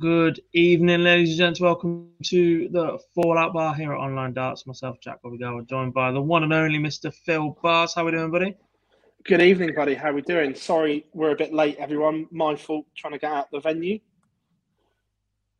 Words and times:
Good 0.00 0.40
evening, 0.52 1.04
ladies 1.04 1.30
and 1.30 1.38
gents. 1.38 1.60
Welcome 1.60 2.10
to 2.24 2.68
the 2.70 2.98
Fallout 3.14 3.52
Bar 3.52 3.76
here 3.76 3.92
at 3.92 3.98
Online 4.00 4.32
Darts. 4.32 4.66
Myself, 4.66 4.98
Jack 5.00 5.22
Robigawa, 5.22 5.64
joined 5.68 5.94
by 5.94 6.10
the 6.10 6.20
one 6.20 6.42
and 6.42 6.52
only 6.52 6.80
Mr. 6.80 7.14
Phil 7.14 7.56
Bars. 7.62 7.94
How 7.94 8.02
are 8.02 8.06
we 8.06 8.10
doing, 8.10 8.32
buddy? 8.32 8.56
Good 9.22 9.40
evening, 9.40 9.72
buddy. 9.72 9.94
How 9.94 10.10
are 10.10 10.14
we 10.14 10.22
doing? 10.22 10.52
Sorry, 10.56 11.06
we're 11.14 11.30
a 11.30 11.36
bit 11.36 11.54
late, 11.54 11.76
everyone. 11.76 12.26
My 12.32 12.56
fault 12.56 12.86
trying 12.96 13.12
to 13.12 13.20
get 13.20 13.30
out 13.30 13.52
the 13.52 13.60
venue. 13.60 14.00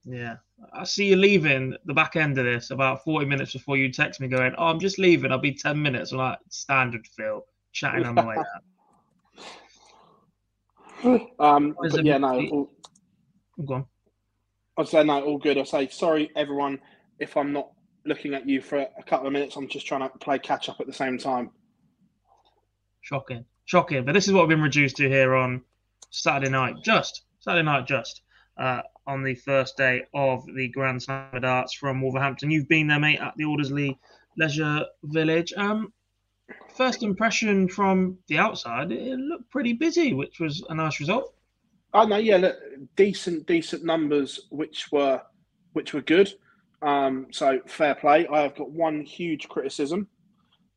Yeah. 0.05 0.38
I 0.72 0.82
see 0.82 1.06
you 1.06 1.16
leaving 1.16 1.77
the 1.84 1.94
back 1.94 2.16
end 2.16 2.36
of 2.36 2.44
this 2.44 2.72
about 2.72 3.05
40 3.05 3.27
minutes 3.27 3.52
before 3.52 3.77
you 3.77 3.92
text 3.92 4.20
me 4.20 4.27
going, 4.27 4.52
Oh, 4.58 4.66
I'm 4.66 4.80
just 4.80 4.98
leaving. 4.98 5.30
I'll 5.30 5.38
be 5.38 5.55
10 5.55 5.80
minutes. 5.80 6.10
I'm 6.10 6.18
like, 6.18 6.40
standard 6.48 7.06
Phil, 7.16 7.46
chatting 7.70 8.05
on 8.05 8.16
the 8.16 8.24
way 8.24 8.36
out. 8.36 8.46
Um, 11.39 11.77
yeah, 12.02 12.16
no, 12.16 12.40
all, 12.46 12.70
Go 13.66 13.74
on. 13.74 13.86
I'd 14.77 14.89
say 14.89 15.05
no, 15.05 15.23
all 15.23 15.39
good. 15.39 15.58
I 15.58 15.64
say 15.64 15.89
sorry, 15.89 16.30
everyone, 16.36 16.80
if 17.18 17.36
I'm 17.36 17.52
not 17.52 17.68
looking 18.07 18.35
at 18.35 18.48
you 18.48 18.61
for 18.61 18.79
a 18.79 19.02
couple 19.05 19.27
of 19.27 19.33
minutes. 19.33 19.57
I'm 19.57 19.68
just 19.68 19.86
trying 19.86 20.02
to 20.02 20.18
play 20.18 20.39
catch 20.39 20.68
up 20.68 20.80
at 20.80 20.86
the 20.86 20.92
same 20.92 21.18
time. 21.18 21.51
Shocking. 23.01 23.45
Shocking. 23.64 24.05
But 24.05 24.13
this 24.13 24.27
is 24.27 24.33
what 24.33 24.42
we've 24.42 24.57
been 24.57 24.63
reduced 24.63 24.96
to 24.96 25.08
here 25.08 25.34
on 25.34 25.63
Saturday 26.11 26.51
night. 26.51 26.77
Just 26.84 27.23
Saturday 27.40 27.64
night, 27.64 27.86
just 27.86 28.23
uh, 28.58 28.83
on 29.07 29.23
the 29.23 29.34
first 29.34 29.77
day 29.77 30.02
of 30.14 30.45
the 30.55 30.68
Grand 30.68 31.02
Slam 31.02 31.29
of 31.33 31.42
Darts 31.42 31.74
from 31.74 32.01
Wolverhampton. 32.01 32.51
You've 32.51 32.68
been 32.68 32.86
there, 32.86 33.01
mate, 33.01 33.20
at 33.20 33.34
the 33.36 33.45
Aldersley 33.45 33.98
Leisure 34.36 34.84
Village. 35.05 35.52
Um, 35.57 35.92
first 36.77 37.02
impression 37.02 37.68
from 37.68 38.18
the 38.29 38.39
outside, 38.39 38.92
it 38.92 39.18
looked 39.18 39.51
pretty 39.51 39.73
busy, 39.73 40.13
which 40.13 40.40
was 40.40 40.64
a 40.68 40.74
nice 40.74 41.01
result. 41.01 41.34
Oh 41.94 42.05
no, 42.05 42.16
yeah, 42.16 42.36
look, 42.38 42.56
decent, 42.96 43.46
decent 43.46 43.84
numbers, 43.84 44.48
which 44.50 44.90
were, 44.90 45.22
which 45.74 45.94
were 45.94 46.02
good. 46.02 46.34
Um, 46.82 47.28
so 47.30 47.60
fair 47.66 47.94
play. 47.94 48.27
I 48.27 48.42
have 48.42 48.56
got 48.56 48.70
one 48.70 49.00
huge 49.00 49.48
criticism 49.48 50.08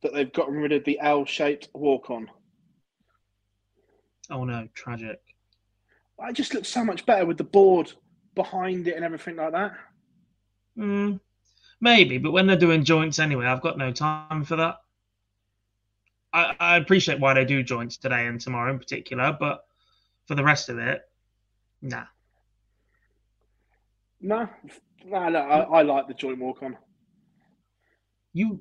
that 0.04 0.14
they've 0.14 0.32
gotten 0.32 0.56
rid 0.56 0.72
of 0.72 0.86
the 0.86 1.00
L-shaped 1.00 1.70
walk-on. 1.74 2.30
Oh 4.30 4.44
no, 4.44 4.68
tragic. 4.74 5.20
It 6.20 6.34
just 6.34 6.54
looks 6.54 6.70
so 6.70 6.86
much 6.86 7.06
better 7.06 7.26
with 7.26 7.38
the 7.38 7.44
board 7.44 7.92
behind 8.36 8.88
it 8.88 8.96
and 8.96 9.04
everything 9.04 9.38
like 9.38 9.54
that. 9.54 9.74
Mm, 10.78 11.20
maybe, 11.82 12.20
but 12.20 12.32
when 12.32 12.46
they're 12.46 12.56
doing 12.56 12.84
joints 12.84 13.18
anyway, 13.18 13.48
I've 13.48 13.62
got 13.62 13.78
no 13.78 13.92
time 13.92 14.44
for 14.44 14.56
that. 14.56 14.82
I, 16.32 16.56
I 16.60 16.78
appreciate 16.78 17.20
why 17.20 17.34
they 17.34 17.46
do 17.46 17.64
joints 17.64 17.98
today 17.98 18.28
and 18.28 18.40
tomorrow 18.40 18.72
in 18.72 18.80
particular, 18.80 19.36
but 19.40 19.67
for 20.28 20.36
the 20.36 20.44
rest 20.44 20.70
of 20.70 20.78
it, 20.78 21.02
nah. 21.82 22.04
No, 24.20 24.48
no, 25.06 25.30
no 25.30 25.40
I, 25.40 25.80
I 25.80 25.82
like 25.84 26.08
the 26.08 26.14
joint 26.14 26.40
walk-on. 26.40 26.78
You 28.34 28.60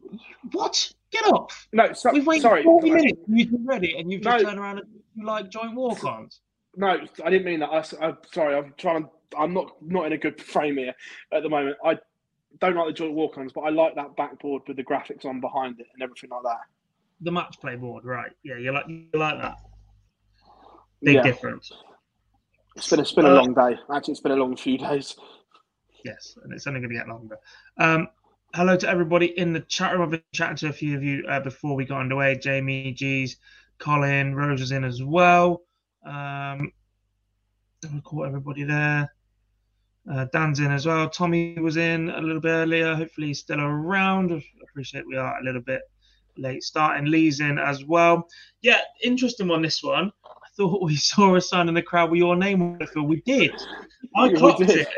what? 0.52 0.92
Get 1.10 1.24
off! 1.26 1.68
No, 1.72 1.92
so, 1.92 2.12
We've 2.12 2.26
waited 2.26 2.42
sorry. 2.42 2.62
40 2.62 2.90
minutes. 2.90 3.20
You've 3.28 3.50
been 3.50 3.66
ready, 3.66 3.96
and 3.98 4.10
you've 4.10 4.22
just 4.22 4.42
No. 4.42 4.48
turned 4.48 4.58
around 4.58 4.78
and 4.78 4.88
you 5.14 5.26
like 5.26 5.50
joint 5.50 5.74
walk-ons. 5.74 6.40
No, 6.76 6.98
I 7.24 7.30
didn't 7.30 7.44
mean 7.44 7.60
that. 7.60 7.70
I, 7.70 8.06
am 8.06 8.18
sorry. 8.32 8.56
I'm 8.56 8.74
trying. 8.76 9.08
I'm 9.36 9.52
not 9.52 9.72
not 9.82 10.06
in 10.06 10.12
a 10.12 10.18
good 10.18 10.40
frame 10.40 10.76
here 10.76 10.94
at 11.32 11.42
the 11.42 11.48
moment. 11.48 11.76
I 11.84 11.98
don't 12.60 12.74
like 12.74 12.86
the 12.86 12.92
joint 12.92 13.14
walk-ons, 13.14 13.52
but 13.52 13.62
I 13.62 13.70
like 13.70 13.94
that 13.96 14.16
backboard 14.16 14.62
with 14.66 14.76
the 14.76 14.84
graphics 14.84 15.24
on 15.24 15.40
behind 15.40 15.80
it 15.80 15.86
and 15.94 16.02
everything 16.02 16.30
like 16.30 16.42
that. 16.42 16.60
The 17.20 17.32
match 17.32 17.58
play 17.60 17.76
board, 17.76 18.04
right? 18.04 18.30
Yeah, 18.44 18.58
you 18.58 18.72
like 18.72 18.88
you 18.88 19.08
like 19.14 19.40
that. 19.40 19.56
Big 21.02 21.16
Yeah. 21.16 21.22
difference. 21.22 21.72
It's 22.76 22.90
been 22.90 23.00
it's 23.00 23.12
been 23.12 23.24
a 23.26 23.30
Uh, 23.30 23.34
long 23.34 23.54
day. 23.54 23.78
Actually, 23.92 24.12
it's 24.12 24.20
been 24.20 24.32
a 24.32 24.36
long 24.36 24.56
few 24.56 24.76
days. 24.78 25.16
Yes, 26.04 26.36
and 26.42 26.52
it's 26.52 26.66
only 26.66 26.80
going 26.80 26.90
to 26.90 26.96
get 26.96 27.08
longer. 27.08 27.38
Um, 27.78 28.08
hello 28.54 28.76
to 28.76 28.88
everybody 28.88 29.38
in 29.38 29.52
the 29.52 29.60
chat 29.60 29.92
room. 29.92 30.02
I've 30.02 30.10
been 30.10 30.22
chatting 30.32 30.56
to 30.58 30.68
a 30.68 30.72
few 30.72 30.96
of 30.96 31.02
you 31.02 31.24
uh, 31.26 31.40
before 31.40 31.74
we 31.74 31.84
got 31.84 32.00
underway. 32.00 32.36
Jamie, 32.36 32.92
G's, 32.92 33.38
Colin, 33.78 34.34
Rose 34.34 34.60
is 34.60 34.72
in 34.72 34.84
as 34.84 35.02
well. 35.02 35.62
Um, 36.04 36.72
we 37.92 38.00
caught 38.02 38.26
everybody 38.26 38.64
there. 38.64 39.12
Uh, 40.10 40.26
Dan's 40.32 40.60
in 40.60 40.70
as 40.70 40.86
well. 40.86 41.08
Tommy 41.10 41.58
was 41.58 41.76
in 41.76 42.10
a 42.10 42.20
little 42.20 42.40
bit 42.40 42.50
earlier. 42.50 42.94
Hopefully, 42.94 43.28
he's 43.28 43.40
still 43.40 43.60
around. 43.60 44.32
I 44.32 44.42
appreciate 44.62 45.06
we 45.06 45.16
are 45.16 45.38
a 45.40 45.42
little 45.42 45.62
bit 45.62 45.82
late 46.36 46.62
starting. 46.62 47.06
Lee's 47.06 47.40
in 47.40 47.58
as 47.58 47.84
well. 47.84 48.28
Yeah, 48.60 48.80
interesting 49.02 49.50
on 49.50 49.62
this 49.62 49.82
one. 49.82 50.12
Thought 50.56 50.82
we 50.82 50.96
saw 50.96 51.34
a 51.36 51.40
sign 51.40 51.68
in 51.68 51.74
the 51.74 51.82
crowd 51.82 52.10
with 52.10 52.18
your 52.18 52.36
name 52.36 52.62
on 52.62 52.80
it, 52.80 52.88
Phil. 52.90 53.02
We 53.02 53.20
did. 53.22 53.52
I 54.16 54.32
clocked 54.32 54.60
did. 54.60 54.70
it. 54.70 54.88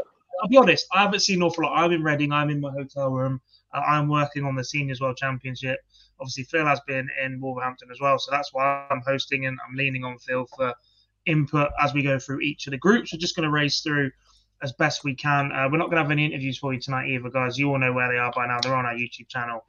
I'll 0.41 0.49
be 0.49 0.57
honest, 0.57 0.87
I 0.93 1.03
haven't 1.03 1.21
seen 1.21 1.37
an 1.37 1.43
awful 1.43 1.65
lot. 1.65 1.77
I'm 1.77 1.93
in 1.93 2.03
Reading, 2.03 2.33
I'm 2.33 2.51
in 2.51 2.61
my 2.61 2.71
hotel 2.71 3.11
room. 3.11 3.41
Uh, 3.75 3.81
I'm 3.81 4.09
working 4.09 4.45
on 4.45 4.55
the 4.55 4.65
Seniors 4.65 5.01
World 5.01 5.17
Championship. 5.17 5.81
Obviously, 6.21 6.45
Phil 6.45 6.67
has 6.67 6.81
been 6.87 7.09
in 7.25 7.41
Wolverhampton 7.41 7.91
as 7.91 8.01
well, 8.01 8.19
so 8.19 8.31
that's 8.31 8.53
why 8.53 8.87
I'm 8.91 9.03
hosting 9.07 9.47
and 9.47 9.59
I'm 9.69 9.77
leaning 9.77 10.05
on 10.05 10.19
Phil 10.19 10.47
for 10.57 10.75
input 11.27 11.71
as 11.81 11.93
we 11.93 12.03
go 12.03 12.19
through 12.19 12.41
each 12.41 12.67
of 12.67 12.71
the 12.71 12.79
groups. 12.79 13.13
We're 13.13 13.19
just 13.19 13.37
going 13.37 13.45
to 13.45 13.51
race 13.51 13.81
through 13.81 14.11
as 14.63 14.73
best 14.73 15.05
we 15.05 15.15
can. 15.15 15.53
Uh, 15.53 15.69
we're 15.71 15.79
not 15.79 15.87
going 15.87 15.97
to 15.97 16.03
have 16.03 16.11
any 16.11 16.27
interviews 16.27 16.59
for 16.59 16.73
you 16.73 16.81
tonight 16.81 17.09
either, 17.09 17.31
guys. 17.31 17.59
You 17.59 17.71
all 17.71 17.79
know 17.79 17.93
where 17.93 18.11
they 18.11 18.19
are 18.19 18.33
by 18.33 18.47
now. 18.47 18.59
They're 18.61 18.75
on 18.75 18.87
our 18.87 18.95
YouTube 18.95 19.29
channel. 19.29 19.65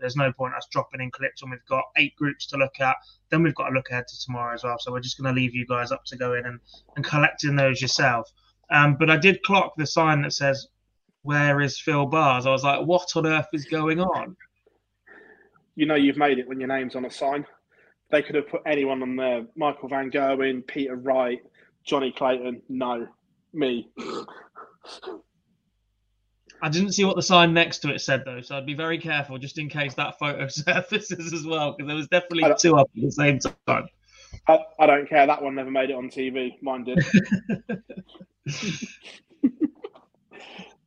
There's 0.00 0.16
no 0.16 0.32
point 0.32 0.54
us 0.54 0.66
dropping 0.70 1.00
in 1.00 1.10
clips 1.10 1.42
when 1.42 1.50
we've 1.50 1.64
got 1.68 1.84
eight 1.96 2.16
groups 2.16 2.46
to 2.48 2.56
look 2.56 2.80
at. 2.80 2.96
Then 3.30 3.42
we've 3.42 3.54
got 3.54 3.68
to 3.68 3.74
look 3.74 3.90
ahead 3.90 4.08
to 4.08 4.20
tomorrow 4.20 4.54
as 4.54 4.64
well. 4.64 4.78
So 4.78 4.92
we're 4.92 5.00
just 5.00 5.20
going 5.20 5.34
to 5.34 5.40
leave 5.40 5.54
you 5.54 5.66
guys 5.66 5.92
up 5.92 6.04
to 6.06 6.16
go 6.16 6.34
in 6.34 6.46
and, 6.46 6.60
and 6.96 7.04
collecting 7.04 7.56
those 7.56 7.80
yourself. 7.80 8.30
Um, 8.70 8.96
but 8.98 9.10
I 9.10 9.16
did 9.16 9.42
clock 9.42 9.74
the 9.76 9.86
sign 9.86 10.22
that 10.22 10.32
says, 10.32 10.68
Where 11.22 11.60
is 11.60 11.78
Phil 11.78 12.06
Bars? 12.06 12.46
I 12.46 12.50
was 12.50 12.64
like, 12.64 12.86
What 12.86 13.14
on 13.16 13.26
earth 13.26 13.48
is 13.52 13.64
going 13.66 14.00
on? 14.00 14.36
You 15.76 15.86
know 15.86 15.94
you've 15.94 16.16
made 16.16 16.38
it 16.38 16.48
when 16.48 16.60
your 16.60 16.68
name's 16.68 16.96
on 16.96 17.04
a 17.04 17.10
sign. 17.10 17.46
They 18.10 18.22
could 18.22 18.34
have 18.34 18.48
put 18.48 18.62
anyone 18.66 19.02
on 19.02 19.16
there. 19.16 19.46
Michael 19.56 19.88
Van 19.88 20.10
Gerwen, 20.10 20.66
Peter 20.66 20.96
Wright, 20.96 21.40
Johnny 21.84 22.12
Clayton. 22.12 22.62
No, 22.68 23.06
me. 23.52 23.88
I 26.62 26.68
didn't 26.68 26.92
see 26.92 27.04
what 27.04 27.16
the 27.16 27.22
sign 27.22 27.54
next 27.54 27.78
to 27.78 27.92
it 27.92 28.00
said 28.00 28.22
though, 28.24 28.40
so 28.40 28.56
I'd 28.56 28.66
be 28.66 28.74
very 28.74 28.98
careful 28.98 29.38
just 29.38 29.58
in 29.58 29.68
case 29.68 29.94
that 29.94 30.18
photo 30.18 30.48
surfaces 30.48 31.32
as 31.32 31.44
well, 31.44 31.72
because 31.72 31.88
there 31.88 31.96
was 31.96 32.08
definitely 32.08 32.52
two 32.58 32.76
up 32.76 32.90
at 32.96 33.02
the 33.02 33.10
same 33.10 33.38
time. 33.66 33.88
I, 34.46 34.58
I, 34.78 34.86
don't 34.86 35.08
care. 35.08 35.26
That 35.26 35.42
one 35.42 35.54
never 35.54 35.70
made 35.70 35.90
it 35.90 35.96
on 35.96 36.08
TV. 36.08 36.60
Mine 36.62 36.84
did. 36.84 37.04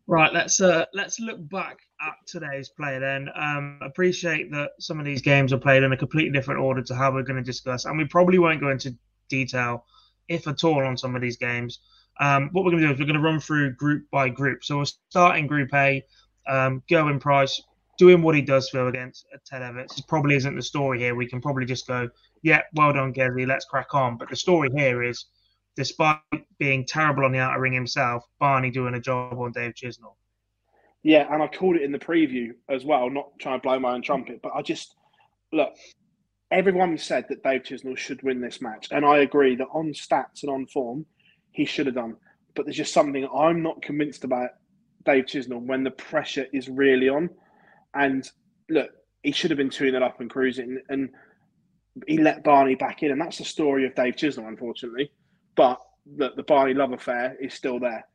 right. 0.08 0.34
Let's 0.34 0.62
uh, 0.62 0.86
let's 0.94 1.20
look 1.20 1.50
back 1.50 1.80
at 2.02 2.14
today's 2.26 2.70
play 2.70 3.00
then. 3.00 3.30
Um, 3.36 3.80
appreciate 3.82 4.52
that 4.52 4.72
some 4.80 5.00
of 5.00 5.06
these 5.06 5.22
games 5.22 5.52
are 5.54 5.58
played 5.58 5.84
in 5.84 5.92
a 5.92 5.98
completely 5.98 6.32
different 6.32 6.62
order 6.62 6.82
to 6.84 6.96
how 6.96 7.12
we're 7.12 7.24
going 7.24 7.38
to 7.38 7.44
discuss, 7.44 7.86
and 7.86 7.98
we 7.98 8.06
probably 8.06 8.40
won't 8.40 8.62
go 8.62 8.70
into 8.70 8.96
detail, 9.30 9.86
if 10.28 10.48
at 10.48 10.64
all, 10.64 10.86
on 10.86 10.98
some 10.98 11.16
of 11.16 11.22
these 11.22 11.38
games. 11.38 11.80
Um, 12.20 12.50
what 12.52 12.64
we're 12.64 12.72
going 12.72 12.84
to 12.84 12.88
do 12.88 12.94
is 12.94 13.00
we're 13.00 13.06
going 13.06 13.22
to 13.22 13.22
run 13.22 13.40
through 13.40 13.76
group 13.76 14.06
by 14.12 14.30
group. 14.30 14.64
So 14.64 14.78
we'll 14.78 14.86
start 14.86 15.38
in 15.38 15.48
Group 15.48 15.74
A. 15.74 16.04
Um, 16.48 16.84
Gerwyn 16.90 17.20
Price 17.20 17.62
doing 17.98 18.22
what 18.22 18.36
he 18.36 18.42
does 18.42 18.70
feel 18.70 18.88
against 18.88 19.26
Ted 19.46 19.62
Evans. 19.62 19.96
This 19.96 20.02
probably 20.02 20.36
isn't 20.36 20.56
the 20.56 20.62
story 20.62 21.00
here. 21.00 21.16
We 21.16 21.28
can 21.28 21.42
probably 21.42 21.66
just 21.66 21.88
go, 21.88 22.10
yeah, 22.42 22.62
well 22.74 22.94
done, 22.94 23.14
Gezi, 23.14 23.48
let's 23.48 23.66
crack 23.66 23.94
on. 23.94 24.18
But 24.18 24.30
the 24.30 24.36
story 24.36 24.70
here 24.76 25.04
is, 25.04 25.26
despite 25.76 26.20
being 26.60 26.86
terrible 26.86 27.26
on 27.26 27.32
the 27.32 27.40
outer 27.40 27.60
ring 27.60 27.74
himself, 27.74 28.24
Barney 28.40 28.72
doing 28.72 28.96
a 28.96 29.00
job 29.00 29.38
on 29.40 29.52
Dave 29.52 29.74
Chisnall. 29.74 30.16
Yeah, 31.04 31.32
and 31.34 31.44
I 31.44 31.48
called 31.48 31.76
it 31.76 31.82
in 31.82 31.92
the 31.92 32.00
preview 32.00 32.52
as 32.70 32.86
well, 32.86 33.10
not 33.10 33.28
trying 33.40 33.60
to 33.60 33.64
blow 33.64 33.78
my 33.80 33.94
own 33.94 34.02
trumpet, 34.02 34.42
but 34.42 34.54
I 34.56 34.62
just 34.62 34.96
look. 35.52 35.74
Everyone 36.50 36.98
said 36.98 37.26
that 37.30 37.44
Dave 37.44 37.64
Chisnall 37.64 37.98
should 37.98 38.22
win 38.22 38.40
this 38.40 38.62
match, 38.62 38.88
and 38.92 39.06
I 39.06 39.20
agree 39.20 39.56
that 39.56 39.68
on 39.74 39.92
stats 39.94 40.44
and 40.44 40.52
on 40.52 40.68
form, 40.68 41.06
he 41.54 41.66
should 41.66 41.86
have 41.86 41.96
done. 41.96 42.18
But 42.56 42.66
there's 42.66 42.78
just 42.78 42.94
something 42.94 43.28
I'm 43.34 43.64
not 43.64 43.82
convinced 43.82 44.26
about 44.26 44.50
Dave 45.06 45.26
Chisnall 45.26 45.62
when 45.62 45.84
the 45.84 45.92
pressure 45.92 46.48
is 46.52 46.68
really 46.68 47.10
on. 47.10 47.30
And 47.94 48.30
look, 48.70 48.92
he 49.24 49.32
should 49.32 49.52
have 49.52 49.58
been 49.58 49.70
2 49.70 49.92
0 49.92 50.04
up 50.04 50.20
and 50.20 50.30
cruising. 50.30 50.82
And 50.90 51.10
he 52.08 52.18
let 52.18 52.44
Barney 52.44 52.76
back 52.76 53.04
in. 53.04 53.12
And 53.12 53.22
that's 53.22 53.38
the 53.38 53.46
story 53.46 53.86
of 53.86 53.96
Dave 53.96 54.16
Chisnall, 54.16 54.48
unfortunately. 54.48 55.12
But 55.56 55.80
the, 56.18 56.32
the 56.36 56.44
Barney 56.44 56.74
love 56.74 56.92
affair 56.92 57.36
is 57.40 57.54
still 57.54 57.80
there. 57.80 58.06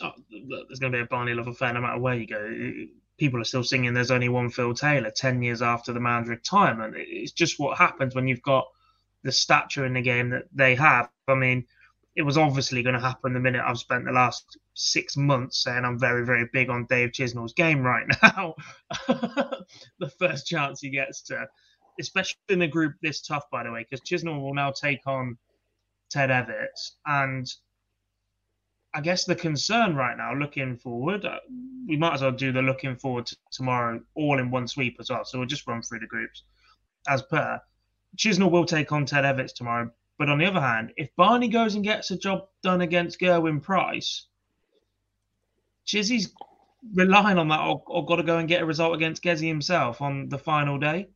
Oh, 0.00 0.12
there's 0.30 0.78
going 0.78 0.92
to 0.92 0.98
be 0.98 1.02
a 1.02 1.06
Barney 1.06 1.34
love 1.34 1.48
affair 1.48 1.72
no 1.72 1.80
matter 1.80 2.00
where 2.00 2.14
you 2.14 2.26
go. 2.26 2.72
People 3.18 3.40
are 3.40 3.44
still 3.44 3.64
singing 3.64 3.94
There's 3.94 4.10
Only 4.10 4.28
One 4.28 4.50
Phil 4.50 4.74
Taylor 4.74 5.10
10 5.10 5.42
years 5.42 5.62
after 5.62 5.92
the 5.92 6.00
man's 6.00 6.28
retirement. 6.28 6.94
It's 6.98 7.32
just 7.32 7.58
what 7.58 7.78
happens 7.78 8.14
when 8.14 8.28
you've 8.28 8.42
got 8.42 8.66
the 9.22 9.32
stature 9.32 9.86
in 9.86 9.94
the 9.94 10.02
game 10.02 10.30
that 10.30 10.44
they 10.52 10.74
have. 10.74 11.08
I 11.28 11.34
mean, 11.34 11.64
it 12.14 12.22
was 12.22 12.38
obviously 12.38 12.82
going 12.82 12.94
to 12.94 13.00
happen 13.00 13.34
the 13.34 13.40
minute 13.40 13.62
I've 13.64 13.78
spent 13.78 14.04
the 14.04 14.12
last 14.12 14.56
six 14.74 15.16
months 15.16 15.62
saying 15.62 15.84
I'm 15.84 15.98
very, 15.98 16.24
very 16.24 16.48
big 16.52 16.70
on 16.70 16.86
Dave 16.86 17.10
Chisnall's 17.10 17.52
game 17.52 17.82
right 17.82 18.06
now. 18.22 18.54
the 19.08 20.10
first 20.18 20.46
chance 20.46 20.80
he 20.80 20.88
gets 20.88 21.20
to, 21.22 21.46
especially 22.00 22.38
in 22.48 22.62
a 22.62 22.68
group 22.68 22.94
this 23.02 23.20
tough, 23.20 23.44
by 23.50 23.64
the 23.64 23.70
way, 23.70 23.84
because 23.88 24.00
Chisnall 24.00 24.40
will 24.40 24.54
now 24.54 24.70
take 24.70 25.06
on 25.06 25.36
Ted 26.10 26.30
Evans. 26.30 26.96
And 27.04 27.52
I 28.94 29.02
guess 29.02 29.24
the 29.26 29.34
concern 29.34 29.94
right 29.94 30.16
now, 30.16 30.32
looking 30.32 30.78
forward, 30.78 31.26
uh, 31.26 31.40
we 31.86 31.98
might 31.98 32.14
as 32.14 32.22
well 32.22 32.32
do 32.32 32.50
the 32.50 32.62
looking 32.62 32.96
forward 32.96 33.26
to 33.26 33.36
tomorrow 33.50 34.00
all 34.14 34.38
in 34.38 34.50
one 34.50 34.66
sweep 34.66 34.96
as 35.00 35.10
well. 35.10 35.24
So 35.26 35.38
we'll 35.38 35.48
just 35.48 35.66
run 35.66 35.82
through 35.82 36.00
the 36.00 36.06
groups 36.06 36.44
as 37.08 37.22
per. 37.22 37.60
Chisnall 38.16 38.50
will 38.50 38.64
take 38.64 38.90
on 38.92 39.04
Ted 39.04 39.26
Evans 39.26 39.52
tomorrow. 39.52 39.90
But 40.18 40.30
on 40.30 40.38
the 40.38 40.46
other 40.46 40.60
hand, 40.60 40.92
if 40.96 41.14
Barney 41.16 41.48
goes 41.48 41.74
and 41.74 41.84
gets 41.84 42.10
a 42.10 42.16
job 42.16 42.48
done 42.62 42.80
against 42.80 43.20
Gerwyn 43.20 43.62
Price, 43.62 44.26
Chizzy's 45.86 46.32
relying 46.94 47.38
on 47.38 47.48
that 47.48 47.60
or, 47.60 47.82
or 47.86 48.04
got 48.04 48.16
to 48.16 48.22
go 48.22 48.38
and 48.38 48.48
get 48.48 48.62
a 48.62 48.66
result 48.66 48.94
against 48.94 49.22
Gezi 49.22 49.46
himself 49.46 50.00
on 50.00 50.28
the 50.28 50.38
final 50.38 50.78
day. 50.78 51.08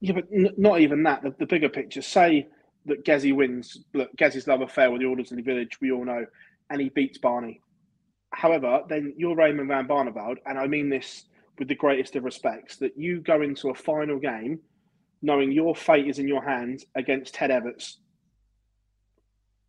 Yeah, 0.00 0.14
but 0.14 0.24
n- 0.32 0.54
not 0.56 0.80
even 0.80 1.02
that. 1.04 1.22
The, 1.22 1.34
the, 1.38 1.46
bigger 1.46 1.68
picture. 1.68 2.02
Say 2.02 2.48
that 2.86 3.04
Gezi 3.04 3.34
wins. 3.34 3.84
Look, 3.94 4.14
Gezi's 4.16 4.46
love 4.46 4.60
affair 4.60 4.90
with 4.90 5.00
the 5.00 5.06
Orders 5.06 5.30
in 5.30 5.36
the 5.36 5.42
Village, 5.42 5.80
we 5.80 5.90
all 5.90 6.04
know, 6.04 6.24
and 6.70 6.80
he 6.80 6.88
beats 6.90 7.18
Barney. 7.18 7.60
However, 8.30 8.82
then 8.88 9.14
you're 9.16 9.34
Raymond 9.34 9.68
van 9.68 9.88
Barneveld, 9.88 10.36
and 10.46 10.58
I 10.58 10.66
mean 10.66 10.90
this 10.90 11.24
with 11.58 11.68
the 11.68 11.74
greatest 11.74 12.14
of 12.14 12.24
respects, 12.24 12.76
that 12.76 12.96
you 12.96 13.20
go 13.20 13.42
into 13.42 13.70
a 13.70 13.74
final 13.74 14.18
game 14.18 14.60
knowing 15.22 15.50
your 15.50 15.74
fate 15.74 16.06
is 16.06 16.20
in 16.20 16.28
your 16.28 16.44
hands 16.44 16.84
against 16.94 17.34
Ted 17.34 17.50
Evans. 17.50 17.98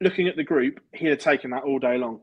Looking 0.02 0.28
at 0.28 0.36
the 0.36 0.44
group, 0.44 0.80
he'd 0.94 1.10
have 1.10 1.20
taken 1.20 1.52
that 1.52 1.64
all 1.64 1.80
day 1.80 1.98
long. 1.98 2.22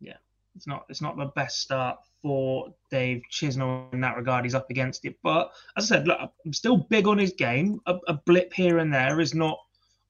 Yeah, 0.00 0.16
it's 0.54 0.66
not 0.66 0.86
it's 0.88 1.02
not 1.02 1.16
the 1.16 1.26
best 1.26 1.60
start 1.60 1.98
for 2.22 2.74
Dave 2.90 3.22
Chisnall 3.30 3.92
in 3.92 4.00
that 4.00 4.16
regard. 4.16 4.44
He's 4.44 4.54
up 4.54 4.70
against 4.70 5.04
it, 5.04 5.16
but 5.22 5.52
as 5.76 5.90
I 5.90 5.96
said, 5.96 6.08
look, 6.08 6.18
I'm 6.44 6.52
still 6.52 6.78
big 6.78 7.06
on 7.06 7.18
his 7.18 7.32
game. 7.32 7.80
A, 7.86 7.96
a 8.08 8.14
blip 8.14 8.52
here 8.52 8.78
and 8.78 8.92
there 8.92 9.20
is 9.20 9.34
not 9.34 9.58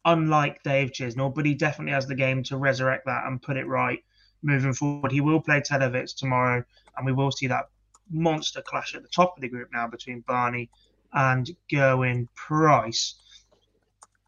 unlike 0.05 0.63
Dave 0.63 0.93
Chisnall, 0.93 1.35
but 1.35 1.45
he 1.45 1.55
definitely 1.55 1.93
has 1.93 2.07
the 2.07 2.15
game 2.15 2.43
to 2.45 2.57
resurrect 2.57 3.07
that 3.07 3.27
and 3.27 3.43
put 3.43 3.57
it 3.57 3.67
right 3.67 4.03
moving 4.43 4.73
forward. 4.73 5.13
He 5.13 5.21
will 5.21 5.41
play 5.41 5.61
Ted 5.61 5.83
Evans 5.83 6.15
tomorrow, 6.15 6.65
and 6.97 7.05
we 7.05 7.13
will 7.13 7.33
see 7.33 7.49
that 7.49 7.69
monster 8.11 8.63
clash 8.63 8.95
at 8.95 9.03
the 9.03 9.09
top 9.09 9.37
of 9.37 9.43
the 9.43 9.49
group 9.49 9.69
now 9.73 9.89
between 9.89 10.21
Barney 10.21 10.71
and 11.13 11.51
Gerwyn 11.71 12.29
Price. 12.35 13.17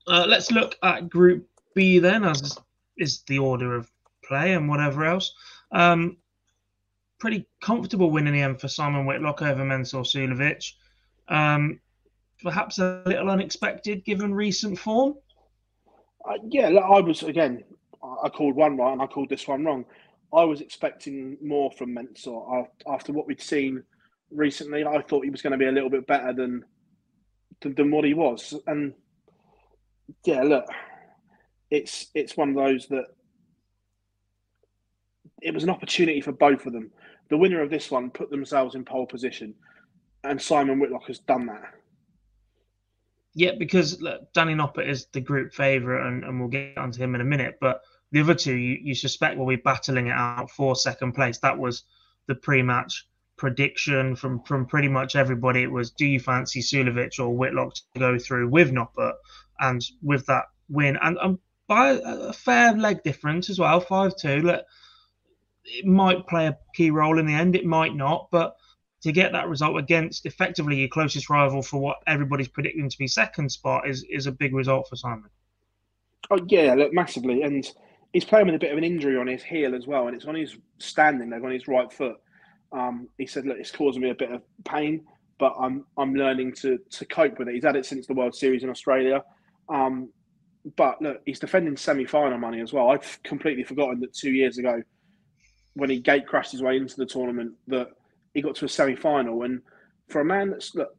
Uh, 0.06 0.25
let's 0.26 0.50
look 0.50 0.76
at 0.82 1.08
Group 1.08 1.46
B 1.75 1.99
then, 1.99 2.25
as 2.25 2.59
is 2.97 3.23
the 3.26 3.38
order 3.38 3.76
of 3.76 3.91
play 4.25 4.55
and 4.55 4.69
whatever 4.69 5.05
else. 5.05 5.32
Um, 5.73 6.17
pretty 7.19 7.47
comfortable 7.61 8.11
win 8.11 8.26
in 8.26 8.35
the 8.35 8.43
end 8.43 8.61
for 8.61 8.69
Simon 8.69 9.06
Whitlock 9.06 9.43
over 9.43 9.65
Mensur 9.65 10.05
Suljovic. 10.05 10.73
Um, 11.29 11.81
perhaps 12.43 12.79
a 12.79 13.03
little 13.06 13.31
unexpected 13.31 14.05
given 14.05 14.32
recent 14.32 14.79
form. 14.79 15.15
Uh, 16.25 16.38
yeah, 16.49 16.69
I 16.69 17.00
was 17.00 17.23
again. 17.23 17.65
I 18.03 18.29
called 18.29 18.55
one 18.55 18.76
right 18.76 18.93
and 18.93 19.03
I 19.03 19.06
called 19.06 19.29
this 19.29 19.49
one 19.49 19.65
wrong. 19.65 19.85
I 20.32 20.44
was 20.44 20.61
expecting 20.61 21.37
more 21.43 21.73
from 21.73 21.94
Mensur 21.94 22.67
after 22.87 23.12
what 23.12 23.26
we'd 23.26 23.41
seen 23.41 23.82
recently. 24.31 24.85
I 24.85 25.03
thought 25.03 25.25
he 25.25 25.31
was 25.31 25.43
going 25.43 25.53
to 25.53 25.59
be 25.59 25.67
a 25.67 25.73
little 25.73 25.91
bit 25.91 26.06
better 26.06 26.32
than 26.32 26.65
than, 27.61 27.75
than 27.75 27.91
what 27.91 28.05
he 28.05 28.15
was. 28.15 28.55
And 28.67 28.94
yeah, 30.25 30.43
look, 30.43 30.67
it's 31.70 32.06
it's 32.15 32.37
one 32.37 32.50
of 32.50 32.55
those 32.55 32.87
that 32.88 33.06
it 35.43 35.55
was 35.55 35.65
an 35.65 35.70
opportunity 35.70 36.20
for 36.20 36.32
both 36.32 36.67
of 36.67 36.73
them. 36.73 36.91
The 37.31 37.37
winner 37.37 37.62
of 37.62 37.70
this 37.70 37.91
one 37.91 38.10
put 38.10 38.31
themselves 38.31 38.75
in 38.75 38.84
pole 38.84 39.06
position, 39.06 39.55
and 40.25 40.41
Simon 40.41 40.79
Whitlock 40.79 41.06
has 41.06 41.19
done 41.19 41.46
that. 41.46 41.75
Yeah, 43.34 43.53
because 43.58 44.01
look, 44.01 44.32
Danny 44.32 44.55
Noppert 44.55 44.89
is 44.89 45.06
the 45.13 45.20
group 45.20 45.53
favourite, 45.53 46.06
and, 46.08 46.25
and 46.25 46.41
we'll 46.41 46.48
get 46.48 46.77
onto 46.77 47.03
him 47.03 47.15
in 47.15 47.20
a 47.20 47.25
minute. 47.25 47.58
But 47.60 47.82
the 48.10 48.20
other 48.20 48.34
two, 48.34 48.55
you, 48.55 48.79
you 48.82 48.94
suspect, 48.94 49.37
will 49.37 49.46
be 49.46 49.56
battling 49.56 50.08
it 50.08 50.13
out 50.13 50.51
for 50.51 50.75
second 50.75 51.13
place. 51.13 51.39
That 51.39 51.58
was 51.58 51.84
the 52.27 52.34
pre-match 52.34 53.06
prediction 53.37 54.17
from 54.17 54.43
from 54.43 54.67
pretty 54.67 54.89
much 54.89 55.15
everybody. 55.15 55.63
It 55.63 55.70
was, 55.70 55.91
do 55.93 56.06
you 56.06 56.19
fancy 56.19 56.60
Suljovic 56.60 57.20
or 57.20 57.37
Whitlock 57.37 57.75
to 57.75 58.01
go 58.01 58.19
through 58.19 58.48
with 58.48 58.72
Noppert? 58.72 59.15
And 59.60 59.84
with 60.03 60.25
that 60.27 60.44
win, 60.69 60.98
and, 61.03 61.19
and 61.22 61.39
by 61.69 62.01
a 62.03 62.32
fair 62.32 62.72
leg 62.72 63.03
difference 63.03 63.51
as 63.51 63.58
well, 63.58 63.79
five 63.81 64.17
two. 64.17 64.41
Look, 64.41 64.65
it 65.65 65.87
might 65.87 66.27
play 66.27 66.46
a 66.46 66.58
key 66.75 66.91
role 66.91 67.19
in 67.19 67.27
the 67.27 67.34
end. 67.34 67.55
It 67.55 67.67
might 67.67 67.94
not, 67.94 68.29
but 68.32 68.56
to 69.03 69.13
get 69.13 69.32
that 69.32 69.48
result 69.48 69.79
against 69.79 70.27
effectively 70.27 70.81
your 70.81 70.89
closest 70.89 71.31
rival 71.31 71.63
for 71.63 71.81
what 71.81 71.98
everybody's 72.06 72.48
predicting 72.48 72.89
to 72.89 72.98
be 72.98 73.06
second 73.06 73.51
spot 73.51 73.89
is 73.89 74.05
is 74.10 74.27
a 74.27 74.32
big 74.32 74.55
result 74.55 74.89
for 74.89 74.96
Simon. 74.96 75.31
Oh 76.31 76.41
yeah, 76.48 76.75
look 76.75 76.93
massively, 76.93 77.43
and 77.43 77.70
he's 78.13 78.25
playing 78.25 78.46
with 78.46 78.56
a 78.56 78.58
bit 78.58 78.72
of 78.72 78.79
an 78.79 78.84
injury 78.84 79.17
on 79.17 79.27
his 79.27 79.43
heel 79.43 79.75
as 79.75 79.87
well, 79.87 80.08
and 80.08 80.17
it's 80.17 80.25
on 80.25 80.34
his 80.34 80.56
standing 80.79 81.31
leg 81.31 81.44
on 81.44 81.53
his 81.53 81.69
right 81.69 81.93
foot. 81.93 82.17
Um, 82.72 83.08
he 83.19 83.27
said, 83.27 83.46
"Look, 83.46 83.58
it's 83.58 83.70
causing 83.70 84.03
me 84.03 84.10
a 84.10 84.15
bit 84.15 84.32
of 84.32 84.43
pain, 84.65 85.06
but 85.39 85.55
I'm 85.58 85.84
I'm 85.96 86.15
learning 86.15 86.55
to 86.56 86.79
to 86.91 87.05
cope 87.06 87.39
with 87.39 87.48
it." 87.48 87.55
He's 87.55 87.65
had 87.65 87.77
it 87.77 87.87
since 87.87 88.06
the 88.06 88.15
World 88.15 88.34
Series 88.34 88.65
in 88.65 88.70
Australia. 88.70 89.22
Um, 89.69 90.10
but 90.77 91.00
look, 91.00 91.20
he's 91.24 91.38
defending 91.38 91.77
semi-final 91.77 92.38
money 92.38 92.60
as 92.60 92.72
well. 92.72 92.91
I've 92.91 93.22
completely 93.22 93.65
forgotten 93.65 94.00
that 94.00 94.15
two 94.15 94.31
years 94.31 94.58
ago, 94.58 94.82
when 95.74 95.91
he 95.91 96.00
gate 96.00 96.27
crashed 96.27 96.53
his 96.53 96.62
way 96.62 96.77
into 96.77 96.96
the 96.96 97.06
tournament, 97.06 97.53
that 97.69 97.88
he 98.34 98.43
got 98.43 98.56
to 98.56 98.65
a 98.65 98.69
semi-final. 98.69 99.43
And 99.43 99.62
for 100.08 100.20
a 100.20 100.24
man 100.24 100.50
that's 100.50 100.74
look, 100.74 100.91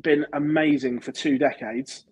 been 0.00 0.26
amazing 0.32 1.00
for 1.00 1.12
two 1.12 1.38
decades, 1.38 2.04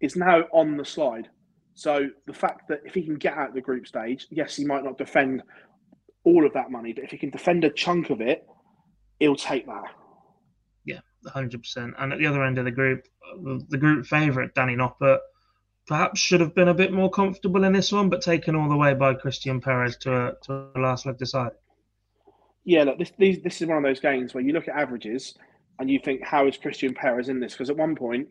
is 0.00 0.16
now 0.16 0.42
on 0.52 0.76
the 0.76 0.84
slide. 0.84 1.28
So 1.74 2.08
the 2.26 2.34
fact 2.34 2.68
that 2.68 2.80
if 2.84 2.94
he 2.94 3.02
can 3.02 3.16
get 3.16 3.34
out 3.34 3.48
of 3.48 3.54
the 3.54 3.60
group 3.60 3.86
stage, 3.86 4.26
yes, 4.30 4.56
he 4.56 4.64
might 4.64 4.84
not 4.84 4.98
defend 4.98 5.42
all 6.24 6.44
of 6.44 6.52
that 6.52 6.70
money, 6.70 6.92
but 6.92 7.04
if 7.04 7.10
he 7.10 7.18
can 7.18 7.30
defend 7.30 7.64
a 7.64 7.70
chunk 7.70 8.10
of 8.10 8.20
it, 8.20 8.46
he'll 9.18 9.36
take 9.36 9.66
that. 9.66 9.84
Yeah, 10.84 11.00
hundred 11.26 11.62
percent. 11.62 11.94
And 11.98 12.12
at 12.12 12.18
the 12.18 12.26
other 12.26 12.44
end 12.44 12.58
of 12.58 12.64
the 12.64 12.70
group, 12.70 13.06
the 13.42 13.78
group 13.78 14.04
favourite 14.06 14.54
Danny 14.54 14.76
Noppert 14.76 15.18
perhaps 15.86 16.20
should 16.20 16.40
have 16.40 16.54
been 16.54 16.68
a 16.68 16.74
bit 16.74 16.92
more 16.92 17.10
comfortable 17.10 17.64
in 17.64 17.72
this 17.72 17.92
one, 17.92 18.08
but 18.08 18.22
taken 18.22 18.54
all 18.54 18.68
the 18.68 18.76
way 18.76 18.94
by 18.94 19.14
Christian 19.14 19.60
Perez 19.60 19.96
to 19.98 20.28
a, 20.28 20.32
to 20.42 20.68
a 20.74 20.78
last 20.78 21.06
leg 21.06 21.18
decider. 21.18 21.56
Yeah, 22.64 22.84
look, 22.84 22.98
this 22.98 23.12
these, 23.18 23.42
this 23.42 23.60
is 23.60 23.66
one 23.66 23.76
of 23.76 23.82
those 23.82 24.00
games 24.00 24.34
where 24.34 24.44
you 24.44 24.52
look 24.52 24.68
at 24.68 24.76
averages 24.76 25.34
and 25.78 25.90
you 25.90 25.98
think, 25.98 26.24
how 26.24 26.46
is 26.46 26.56
Christian 26.56 26.94
Perez 26.94 27.28
in 27.28 27.40
this? 27.40 27.52
Because 27.52 27.70
at 27.70 27.76
one 27.76 27.96
point 27.96 28.28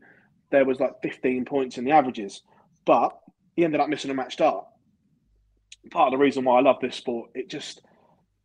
there 0.52 0.66
was 0.66 0.80
like 0.80 0.94
15 1.04 1.46
points 1.46 1.78
in 1.78 1.84
the 1.84 1.92
averages, 1.92 2.44
but 2.86 3.18
he 3.56 3.66
ended 3.66 3.82
up 3.82 3.90
missing 3.90 4.12
a 4.12 4.14
match 4.14 4.38
dart. 4.38 4.66
Part 5.92 6.14
of 6.14 6.18
the 6.18 6.24
reason 6.24 6.46
why 6.46 6.60
I 6.60 6.62
love 6.62 6.78
this 6.82 6.96
sport, 6.96 7.32
it 7.34 7.50
just 7.50 7.82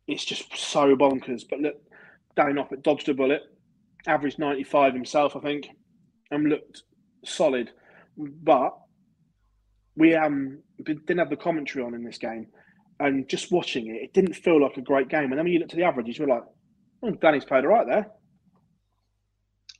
it's 0.07 0.25
just 0.25 0.55
so 0.57 0.95
bonkers. 0.95 1.43
But 1.49 1.59
look, 1.59 1.75
Danny 2.35 2.53
Noppert 2.53 2.83
dodged 2.83 3.07
a 3.09 3.13
bullet, 3.13 3.43
averaged 4.07 4.39
95 4.39 4.93
himself, 4.93 5.35
I 5.35 5.39
think, 5.39 5.69
and 6.31 6.49
looked 6.49 6.83
solid. 7.23 7.71
But 8.17 8.77
we 9.97 10.15
um 10.15 10.59
didn't 10.83 11.17
have 11.17 11.29
the 11.29 11.35
commentary 11.35 11.83
on 11.83 11.93
in 11.93 12.03
this 12.03 12.17
game, 12.17 12.47
and 12.99 13.27
just 13.27 13.51
watching 13.51 13.87
it, 13.87 14.01
it 14.03 14.13
didn't 14.13 14.33
feel 14.33 14.61
like 14.61 14.77
a 14.77 14.81
great 14.81 15.09
game. 15.09 15.25
And 15.25 15.33
then 15.33 15.43
when 15.43 15.53
you 15.53 15.59
look 15.59 15.69
to 15.69 15.75
the 15.75 15.83
averages, 15.83 16.17
you're 16.17 16.27
like, 16.27 16.43
oh, 17.03 17.11
Danny's 17.11 17.45
played 17.45 17.65
all 17.65 17.71
right 17.71 17.87
there. 17.87 18.07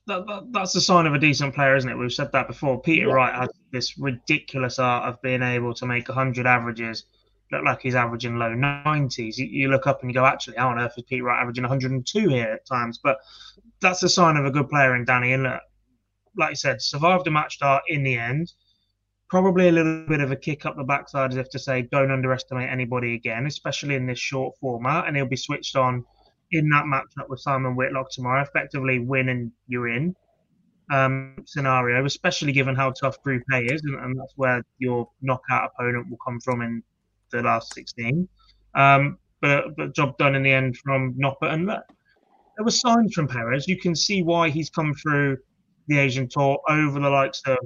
That, 0.08 0.26
that, 0.26 0.44
that's 0.52 0.76
a 0.76 0.82
sign 0.82 1.06
of 1.06 1.14
a 1.14 1.20
decent 1.20 1.54
player, 1.54 1.76
isn't 1.76 1.90
it? 1.90 1.98
We've 1.98 2.14
said 2.14 2.32
that 2.32 2.48
before. 2.48 2.82
Peter 2.82 3.08
yeah. 3.08 3.14
Wright 3.14 3.36
has 3.36 3.50
this 3.72 3.98
ridiculous 3.98 4.80
art 4.80 5.04
of 5.04 5.22
being 5.22 5.44
able 5.44 5.74
to 5.74 5.86
make 5.86 6.08
100 6.08 6.48
averages 6.48 7.04
look 7.52 7.64
like 7.64 7.82
he's 7.82 7.96
averaging 7.96 8.38
low 8.38 8.52
90s. 8.52 9.38
You, 9.38 9.46
you, 9.46 9.68
look 9.70 9.88
up 9.88 10.02
and 10.02 10.10
you 10.10 10.14
go, 10.14 10.26
actually, 10.26 10.58
how 10.58 10.70
on 10.70 10.80
earth 10.80 10.94
is 10.98 11.04
Peter 11.04 11.24
Wright 11.24 11.42
averaging 11.42 11.64
102 11.64 12.30
here 12.30 12.54
at 12.54 12.66
times? 12.66 13.00
But 13.04 13.18
that's 13.82 14.04
a 14.04 14.10
sign 14.10 14.38
of 14.38 14.46
a 14.46 14.52
good 14.52 14.70
player 14.70 14.96
in 14.96 15.06
Danny. 15.06 15.34
And 15.34 15.44
look, 15.44 15.62
like 16.38 16.52
I 16.52 16.54
said, 16.54 16.82
survived 16.82 17.28
a 17.28 17.32
match 17.32 17.60
dart 17.60 17.84
in 17.88 18.04
the 18.04 18.18
end. 18.18 18.54
Probably 19.30 19.68
a 19.68 19.72
little 19.72 20.06
bit 20.08 20.22
of 20.22 20.32
a 20.32 20.36
kick 20.36 20.66
up 20.66 20.78
the 20.78 20.84
backside 20.84 21.32
as 21.32 21.38
if 21.38 21.50
to 21.50 21.60
say, 21.60 21.82
don't 21.92 22.12
underestimate 22.12 22.70
anybody 22.70 23.14
again, 23.16 23.46
especially 23.46 23.96
in 23.96 24.06
this 24.06 24.20
short 24.20 24.56
format. 24.60 25.08
And 25.08 25.18
he'll 25.18 25.26
be 25.26 25.36
switched 25.36 25.76
on 25.76 26.06
in 26.52 26.70
that 26.70 26.86
matchup 26.86 27.28
with 27.28 27.42
Simon 27.42 27.76
Whitlock 27.76 28.10
tomorrow. 28.10 28.42
Effectively, 28.42 29.00
win 29.00 29.30
and 29.30 29.52
you're 29.68 29.90
in 29.90 30.16
um, 30.92 31.36
scenario, 31.46 32.06
especially 32.06 32.52
given 32.52 32.76
how 32.76 32.92
tough 32.92 33.22
Group 33.22 33.44
A 33.54 33.66
is. 33.66 33.82
And, 33.84 33.96
and 33.96 34.18
that's 34.18 34.34
where 34.36 34.64
your 34.78 35.10
knockout 35.22 35.72
opponent 35.74 36.10
will 36.10 36.20
come 36.26 36.40
from 36.40 36.62
in 36.62 36.84
the 37.32 37.42
last 37.42 37.74
16. 37.74 38.28
Um, 38.76 39.18
but, 39.42 39.76
but 39.76 39.94
job 39.94 40.18
done 40.18 40.36
in 40.36 40.44
the 40.44 40.52
end 40.52 40.78
from 40.78 41.16
Noppert. 41.16 41.54
And 41.54 41.70
there 41.70 42.64
were 42.64 42.72
signs 42.72 43.14
from 43.14 43.28
Perez. 43.28 43.68
You 43.68 43.78
can 43.78 43.96
see 43.96 44.24
why 44.24 44.50
he's 44.50 44.70
come 44.70 44.94
through 44.94 45.38
the 45.88 46.00
Asian 46.00 46.28
tour 46.28 46.60
over 46.70 47.00
the 47.00 47.10
likes 47.10 47.42
of 47.46 47.58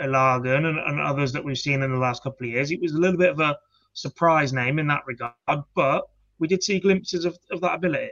Ilagan 0.00 0.66
and, 0.66 0.78
and 0.78 1.00
others 1.00 1.32
that 1.32 1.44
we've 1.44 1.58
seen 1.58 1.82
in 1.82 1.90
the 1.90 1.98
last 1.98 2.22
couple 2.22 2.46
of 2.46 2.52
years. 2.52 2.70
It 2.70 2.80
was 2.80 2.92
a 2.92 2.98
little 2.98 3.18
bit 3.18 3.30
of 3.30 3.40
a 3.40 3.56
surprise 3.92 4.52
name 4.52 4.78
in 4.78 4.86
that 4.88 5.02
regard, 5.06 5.34
but 5.74 6.04
we 6.38 6.48
did 6.48 6.62
see 6.62 6.80
glimpses 6.80 7.24
of, 7.24 7.38
of 7.50 7.60
that 7.60 7.76
ability. 7.76 8.10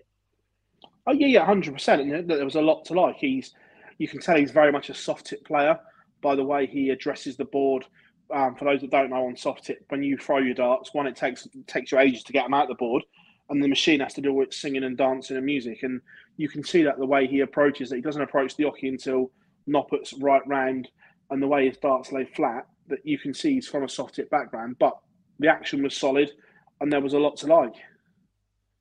Oh 1.06 1.12
yeah, 1.12 1.26
yeah, 1.26 1.44
hundred 1.44 1.74
percent. 1.74 2.28
There 2.28 2.44
was 2.44 2.54
a 2.54 2.62
lot 2.62 2.84
to 2.86 2.94
like. 2.94 3.16
He's, 3.16 3.52
you 3.98 4.06
can 4.06 4.20
tell 4.20 4.36
he's 4.36 4.52
very 4.52 4.70
much 4.70 4.90
a 4.90 4.94
soft 4.94 5.26
tip 5.26 5.44
player 5.44 5.78
by 6.20 6.36
the 6.36 6.44
way 6.44 6.66
he 6.66 6.90
addresses 6.90 7.36
the 7.36 7.44
board 7.44 7.84
um, 8.32 8.54
for 8.54 8.64
those 8.64 8.80
that 8.80 8.90
don't 8.90 9.10
know 9.10 9.26
on 9.26 9.36
soft 9.36 9.64
tip, 9.64 9.84
when 9.88 10.02
you 10.02 10.16
throw 10.16 10.38
your 10.38 10.54
darts, 10.54 10.94
one 10.94 11.06
it 11.06 11.16
takes 11.16 11.46
takes 11.66 11.92
you 11.92 11.98
ages 11.98 12.22
to 12.24 12.32
get 12.32 12.44
them 12.44 12.54
out 12.54 12.68
the 12.68 12.74
board, 12.74 13.02
and 13.50 13.62
the 13.62 13.68
machine 13.68 14.00
has 14.00 14.14
to 14.14 14.20
do 14.20 14.32
all 14.32 14.42
its 14.42 14.60
singing 14.60 14.84
and 14.84 14.96
dancing 14.96 15.36
and 15.36 15.44
music. 15.44 15.82
And 15.82 16.00
you 16.38 16.48
can 16.48 16.64
see 16.64 16.82
that 16.82 16.98
the 16.98 17.06
way 17.06 17.26
he 17.26 17.40
approaches 17.40 17.92
it, 17.92 17.96
he 17.96 18.02
doesn't 18.02 18.22
approach 18.22 18.56
the 18.56 18.64
oche 18.64 18.88
until 18.88 19.30
Noppert's 19.68 20.14
right 20.14 20.46
round, 20.46 20.88
and 21.32 21.42
the 21.42 21.48
way 21.48 21.66
his 21.66 21.78
darts 21.78 22.12
lay 22.12 22.26
flat, 22.26 22.66
that 22.88 23.04
you 23.04 23.18
can 23.18 23.32
see 23.32 23.54
he's 23.54 23.66
from 23.66 23.84
a 23.84 23.88
soft 23.88 24.14
tip 24.14 24.30
background. 24.30 24.76
But 24.78 24.96
the 25.38 25.48
action 25.48 25.82
was 25.82 25.96
solid, 25.96 26.30
and 26.80 26.92
there 26.92 27.00
was 27.00 27.14
a 27.14 27.18
lot 27.18 27.38
to 27.38 27.46
like. 27.46 27.74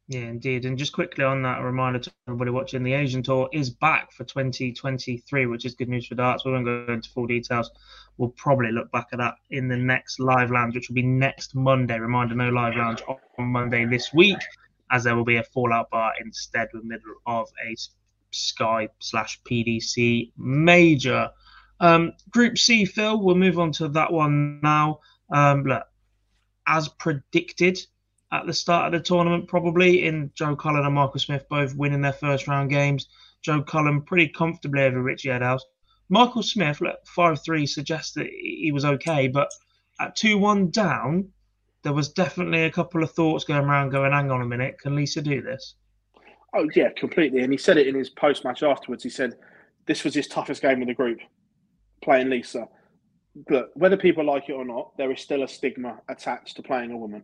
Yeah, 0.10 0.28
indeed. 0.28 0.66
And 0.66 0.78
just 0.78 0.92
quickly 0.92 1.24
on 1.24 1.42
that, 1.44 1.62
a 1.62 1.64
reminder 1.64 2.00
to 2.00 2.12
everybody 2.28 2.52
watching 2.52 2.84
the 2.84 2.92
Asian 2.92 3.24
Tour 3.24 3.48
is 3.54 3.70
back 3.70 4.12
for 4.12 4.26
2023, 4.26 5.46
which 5.46 5.64
is 5.64 5.74
good 5.74 5.88
news 5.88 6.06
for 6.06 6.16
darts. 6.16 6.44
We 6.44 6.52
won't 6.52 6.66
go 6.66 6.86
into 6.90 7.10
full 7.10 7.28
details. 7.28 7.72
We'll 8.18 8.32
probably 8.32 8.74
look 8.74 8.92
back 8.92 9.08
at 9.14 9.20
that 9.20 9.36
in 9.52 9.70
the 9.70 9.78
next 9.78 10.20
live 10.20 10.52
lounge, 10.52 10.76
which 10.76 10.90
will 10.90 10.96
be 10.96 11.04
next 11.04 11.56
Monday. 11.56 11.98
Reminder 11.98 12.36
no 12.36 12.50
live 12.50 12.76
lounge 12.76 13.02
on 13.08 13.46
Monday 13.46 13.86
this 13.86 14.14
week, 14.14 14.40
as 14.92 15.06
there 15.06 15.16
will 15.16 15.24
be 15.24 15.38
a 15.38 15.44
fallout 15.44 15.90
bar 15.90 16.12
instead 16.20 16.68
in 16.74 16.82
the 16.82 16.86
middle 16.86 17.14
of 17.26 17.48
a 17.66 17.74
Sky 18.32 18.90
slash 19.00 19.42
PDC 19.50 20.34
major. 20.36 21.30
Um, 21.82 22.14
Group 22.30 22.58
C, 22.58 22.86
Phil, 22.86 23.20
we'll 23.20 23.36
move 23.36 23.60
on 23.60 23.72
to 23.74 23.90
that 23.90 24.14
one 24.14 24.62
now. 24.62 25.00
Um, 25.34 25.64
look, 25.64 25.84
as 26.68 26.88
predicted, 26.88 27.80
at 28.32 28.46
the 28.46 28.54
start 28.54 28.86
of 28.86 28.92
the 28.98 29.06
tournament, 29.06 29.48
probably 29.48 30.06
in 30.06 30.32
Joe 30.36 30.56
Cullen 30.56 30.86
and 30.86 30.96
Michael 30.96 31.20
Smith 31.20 31.50
both 31.50 31.76
winning 31.76 32.02
their 32.02 32.14
first 32.14 32.48
round 32.48 32.70
games. 32.70 33.08
Joe 33.42 33.62
Cullen 33.62 34.02
pretty 34.04 34.30
comfortably 34.30 34.84
over 34.84 35.02
Richie 35.02 35.32
Edhouse. 35.32 35.66
Michael 36.08 36.44
Smith, 36.44 36.80
look, 36.82 37.06
5 37.08 37.44
3 37.44 37.66
suggests 37.66 38.14
that 38.14 38.28
he 38.28 38.72
was 38.72 38.86
okay, 38.86 39.28
but 39.28 39.50
at 40.00 40.16
2 40.16 40.38
1 40.38 40.70
down, 40.72 41.30
there 41.84 41.94
was 41.94 42.10
definitely 42.10 42.64
a 42.64 42.72
couple 42.72 43.04
of 43.04 43.12
thoughts 43.12 43.44
going 43.44 43.66
around 43.66 43.90
going, 43.90 44.12
hang 44.12 44.30
on 44.30 44.42
a 44.42 44.46
minute, 44.46 44.80
can 44.80 44.96
Lisa 44.96 45.22
do 45.22 45.42
this? 45.42 45.76
Oh, 46.54 46.70
yeah, 46.76 46.90
completely. 46.96 47.42
And 47.42 47.52
he 47.52 47.58
said 47.58 47.78
it 47.78 47.88
in 47.88 47.96
his 47.96 48.10
post 48.10 48.44
match 48.44 48.62
afterwards. 48.62 49.04
He 49.04 49.10
said 49.10 49.36
this 49.88 50.04
was 50.04 50.14
his 50.14 50.28
toughest 50.28 50.62
game 50.62 50.82
of 50.82 50.88
the 50.88 50.94
group, 50.94 51.20
playing 52.04 52.30
Lisa. 52.30 52.68
But 53.48 53.70
whether 53.76 53.98
people 53.98 54.26
like 54.26 54.50
it 54.50 54.54
or 54.54 54.66
not, 54.66 54.98
there 54.98 55.12
is 55.12 55.22
still 55.22 55.44
a 55.44 55.48
stigma 55.48 56.00
attached 56.10 56.58
to 56.58 56.64
playing 56.64 56.92
a 56.92 56.98
woman 56.98 57.24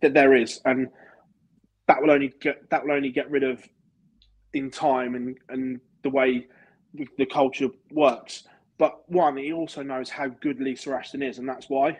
that 0.00 0.14
there 0.14 0.34
is, 0.34 0.60
and 0.64 0.88
that 1.88 2.00
will 2.00 2.10
only 2.10 2.32
get 2.40 2.68
that 2.70 2.84
will 2.84 2.92
only 2.92 3.10
get 3.10 3.30
rid 3.30 3.42
of 3.42 3.62
in 4.54 4.70
time 4.70 5.14
and 5.14 5.36
and 5.48 5.80
the 6.02 6.10
way 6.10 6.46
the 7.18 7.26
culture 7.26 7.68
works. 7.90 8.44
But 8.78 9.08
one, 9.08 9.36
he 9.36 9.52
also 9.52 9.82
knows 9.82 10.10
how 10.10 10.28
good 10.28 10.60
Lisa 10.60 10.92
Ashton 10.92 11.22
is, 11.22 11.38
and 11.38 11.48
that's 11.48 11.68
why, 11.68 11.98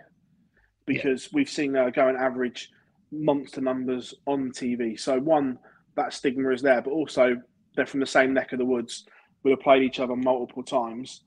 because 0.86 1.24
yeah. 1.24 1.30
we've 1.34 1.48
seen 1.48 1.74
her 1.74 1.90
go 1.90 2.08
and 2.08 2.18
average 2.18 2.70
monster 3.10 3.60
numbers 3.60 4.14
on 4.26 4.50
TV. 4.50 4.98
So 4.98 5.18
one, 5.18 5.58
that 5.96 6.12
stigma 6.12 6.50
is 6.50 6.62
there, 6.62 6.82
but 6.82 6.90
also 6.90 7.36
they're 7.76 7.86
from 7.86 8.00
the 8.00 8.06
same 8.06 8.34
neck 8.34 8.52
of 8.52 8.58
the 8.58 8.64
woods. 8.64 9.04
We 9.42 9.50
have 9.50 9.60
played 9.60 9.82
each 9.82 10.00
other 10.00 10.16
multiple 10.16 10.62
times, 10.62 11.22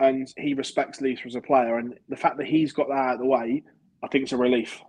and 0.00 0.32
he 0.36 0.54
respects 0.54 1.00
Lisa 1.00 1.26
as 1.26 1.34
a 1.34 1.40
player. 1.40 1.78
And 1.78 1.98
the 2.08 2.16
fact 2.16 2.36
that 2.38 2.46
he's 2.46 2.72
got 2.72 2.88
that 2.88 2.94
out 2.94 3.14
of 3.14 3.20
the 3.20 3.26
way 3.26 3.62
I 4.04 4.08
think 4.08 4.24
it's 4.24 4.32
a 4.32 4.36
relief. 4.36 4.82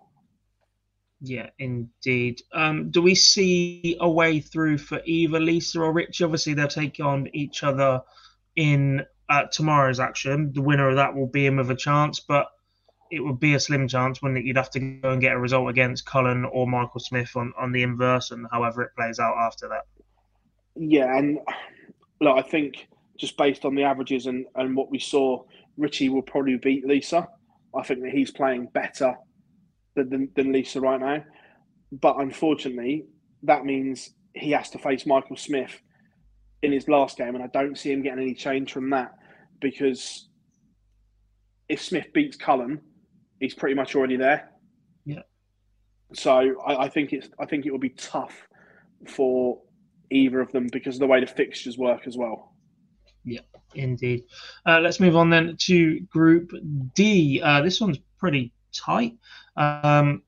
Yeah, 1.21 1.49
indeed. 1.57 2.41
Um, 2.53 2.91
do 2.91 3.01
we 3.01 3.15
see 3.15 3.97
a 4.01 4.09
way 4.09 4.41
through 4.41 4.77
for 4.79 5.01
either 5.05 5.39
Lisa 5.39 5.79
or 5.79 5.93
Rich? 5.93 6.21
Obviously, 6.21 6.53
they'll 6.53 6.67
take 6.67 6.99
on 6.99 7.29
each 7.33 7.63
other 7.63 8.01
in 8.57 9.05
uh, 9.29 9.45
tomorrow's 9.45 10.01
action. 10.01 10.51
The 10.53 10.61
winner 10.61 10.89
of 10.89 10.97
that 10.97 11.15
will 11.15 11.27
be 11.27 11.45
in 11.45 11.55
with 11.55 11.71
a 11.71 11.75
chance, 11.75 12.19
but 12.19 12.47
it 13.09 13.21
would 13.21 13.39
be 13.39 13.53
a 13.53 13.59
slim 13.59 13.87
chance, 13.87 14.21
wouldn't 14.21 14.39
it? 14.39 14.45
You'd 14.45 14.57
have 14.57 14.71
to 14.71 14.79
go 14.79 15.11
and 15.11 15.21
get 15.21 15.33
a 15.33 15.39
result 15.39 15.69
against 15.69 16.05
Cullen 16.05 16.43
or 16.43 16.67
Michael 16.67 16.99
Smith 16.99 17.31
on, 17.37 17.53
on 17.57 17.71
the 17.71 17.83
inverse, 17.83 18.31
and 18.31 18.45
however 18.51 18.81
it 18.81 18.95
plays 18.97 19.19
out 19.19 19.37
after 19.37 19.69
that. 19.69 19.85
Yeah, 20.75 21.17
and 21.17 21.39
look, 22.21 22.37
I 22.37 22.41
think 22.41 22.87
just 23.17 23.37
based 23.37 23.65
on 23.65 23.75
the 23.75 23.83
averages 23.83 24.25
and, 24.25 24.45
and 24.55 24.75
what 24.75 24.91
we 24.91 24.99
saw, 24.99 25.43
Richie 25.77 26.09
will 26.09 26.21
probably 26.21 26.57
beat 26.57 26.85
Lisa. 26.85 27.27
I 27.75 27.83
think 27.83 28.01
that 28.01 28.11
he's 28.11 28.31
playing 28.31 28.67
better 28.73 29.15
than, 29.95 30.09
than, 30.09 30.29
than 30.35 30.51
Lisa 30.51 30.81
right 30.81 30.99
now. 30.99 31.23
But 31.91 32.19
unfortunately, 32.19 33.05
that 33.43 33.65
means 33.65 34.11
he 34.33 34.51
has 34.51 34.69
to 34.71 34.79
face 34.79 35.05
Michael 35.05 35.37
Smith 35.37 35.81
in 36.61 36.71
his 36.71 36.87
last 36.87 37.17
game, 37.17 37.35
and 37.35 37.43
I 37.43 37.47
don't 37.47 37.77
see 37.77 37.91
him 37.91 38.01
getting 38.01 38.23
any 38.23 38.33
change 38.33 38.73
from 38.73 38.89
that 38.89 39.13
because 39.61 40.27
if 41.69 41.81
Smith 41.81 42.07
beats 42.13 42.37
Cullen, 42.37 42.81
he's 43.39 43.53
pretty 43.53 43.75
much 43.75 43.95
already 43.95 44.17
there. 44.17 44.51
Yeah. 45.05 45.21
So 46.13 46.61
I, 46.61 46.85
I, 46.85 46.89
think 46.89 47.13
it's 47.13 47.29
I 47.39 47.45
think 47.45 47.65
it 47.65 47.71
will 47.71 47.79
be 47.79 47.89
tough 47.89 48.47
for 49.07 49.61
either 50.11 50.39
of 50.39 50.51
them 50.51 50.67
because 50.71 50.95
of 50.95 50.99
the 50.99 51.07
way 51.07 51.19
the 51.19 51.27
fixtures 51.27 51.77
work 51.77 52.07
as 52.07 52.17
well. 52.17 52.53
Yeah, 53.23 53.41
indeed. 53.73 54.23
Uh, 54.65 54.79
let's 54.79 54.99
move 54.99 55.15
on 55.15 55.29
then 55.29 55.55
to 55.61 55.99
Group 56.01 56.51
D. 56.93 57.41
Uh, 57.43 57.61
this 57.61 57.81
one's 57.81 57.97
pretty 58.19 58.53
tight. 58.71 59.17
Um, 59.57 60.21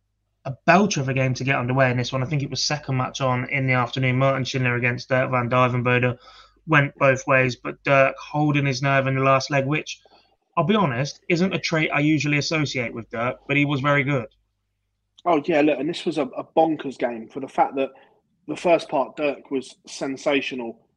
a 0.45 0.55
belter 0.67 0.97
of 0.97 1.09
a 1.09 1.13
game 1.13 1.33
to 1.35 1.43
get 1.43 1.57
underway 1.57 1.91
in 1.91 1.97
this 1.97 2.11
one. 2.11 2.23
I 2.23 2.25
think 2.25 2.41
it 2.41 2.49
was 2.49 2.63
second 2.63 2.97
match 2.97 3.21
on 3.21 3.49
in 3.49 3.67
the 3.67 3.73
afternoon. 3.73 4.17
Martin 4.17 4.45
Schindler 4.45 4.75
against 4.75 5.09
Dirk 5.09 5.29
van 5.29 5.49
Duijvenbode 5.49 6.17
went 6.67 6.95
both 6.95 7.27
ways, 7.27 7.57
but 7.57 7.83
Dirk 7.83 8.15
holding 8.17 8.65
his 8.65 8.81
nerve 8.81 9.07
in 9.07 9.15
the 9.15 9.21
last 9.21 9.51
leg, 9.51 9.65
which 9.65 10.01
I'll 10.55 10.63
be 10.63 10.75
honest, 10.75 11.19
isn't 11.29 11.53
a 11.53 11.59
trait 11.59 11.91
I 11.93 11.99
usually 11.99 12.37
associate 12.37 12.93
with 12.93 13.09
Dirk, 13.09 13.37
but 13.47 13.57
he 13.57 13.65
was 13.65 13.81
very 13.81 14.03
good. 14.03 14.27
Oh 15.25 15.41
yeah, 15.45 15.61
look, 15.61 15.79
and 15.79 15.89
this 15.89 16.05
was 16.05 16.17
a, 16.17 16.23
a 16.23 16.43
bonkers 16.43 16.97
game 16.97 17.27
for 17.27 17.41
the 17.41 17.47
fact 17.47 17.75
that 17.75 17.89
the 18.47 18.55
first 18.55 18.89
part 18.89 19.15
Dirk 19.17 19.51
was 19.51 19.75
sensational 19.87 20.87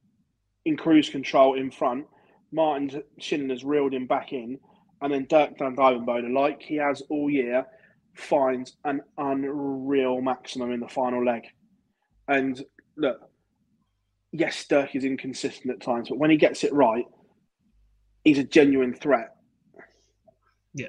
in 0.64 0.76
cruise 0.76 1.10
control 1.10 1.54
in 1.54 1.70
front. 1.70 2.06
Martin 2.52 3.02
Schindler's 3.18 3.64
reeled 3.64 3.94
him 3.94 4.06
back 4.06 4.32
in, 4.32 4.58
and 5.02 5.12
then 5.12 5.26
Dirk 5.28 5.58
van 5.58 5.76
Duijvenbode, 5.76 6.32
like 6.32 6.60
he 6.62 6.76
has 6.76 7.02
all 7.08 7.30
year, 7.30 7.66
finds 8.14 8.76
an 8.84 9.00
unreal 9.18 10.20
maximum 10.20 10.72
in 10.72 10.80
the 10.80 10.88
final 10.88 11.24
leg. 11.24 11.42
And 12.28 12.62
look, 12.96 13.20
yes, 14.32 14.64
Dirk 14.66 14.94
is 14.94 15.04
inconsistent 15.04 15.72
at 15.72 15.80
times, 15.80 16.08
but 16.08 16.18
when 16.18 16.30
he 16.30 16.36
gets 16.36 16.64
it 16.64 16.72
right, 16.72 17.04
he's 18.24 18.38
a 18.38 18.44
genuine 18.44 18.94
threat. 18.94 19.34
Yeah. 20.74 20.88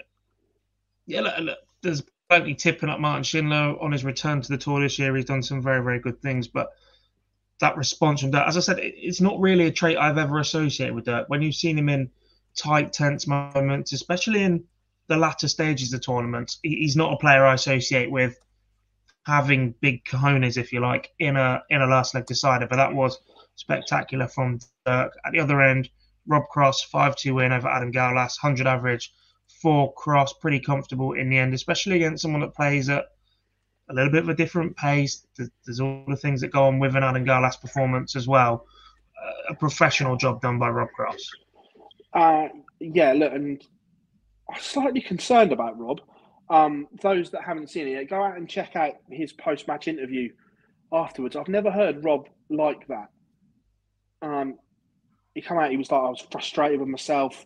Yeah, 1.05 1.21
look, 1.21 1.39
look, 1.39 1.57
there's 1.81 2.03
plenty 2.31 2.55
tipping 2.55 2.87
up 2.87 2.97
Martin 2.97 3.23
Schindler 3.23 3.75
on 3.81 3.91
his 3.91 4.05
return 4.05 4.41
to 4.41 4.47
the 4.47 4.57
tour 4.57 4.79
this 4.79 4.97
year. 4.97 5.13
He's 5.13 5.25
done 5.25 5.43
some 5.43 5.61
very, 5.61 5.83
very 5.83 5.99
good 5.99 6.21
things, 6.21 6.47
but 6.47 6.69
that 7.59 7.75
response 7.75 8.21
from 8.21 8.31
Dirk, 8.31 8.47
as 8.47 8.55
I 8.55 8.61
said, 8.61 8.79
it's 8.79 9.19
not 9.19 9.37
really 9.41 9.67
a 9.67 9.71
trait 9.71 9.97
I've 9.97 10.17
ever 10.17 10.39
associated 10.39 10.95
with 10.95 11.03
Dirk. 11.03 11.27
When 11.27 11.41
you've 11.41 11.55
seen 11.55 11.77
him 11.77 11.89
in 11.89 12.09
tight, 12.55 12.93
tense 12.93 13.27
moments, 13.27 13.91
especially 13.91 14.43
in 14.43 14.63
the 15.07 15.17
latter 15.17 15.49
stages 15.49 15.91
of 15.91 15.99
the 15.99 16.05
tournament, 16.05 16.55
he's 16.63 16.95
not 16.95 17.11
a 17.11 17.17
player 17.17 17.43
I 17.43 17.55
associate 17.55 18.09
with 18.09 18.39
having 19.25 19.75
big 19.81 20.05
cojones, 20.05 20.55
if 20.55 20.71
you 20.71 20.79
like, 20.79 21.11
in 21.19 21.35
a 21.35 21.61
in 21.69 21.81
a 21.81 21.85
last 21.85 22.15
leg 22.15 22.27
decider. 22.27 22.65
But 22.65 22.77
that 22.77 22.93
was 22.93 23.19
spectacular 23.55 24.29
from 24.29 24.59
Dirk. 24.85 25.11
At 25.25 25.33
the 25.33 25.41
other 25.41 25.61
end, 25.61 25.89
Rob 26.27 26.47
Cross, 26.47 26.83
5 26.83 27.17
2 27.17 27.33
win 27.33 27.51
over 27.51 27.67
Adam 27.67 27.91
Gawlas, 27.91 28.41
100 28.41 28.67
average 28.67 29.11
for 29.61 29.93
Cross, 29.93 30.33
pretty 30.33 30.59
comfortable 30.59 31.13
in 31.13 31.29
the 31.29 31.37
end, 31.37 31.53
especially 31.53 31.97
against 31.97 32.21
someone 32.21 32.41
that 32.41 32.55
plays 32.55 32.89
at 32.89 33.05
a 33.89 33.93
little 33.93 34.11
bit 34.11 34.23
of 34.23 34.29
a 34.29 34.33
different 34.33 34.75
pace. 34.75 35.25
There's 35.65 35.79
all 35.79 36.03
the 36.07 36.15
things 36.15 36.41
that 36.41 36.51
go 36.51 36.63
on 36.63 36.79
with 36.79 36.95
an 36.95 37.03
Adam 37.03 37.25
Gawlas 37.25 37.59
performance 37.59 38.15
as 38.15 38.27
well. 38.27 38.65
Uh, 39.21 39.53
a 39.53 39.55
professional 39.55 40.15
job 40.17 40.41
done 40.41 40.57
by 40.57 40.69
Rob 40.69 40.89
Cross. 40.95 41.29
Uh, 42.13 42.47
yeah, 42.79 43.13
look, 43.13 43.33
and 43.33 43.63
I'm 44.49 44.59
slightly 44.59 45.01
concerned 45.01 45.51
about 45.51 45.79
Rob. 45.79 46.01
Um, 46.49 46.87
those 47.01 47.29
that 47.31 47.43
haven't 47.43 47.69
seen 47.69 47.87
it 47.87 47.91
yet, 47.91 48.09
go 48.09 48.23
out 48.23 48.37
and 48.37 48.49
check 48.49 48.75
out 48.75 48.95
his 49.09 49.31
post 49.31 49.67
match 49.67 49.87
interview 49.87 50.29
afterwards. 50.91 51.35
I've 51.35 51.47
never 51.47 51.71
heard 51.71 52.03
Rob 52.03 52.27
like 52.49 52.87
that. 52.87 53.09
Um, 54.21 54.57
he 55.33 55.41
come 55.41 55.57
out, 55.57 55.71
he 55.71 55.77
was 55.77 55.91
like, 55.91 56.01
I 56.01 56.09
was 56.09 56.25
frustrated 56.31 56.79
with 56.79 56.89
myself. 56.89 57.45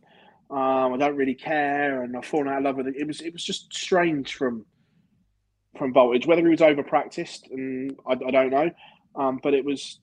Um, 0.49 0.93
I 0.93 0.97
don't 0.97 1.15
really 1.15 1.33
care, 1.33 2.03
and 2.03 2.15
I've 2.15 2.25
fallen 2.25 2.47
out 2.47 2.59
of 2.59 2.63
love 2.63 2.75
with 2.77 2.87
it. 2.87 2.95
It 2.97 3.07
was 3.07 3.21
it 3.21 3.33
was 3.33 3.43
just 3.43 3.73
strange 3.73 4.35
from 4.35 4.65
from 5.77 5.93
Voltage. 5.93 6.27
Whether 6.27 6.43
he 6.43 6.49
was 6.49 6.61
over 6.61 6.83
practiced, 6.83 7.47
and 7.51 7.97
I, 8.07 8.13
I, 8.13 8.31
don't 8.31 8.51
know, 8.51 8.69
um, 9.15 9.39
but 9.41 9.53
it 9.53 9.65
was 9.65 9.99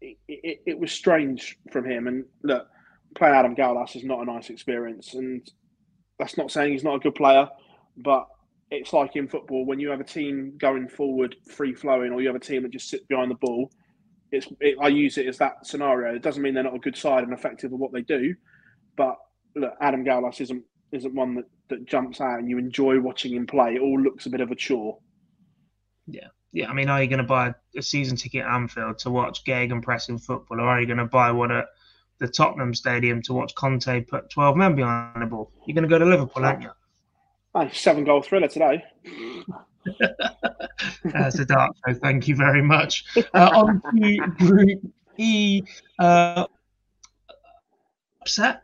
it, 0.00 0.18
it, 0.28 0.62
it, 0.66 0.78
was 0.78 0.92
strange 0.92 1.58
from 1.72 1.88
him. 1.88 2.06
And 2.08 2.24
look, 2.42 2.66
playing 3.14 3.34
Adam 3.34 3.56
Gawlas 3.56 3.96
is 3.96 4.04
not 4.04 4.20
a 4.20 4.24
nice 4.24 4.50
experience, 4.50 5.14
and 5.14 5.50
that's 6.18 6.36
not 6.36 6.50
saying 6.50 6.72
he's 6.72 6.84
not 6.84 6.96
a 6.96 7.00
good 7.00 7.14
player. 7.14 7.48
But 7.96 8.26
it's 8.70 8.92
like 8.92 9.16
in 9.16 9.28
football 9.28 9.64
when 9.64 9.80
you 9.80 9.88
have 9.88 10.00
a 10.00 10.04
team 10.04 10.54
going 10.58 10.88
forward, 10.88 11.36
free 11.48 11.74
flowing, 11.74 12.12
or 12.12 12.20
you 12.20 12.28
have 12.28 12.36
a 12.36 12.40
team 12.40 12.62
that 12.62 12.72
just 12.72 12.90
sits 12.90 13.06
behind 13.06 13.30
the 13.30 13.36
ball. 13.36 13.70
It's 14.30 14.46
it, 14.60 14.76
I 14.80 14.88
use 14.88 15.16
it 15.16 15.26
as 15.26 15.38
that 15.38 15.66
scenario. 15.66 16.14
It 16.14 16.22
doesn't 16.22 16.42
mean 16.42 16.52
they're 16.52 16.62
not 16.62 16.76
a 16.76 16.80
good 16.80 16.96
side 16.96 17.24
and 17.24 17.32
effective 17.32 17.72
at 17.72 17.78
what 17.78 17.92
they 17.92 18.02
do, 18.02 18.34
but 18.96 19.16
look, 19.54 19.74
Adam 19.80 20.04
Gawlas 20.04 20.40
isn't 20.40 20.64
isn't 20.92 21.14
one 21.14 21.36
that, 21.36 21.44
that 21.68 21.86
jumps 21.86 22.20
out 22.20 22.40
and 22.40 22.48
you 22.48 22.58
enjoy 22.58 23.00
watching 23.00 23.34
him 23.34 23.46
play. 23.46 23.74
It 23.74 23.80
all 23.80 24.00
looks 24.00 24.26
a 24.26 24.30
bit 24.30 24.40
of 24.40 24.50
a 24.50 24.56
chore. 24.56 24.98
Yeah, 26.06 26.28
yeah. 26.52 26.68
I 26.68 26.74
mean, 26.74 26.88
are 26.88 27.02
you 27.02 27.08
going 27.08 27.18
to 27.18 27.24
buy 27.24 27.54
a 27.76 27.82
season 27.82 28.16
ticket 28.16 28.44
at 28.44 28.52
Anfield 28.52 28.98
to 29.00 29.10
watch 29.10 29.44
gegenpressing 29.44 30.24
football, 30.24 30.60
or 30.60 30.68
are 30.68 30.80
you 30.80 30.86
going 30.86 30.98
to 30.98 31.04
buy 31.04 31.30
one 31.30 31.52
at 31.52 31.66
the 32.18 32.28
Tottenham 32.28 32.74
Stadium 32.74 33.22
to 33.22 33.32
watch 33.32 33.54
Conte 33.54 34.02
put 34.02 34.30
twelve 34.30 34.56
men 34.56 34.74
behind 34.74 35.22
the 35.22 35.26
ball? 35.26 35.52
You're 35.66 35.74
going 35.74 35.88
to 35.88 35.88
go 35.88 35.98
to 35.98 36.04
Liverpool, 36.04 36.44
aren't 36.44 36.62
you? 36.62 36.70
seven 37.72 38.04
goal 38.04 38.22
thriller 38.22 38.48
today. 38.48 38.84
That's 41.04 41.38
a 41.38 41.44
dark 41.44 41.74
so 41.86 41.94
thank 41.94 42.28
you 42.28 42.36
very 42.36 42.62
much. 42.62 43.04
Uh, 43.34 43.50
on 43.54 43.82
to 43.96 44.18
Group 44.38 44.80
E. 45.16 45.62
Uh, 45.98 46.46
upset, 48.20 48.62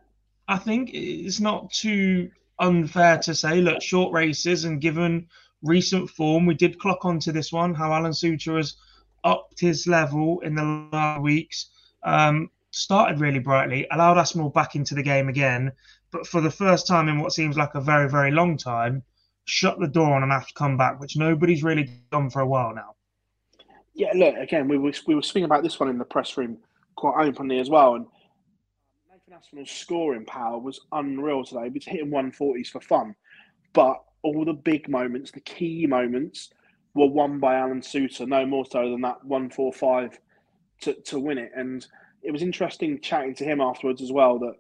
I 0.48 0.58
think. 0.58 0.90
It's 0.92 1.40
not 1.40 1.70
too 1.72 2.30
unfair 2.58 3.18
to 3.18 3.34
say, 3.34 3.60
look, 3.60 3.82
short 3.82 4.12
races, 4.12 4.64
and 4.64 4.80
given 4.80 5.26
recent 5.62 6.10
form, 6.10 6.46
we 6.46 6.54
did 6.54 6.78
clock 6.78 7.04
onto 7.04 7.32
this 7.32 7.52
one, 7.52 7.74
how 7.74 7.92
Alan 7.92 8.12
Soutar 8.12 8.56
has 8.56 8.76
upped 9.24 9.60
his 9.60 9.86
level 9.86 10.40
in 10.40 10.54
the 10.54 10.88
last 10.92 11.20
weeks. 11.20 11.70
Um, 12.02 12.50
started 12.70 13.20
really 13.20 13.38
brightly, 13.38 13.86
allowed 13.90 14.18
Aspinall 14.18 14.50
back 14.50 14.76
into 14.76 14.94
the 14.94 15.02
game 15.02 15.28
again, 15.28 15.72
but 16.10 16.26
for 16.26 16.40
the 16.40 16.50
first 16.50 16.86
time 16.86 17.08
in 17.08 17.18
what 17.18 17.32
seems 17.32 17.56
like 17.56 17.74
a 17.74 17.80
very, 17.80 18.08
very 18.08 18.30
long 18.30 18.56
time, 18.56 19.02
shut 19.44 19.78
the 19.80 19.88
door 19.88 20.14
on 20.14 20.22
an 20.22 20.30
after 20.30 20.52
comeback, 20.54 21.00
which 21.00 21.16
nobody's 21.16 21.62
really 21.62 21.88
done 22.12 22.30
for 22.30 22.40
a 22.40 22.46
while 22.46 22.74
now. 22.74 22.94
Yeah, 23.94 24.12
look, 24.14 24.36
again, 24.36 24.68
we 24.68 24.76
were, 24.76 24.92
we 25.06 25.14
were 25.14 25.22
speaking 25.22 25.44
about 25.44 25.62
this 25.62 25.80
one 25.80 25.88
in 25.88 25.98
the 25.98 26.04
press 26.04 26.36
room 26.36 26.58
quite 26.96 27.26
openly 27.26 27.58
as 27.58 27.70
well. 27.70 27.94
And 27.94 28.06
Aspinall's 29.36 29.70
scoring 29.70 30.24
power 30.24 30.58
was 30.58 30.80
unreal 30.92 31.44
today. 31.44 31.64
He 31.64 31.70
was 31.70 31.84
hitting 31.84 32.10
140s 32.10 32.68
for 32.68 32.80
fun. 32.80 33.14
But 33.74 34.02
all 34.22 34.44
the 34.44 34.54
big 34.54 34.88
moments, 34.88 35.30
the 35.30 35.40
key 35.40 35.86
moments, 35.86 36.50
were 36.94 37.08
won 37.08 37.38
by 37.38 37.56
Alan 37.56 37.82
Soutar, 37.82 38.26
no 38.26 38.46
more 38.46 38.64
so 38.64 38.90
than 38.90 39.02
that 39.02 39.22
145 39.24 40.18
to, 40.80 40.94
to 40.94 41.20
win 41.20 41.38
it. 41.38 41.52
And 41.54 41.86
it 42.22 42.30
was 42.30 42.42
interesting 42.42 43.00
chatting 43.00 43.34
to 43.34 43.44
him 43.44 43.60
afterwards 43.60 44.00
as 44.00 44.10
well 44.10 44.38
that 44.38 44.54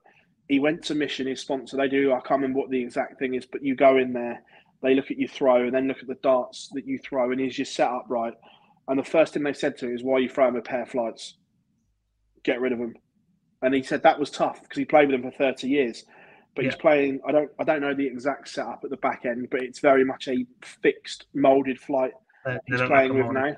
he 0.48 0.58
went 0.58 0.82
to 0.84 0.94
Mission, 0.94 1.26
his 1.26 1.40
sponsor. 1.40 1.78
They 1.78 1.88
do, 1.88 2.12
I 2.12 2.20
can't 2.20 2.42
remember 2.42 2.60
what 2.60 2.70
the 2.70 2.82
exact 2.82 3.18
thing 3.18 3.34
is, 3.34 3.46
but 3.46 3.62
you 3.62 3.74
go 3.74 3.96
in 3.96 4.12
there, 4.12 4.42
they 4.82 4.94
look 4.94 5.10
at 5.10 5.18
your 5.18 5.28
throw, 5.28 5.64
and 5.64 5.74
then 5.74 5.88
look 5.88 6.00
at 6.00 6.06
the 6.06 6.18
darts 6.22 6.68
that 6.74 6.86
you 6.86 6.98
throw, 6.98 7.32
and 7.32 7.40
is 7.40 7.58
your 7.58 7.64
setup 7.64 8.04
right? 8.08 8.34
And 8.88 8.98
the 8.98 9.04
first 9.04 9.32
thing 9.32 9.42
they 9.42 9.54
said 9.54 9.78
to 9.78 9.86
him 9.86 9.94
is, 9.94 10.04
Why 10.04 10.16
are 10.16 10.20
you 10.20 10.28
throwing 10.28 10.56
a 10.56 10.60
pair 10.60 10.82
of 10.82 10.90
flights? 10.90 11.34
Get 12.44 12.60
rid 12.60 12.72
of 12.72 12.78
them. 12.78 12.94
And 13.66 13.74
he 13.74 13.82
said 13.82 14.04
that 14.04 14.20
was 14.20 14.30
tough 14.30 14.62
because 14.62 14.78
he 14.78 14.84
played 14.84 15.10
with 15.10 15.20
them 15.20 15.28
for 15.28 15.36
30 15.36 15.68
years. 15.68 16.04
But 16.54 16.64
yeah. 16.64 16.70
he's 16.70 16.80
playing, 16.80 17.20
I 17.26 17.32
don't 17.32 17.50
I 17.58 17.64
don't 17.64 17.80
know 17.80 17.94
the 17.94 18.06
exact 18.06 18.48
setup 18.48 18.82
at 18.84 18.90
the 18.90 18.96
back 18.96 19.26
end, 19.26 19.48
but 19.50 19.60
it's 19.60 19.80
very 19.80 20.04
much 20.04 20.28
a 20.28 20.46
fixed, 20.62 21.26
molded 21.34 21.80
flight 21.80 22.12
uh, 22.46 22.58
he's 22.66 22.80
playing 22.82 23.14
with 23.14 23.32
now. 23.32 23.46
Yeah, 23.46 23.56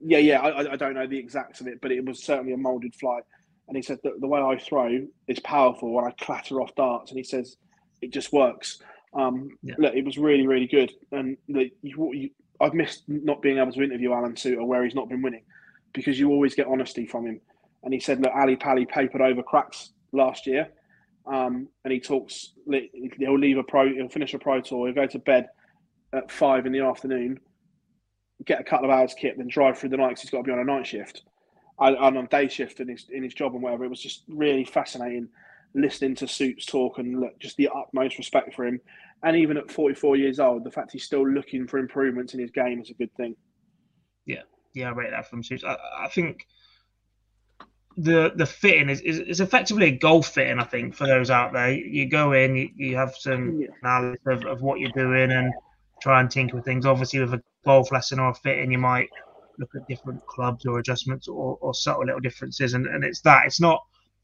yeah, 0.00 0.18
yeah 0.18 0.40
I, 0.40 0.72
I 0.72 0.76
don't 0.76 0.94
know 0.94 1.06
the 1.06 1.16
exacts 1.16 1.60
of 1.60 1.68
it, 1.68 1.80
but 1.80 1.92
it 1.92 2.04
was 2.04 2.24
certainly 2.24 2.54
a 2.54 2.56
molded 2.56 2.92
flight. 2.96 3.22
And 3.68 3.76
he 3.76 3.82
said 3.82 4.00
that 4.02 4.20
the 4.20 4.26
way 4.26 4.40
I 4.40 4.58
throw 4.58 5.06
is 5.28 5.38
powerful 5.40 5.96
and 5.98 6.08
I 6.08 6.24
clatter 6.24 6.60
off 6.60 6.74
darts. 6.74 7.12
And 7.12 7.18
he 7.18 7.24
says 7.24 7.56
it 8.02 8.12
just 8.12 8.32
works. 8.32 8.82
Um, 9.14 9.50
yeah. 9.62 9.76
look, 9.78 9.94
it 9.94 10.04
was 10.04 10.18
really, 10.18 10.48
really 10.48 10.66
good. 10.66 10.92
And 11.12 11.36
you, 11.46 11.70
you, 12.12 12.30
I've 12.60 12.74
missed 12.74 13.04
not 13.06 13.42
being 13.42 13.58
able 13.58 13.72
to 13.72 13.82
interview 13.82 14.12
Alan 14.12 14.34
Soutar 14.34 14.66
where 14.66 14.82
he's 14.82 14.96
not 14.96 15.08
been 15.08 15.22
winning 15.22 15.44
because 15.92 16.18
you 16.18 16.30
always 16.30 16.56
get 16.56 16.66
honesty 16.66 17.06
from 17.06 17.26
him. 17.26 17.40
And 17.84 17.92
he 17.92 18.00
said, 18.00 18.20
look, 18.20 18.32
Ali 18.34 18.56
Pally 18.56 18.86
papered 18.86 19.20
over 19.20 19.42
cracks 19.42 19.92
last 20.12 20.46
year. 20.46 20.68
Um, 21.26 21.68
and 21.84 21.92
he 21.92 22.00
talks, 22.00 22.52
he'll 23.18 23.38
leave 23.38 23.58
a 23.58 23.62
pro, 23.62 23.92
he'll 23.94 24.08
finish 24.08 24.34
a 24.34 24.38
pro 24.38 24.60
tour, 24.60 24.86
he'll 24.86 24.94
go 24.94 25.06
to 25.06 25.18
bed 25.18 25.48
at 26.12 26.30
five 26.30 26.66
in 26.66 26.72
the 26.72 26.80
afternoon, 26.80 27.40
get 28.44 28.60
a 28.60 28.64
couple 28.64 28.86
of 28.86 28.90
hours 28.90 29.14
kit, 29.18 29.36
then 29.38 29.48
drive 29.48 29.78
through 29.78 29.88
the 29.88 29.96
night 29.96 30.10
because 30.10 30.22
he's 30.22 30.30
got 30.30 30.38
to 30.38 30.42
be 30.44 30.52
on 30.52 30.58
a 30.58 30.64
night 30.64 30.86
shift 30.86 31.22
and 31.78 31.96
on 31.96 32.26
day 32.26 32.46
shift 32.46 32.80
in 32.80 32.88
his 32.88 33.06
in 33.10 33.22
his 33.22 33.34
job 33.34 33.54
and 33.54 33.62
whatever. 33.62 33.84
It 33.84 33.90
was 33.90 34.02
just 34.02 34.24
really 34.28 34.64
fascinating 34.64 35.28
listening 35.74 36.14
to 36.14 36.28
Suits 36.28 36.66
talk 36.66 36.98
and 36.98 37.20
look, 37.20 37.38
just 37.38 37.56
the 37.56 37.68
utmost 37.74 38.16
respect 38.18 38.54
for 38.54 38.64
him. 38.64 38.80
And 39.22 39.36
even 39.36 39.56
at 39.56 39.70
44 39.70 40.16
years 40.16 40.38
old, 40.38 40.64
the 40.64 40.70
fact 40.70 40.92
he's 40.92 41.04
still 41.04 41.28
looking 41.28 41.66
for 41.66 41.78
improvements 41.78 42.34
in 42.34 42.40
his 42.40 42.50
game 42.50 42.80
is 42.80 42.90
a 42.90 42.94
good 42.94 43.14
thing. 43.16 43.34
Yeah, 44.26 44.42
yeah, 44.74 44.88
I 44.88 44.92
rate 44.92 45.10
that 45.10 45.28
from 45.28 45.42
Suits. 45.42 45.64
I, 45.64 45.76
I 45.98 46.08
think 46.08 46.46
the 47.96 48.32
the 48.34 48.46
fitting 48.46 48.88
is, 48.88 49.00
is, 49.00 49.20
is 49.20 49.40
effectively 49.40 49.86
a 49.86 49.98
golf 49.98 50.28
fitting. 50.28 50.58
I 50.58 50.64
think 50.64 50.94
for 50.94 51.06
those 51.06 51.30
out 51.30 51.52
there, 51.52 51.70
you 51.70 52.08
go 52.08 52.32
in, 52.32 52.56
you, 52.56 52.68
you 52.76 52.96
have 52.96 53.14
some 53.16 53.60
yeah. 53.60 53.68
analysis 53.82 54.20
of, 54.26 54.44
of 54.44 54.62
what 54.62 54.80
you're 54.80 54.90
doing 54.90 55.30
and 55.30 55.52
try 56.02 56.20
and 56.20 56.30
tinker 56.30 56.56
with 56.56 56.64
things. 56.64 56.86
Obviously, 56.86 57.20
with 57.20 57.34
a 57.34 57.42
golf 57.64 57.92
lesson 57.92 58.18
or 58.18 58.30
a 58.30 58.34
fitting, 58.34 58.72
you 58.72 58.78
might 58.78 59.08
look 59.58 59.70
at 59.76 59.86
different 59.86 60.24
clubs 60.26 60.66
or 60.66 60.78
adjustments 60.78 61.28
or, 61.28 61.56
or 61.60 61.74
subtle 61.74 62.04
little 62.04 62.20
differences. 62.20 62.74
And, 62.74 62.86
and 62.86 63.04
it's 63.04 63.20
that. 63.20 63.46
It's 63.46 63.60
not 63.60 63.80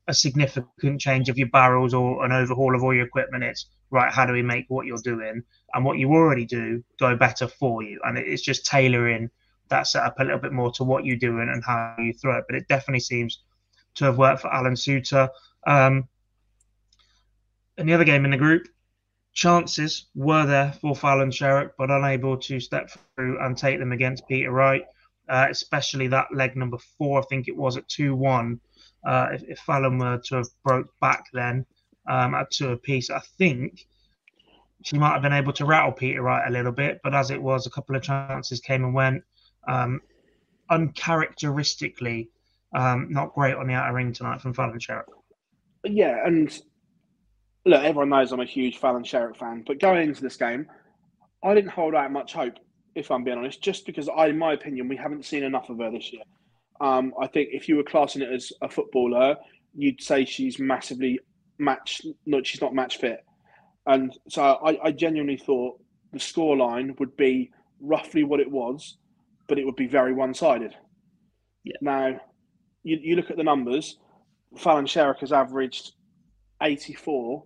a 0.09 0.15
significant 0.15 1.01
change 1.01 1.29
of 1.29 1.39
your 1.39 1.49
barrels 1.49 1.95
or 1.95 2.25
an 2.25 2.33
overhaul 2.33 2.75
of 2.75 2.83
all 2.83 2.95
your 2.95 3.07
equipment. 3.07 3.45
It's 3.45 3.67
right, 3.91 4.13
how 4.13 4.27
do 4.27 4.33
we 4.33 4.43
make 4.43 4.65
what 4.69 4.87
you're 4.87 4.99
doing 4.99 5.43
and 5.75 5.85
what 5.85 5.99
you 5.99 6.11
already 6.11 6.45
do 6.45 6.83
go 6.99 7.17
better 7.17 7.47
for 7.47 7.83
you? 7.83 8.01
And 8.05 8.19
it's 8.19 8.43
just 8.43 8.67
tailoring 8.67 9.31
that 9.69 9.87
setup 9.87 10.19
a 10.19 10.25
little 10.25 10.41
bit 10.41 10.53
more 10.53 10.73
to 10.73 10.85
what 10.85 11.05
you're 11.05 11.17
doing 11.17 11.49
and 11.49 11.63
how 11.65 11.95
you 11.99 12.13
throw 12.13 12.39
it. 12.39 12.45
But 12.49 12.57
it 12.57 12.67
definitely 12.67 13.01
seems 13.01 13.41
to 13.97 14.05
have 14.07 14.19
worked 14.19 14.43
for 14.43 14.53
Alan 14.53 14.75
Soutar. 14.75 15.31
Um, 15.67 16.09
in 17.79 17.87
the 17.87 17.95
other 17.95 18.05
game 18.05 18.25
in 18.25 18.31
the 18.31 18.37
group, 18.37 18.69
chances 19.33 20.07
were 20.15 20.47
there 20.47 20.73
for 20.81 20.95
Fallon 20.95 21.31
Sherrock, 21.31 21.73
but 21.79 21.91
unable 21.91 22.37
to 22.37 22.61
step 22.61 22.91
through 23.17 23.39
and 23.45 23.57
take 23.57 23.79
them 23.79 23.93
against 23.93 24.29
Peter 24.29 24.51
Wright 24.51 24.85
uh, 25.31 25.47
especially 25.49 26.09
that 26.09 26.27
leg 26.35 26.57
number 26.57 26.77
four, 26.99 27.21
I 27.21 27.25
think 27.27 27.47
it 27.47 27.57
was 27.57 27.77
at 27.77 27.89
2 27.89 28.15
1. 28.17 28.61
Uh, 29.07 29.29
if, 29.33 29.43
if 29.45 29.59
Fallon 29.61 29.97
were 29.97 30.21
to 30.25 30.37
have 30.37 30.49
broke 30.65 30.89
back 31.01 31.25
then 31.33 31.65
um, 32.09 32.35
at 32.35 32.51
two 32.51 32.71
apiece, 32.71 33.09
I 33.09 33.21
think 33.39 33.87
she 34.83 34.99
might 34.99 35.13
have 35.13 35.23
been 35.23 35.33
able 35.33 35.53
to 35.55 35.65
rattle 35.65 35.93
Peter 35.93 36.21
Wright 36.21 36.47
a 36.47 36.51
little 36.51 36.73
bit. 36.73 37.01
But 37.03 37.15
as 37.15 37.31
it 37.31 37.41
was, 37.41 37.67
a 37.67 37.71
couple 37.71 37.95
of 37.95 38.03
chances 38.03 38.61
came 38.61 38.85
and 38.85 38.93
went. 38.93 39.23
Um, 39.69 40.01
uncharacteristically 40.69 42.29
um, 42.75 43.09
not 43.11 43.35
great 43.35 43.55
on 43.55 43.67
the 43.67 43.75
outer 43.75 43.95
ring 43.95 44.13
tonight 44.13 44.41
from 44.41 44.55
Fallon 44.55 44.79
Sherrock. 44.79 45.05
Yeah, 45.85 46.25
and 46.27 46.51
look, 47.65 47.83
everyone 47.83 48.11
knows 48.11 48.33
I'm 48.33 48.41
a 48.41 48.45
huge 48.45 48.79
Fallon 48.79 49.05
Sherrock 49.05 49.37
fan, 49.37 49.65
but 49.67 49.81
going 49.81 50.09
into 50.09 50.23
this 50.23 50.37
game, 50.37 50.67
I 51.43 51.55
didn't 51.55 51.71
hold 51.71 51.95
out 51.95 52.13
much 52.13 52.33
hope, 52.33 52.59
if 52.95 53.11
I'm 53.11 53.25
being 53.25 53.39
honest, 53.39 53.63
just 53.63 53.87
because 53.87 54.09
I, 54.09 54.27
in 54.27 54.39
my 54.39 54.53
opinion, 54.53 54.89
we 54.89 54.97
haven't 54.97 55.25
seen 55.25 55.43
enough 55.43 55.71
of 55.71 55.79
her 55.79 55.91
this 55.91 56.13
year. 56.13 56.23
Um, 56.81 57.13
I 57.21 57.27
think 57.27 57.51
if 57.53 57.69
you 57.69 57.77
were 57.77 57.83
classing 57.83 58.23
it 58.23 58.33
as 58.33 58.53
a 58.63 58.69
footballer, 58.69 59.37
you'd 59.75 60.03
say 60.03 60.25
she's 60.25 60.59
massively 60.59 61.21
match. 61.59 62.03
No, 62.27 62.43
she's 62.43 62.61
not 62.61 62.75
match 62.75 62.99
fit, 62.99 63.25
and 63.87 64.17
so 64.29 64.43
I, 64.43 64.79
I 64.83 64.93
genuinely 64.93 65.37
thought 65.37 65.81
the 66.13 66.19
scoreline 66.19 66.99
would 66.99 67.17
be 67.17 67.51
roughly 67.81 68.25
what 68.25 68.41
it 68.41 68.51
was, 68.51 68.97
but 69.47 69.59
it 69.59 69.65
would 69.65 69.77
be 69.77 69.87
very 69.87 70.13
one-sided. 70.13 70.75
Yeah. 71.65 71.77
Now, 71.81 72.21
you, 72.83 72.99
you 73.01 73.17
look 73.17 73.31
at 73.31 73.37
the 73.37 73.45
numbers. 73.45 73.99
Fallon 74.57 74.87
Sherrock 74.87 75.19
has 75.21 75.33
averaged 75.33 75.93
84 76.63 77.45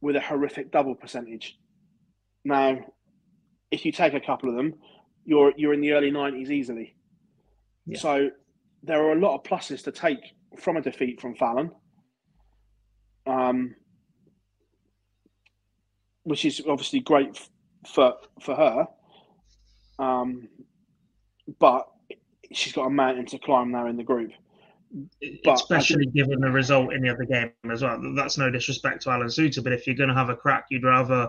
with 0.00 0.16
a 0.16 0.20
horrific 0.20 0.70
double 0.70 0.94
percentage. 0.94 1.58
Now, 2.44 2.78
if 3.70 3.84
you 3.84 3.92
take 3.92 4.14
a 4.14 4.20
couple 4.20 4.48
of 4.48 4.56
them, 4.56 4.74
you're 5.24 5.52
you're 5.56 5.72
in 5.72 5.80
the 5.80 5.92
early 5.92 6.10
90s 6.10 6.50
easily. 6.50 6.96
Yeah. 7.86 7.98
So 7.98 8.30
there 8.82 9.02
are 9.04 9.12
a 9.12 9.20
lot 9.20 9.36
of 9.36 9.44
pluses 9.44 9.84
to 9.84 9.92
take 9.92 10.34
from 10.58 10.76
a 10.76 10.82
defeat 10.82 11.20
from 11.20 11.34
Fallon, 11.36 11.70
um, 13.26 13.74
which 16.24 16.44
is 16.44 16.60
obviously 16.68 17.00
great 17.00 17.48
for 17.86 18.14
for 18.40 18.54
her. 18.54 18.86
Um, 19.98 20.48
but 21.58 21.86
she's 22.52 22.72
got 22.72 22.86
a 22.86 22.90
mountain 22.90 23.26
to 23.26 23.38
climb 23.38 23.70
now 23.70 23.86
in 23.86 23.96
the 23.96 24.02
group. 24.02 24.32
But 25.44 25.54
Especially 25.54 26.06
given 26.06 26.40
the 26.40 26.50
result 26.50 26.92
in 26.92 27.02
the 27.02 27.08
other 27.08 27.24
game 27.24 27.52
as 27.70 27.82
well. 27.82 27.98
That's 28.14 28.36
no 28.36 28.50
disrespect 28.50 29.02
to 29.02 29.10
Alan 29.10 29.28
Soutar, 29.28 29.64
but 29.64 29.72
if 29.72 29.86
you're 29.86 29.96
going 29.96 30.10
to 30.10 30.14
have 30.14 30.28
a 30.28 30.36
crack, 30.36 30.66
you'd 30.70 30.84
rather 30.84 31.28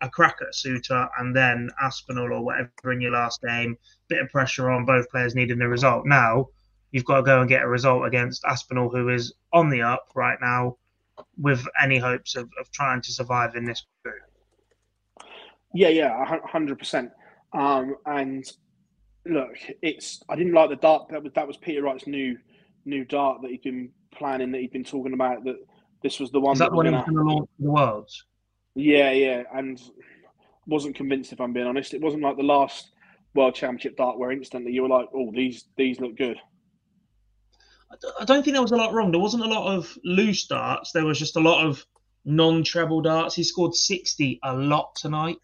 a 0.00 0.08
crack 0.08 0.38
at 0.40 0.54
Soutar 0.54 1.08
and 1.18 1.36
then 1.36 1.68
Aspinall 1.80 2.32
or 2.32 2.44
whatever 2.44 2.92
in 2.92 3.00
your 3.00 3.12
last 3.12 3.42
game. 3.42 3.76
Bit 4.08 4.22
of 4.22 4.30
pressure 4.30 4.70
on 4.70 4.84
both 4.84 5.08
players 5.10 5.34
needing 5.34 5.58
the 5.58 5.68
result. 5.68 6.06
Now 6.06 6.48
you've 6.92 7.04
got 7.04 7.16
to 7.16 7.22
go 7.22 7.40
and 7.40 7.48
get 7.48 7.62
a 7.62 7.68
result 7.68 8.06
against 8.06 8.44
Aspinall, 8.44 8.90
who 8.90 9.08
is 9.08 9.32
on 9.52 9.68
the 9.68 9.82
up 9.82 10.08
right 10.14 10.38
now, 10.40 10.76
with 11.38 11.66
any 11.82 11.98
hopes 11.98 12.36
of, 12.36 12.48
of 12.60 12.70
trying 12.70 13.00
to 13.02 13.12
survive 13.12 13.56
in 13.56 13.64
this 13.64 13.84
group. 14.04 14.16
Yeah, 15.74 15.88
yeah, 15.88 16.38
hundred 16.44 16.78
percent. 16.78 17.10
Um, 17.52 17.96
and 18.06 18.44
look, 19.26 19.56
it's 19.80 20.22
I 20.28 20.36
didn't 20.36 20.52
like 20.52 20.70
the 20.70 20.76
dark. 20.76 21.08
That 21.10 21.22
was 21.22 21.32
that 21.34 21.46
was 21.46 21.56
Peter 21.56 21.82
Wright's 21.82 22.06
new 22.06 22.38
new 22.84 23.04
dart 23.04 23.42
that 23.42 23.50
he'd 23.50 23.62
been 23.62 23.90
planning. 24.14 24.52
That 24.52 24.60
he'd 24.60 24.72
been 24.72 24.84
talking 24.84 25.12
about. 25.14 25.44
That 25.44 25.56
this 26.02 26.20
was 26.20 26.30
the 26.30 26.40
one. 26.40 26.54
Is 26.54 26.58
that 26.60 26.72
was 26.72 26.78
when 26.78 26.86
he 26.86 26.92
was 26.92 27.04
going 27.04 27.16
to 27.16 27.22
launch 27.34 27.50
the 27.58 27.70
Worlds? 27.70 28.24
Yeah, 28.74 29.10
yeah, 29.12 29.42
and 29.54 29.80
wasn't 30.66 30.96
convinced 30.96 31.32
if 31.32 31.40
I'm 31.40 31.52
being 31.52 31.66
honest. 31.66 31.94
It 31.94 32.00
wasn't 32.00 32.22
like 32.22 32.36
the 32.36 32.42
last 32.42 32.90
World 33.34 33.54
Championship 33.54 33.96
dart 33.96 34.18
where 34.18 34.30
instantly 34.32 34.72
you 34.72 34.82
were 34.82 34.88
like, 34.88 35.08
"Oh, 35.14 35.30
these 35.32 35.66
these 35.76 36.00
look 36.00 36.16
good." 36.16 36.38
I 37.90 37.94
don't- 38.00 38.14
I 38.20 38.24
don't 38.24 38.42
think 38.42 38.54
there 38.54 38.62
was 38.62 38.72
a 38.72 38.76
lot 38.76 38.94
wrong. 38.94 39.10
There 39.10 39.20
wasn't 39.20 39.44
a 39.44 39.48
lot 39.48 39.66
of 39.76 39.98
loose 40.04 40.46
darts. 40.46 40.92
There 40.92 41.04
was 41.04 41.18
just 41.18 41.36
a 41.36 41.40
lot 41.40 41.66
of 41.66 41.84
non-treble 42.24 43.02
darts. 43.02 43.34
He 43.34 43.42
scored 43.44 43.74
60 43.74 44.40
a 44.42 44.54
lot 44.56 44.94
tonight. 44.94 45.36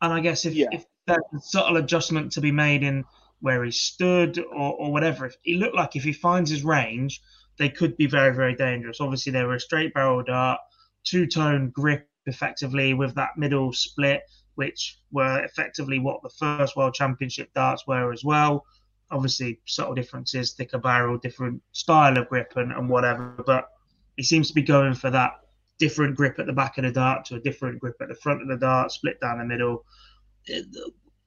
And 0.00 0.12
I 0.14 0.20
guess 0.20 0.46
if, 0.46 0.54
Yeah. 0.54 0.68
if 0.72 0.86
there's 1.06 1.18
a 1.34 1.40
subtle 1.40 1.76
adjustment 1.76 2.32
to 2.32 2.40
be 2.40 2.52
made 2.52 2.82
in 2.82 3.04
where 3.40 3.64
he 3.64 3.70
stood 3.70 4.38
or, 4.38 4.74
or 4.74 4.92
whatever, 4.92 5.26
it 5.26 5.58
looked 5.58 5.76
like 5.76 5.96
if 5.96 6.04
he 6.04 6.12
finds 6.12 6.50
his 6.50 6.64
range, 6.64 7.20
they 7.58 7.68
could 7.68 7.96
be 7.96 8.06
very, 8.06 8.34
very 8.34 8.54
dangerous. 8.54 9.00
Obviously, 9.00 9.32
they 9.32 9.44
were 9.44 9.54
a 9.54 9.60
straight 9.60 9.94
barrel 9.94 10.22
dart, 10.22 10.60
two-tone 11.04 11.70
grip 11.70 12.08
effectively 12.26 12.94
with 12.94 13.14
that 13.14 13.30
middle 13.36 13.72
split, 13.72 14.22
which 14.56 14.98
were 15.12 15.44
effectively 15.44 15.98
what 15.98 16.22
the 16.22 16.30
first 16.30 16.76
World 16.76 16.94
Championship 16.94 17.52
darts 17.54 17.86
were 17.86 18.12
as 18.12 18.24
well 18.24 18.64
obviously 19.10 19.60
subtle 19.66 19.94
differences, 19.94 20.52
thicker 20.52 20.78
barrel, 20.78 21.18
different 21.18 21.62
style 21.72 22.18
of 22.18 22.28
grip 22.28 22.52
and, 22.56 22.72
and 22.72 22.88
whatever. 22.88 23.42
But 23.46 23.68
he 24.16 24.22
seems 24.22 24.48
to 24.48 24.54
be 24.54 24.62
going 24.62 24.94
for 24.94 25.10
that 25.10 25.32
different 25.78 26.16
grip 26.16 26.38
at 26.38 26.46
the 26.46 26.52
back 26.52 26.78
of 26.78 26.84
the 26.84 26.90
dart 26.90 27.26
to 27.26 27.36
a 27.36 27.40
different 27.40 27.78
grip 27.78 27.96
at 28.00 28.08
the 28.08 28.14
front 28.14 28.42
of 28.42 28.48
the 28.48 28.56
dart, 28.56 28.92
split 28.92 29.20
down 29.20 29.38
the 29.38 29.44
middle. 29.44 29.84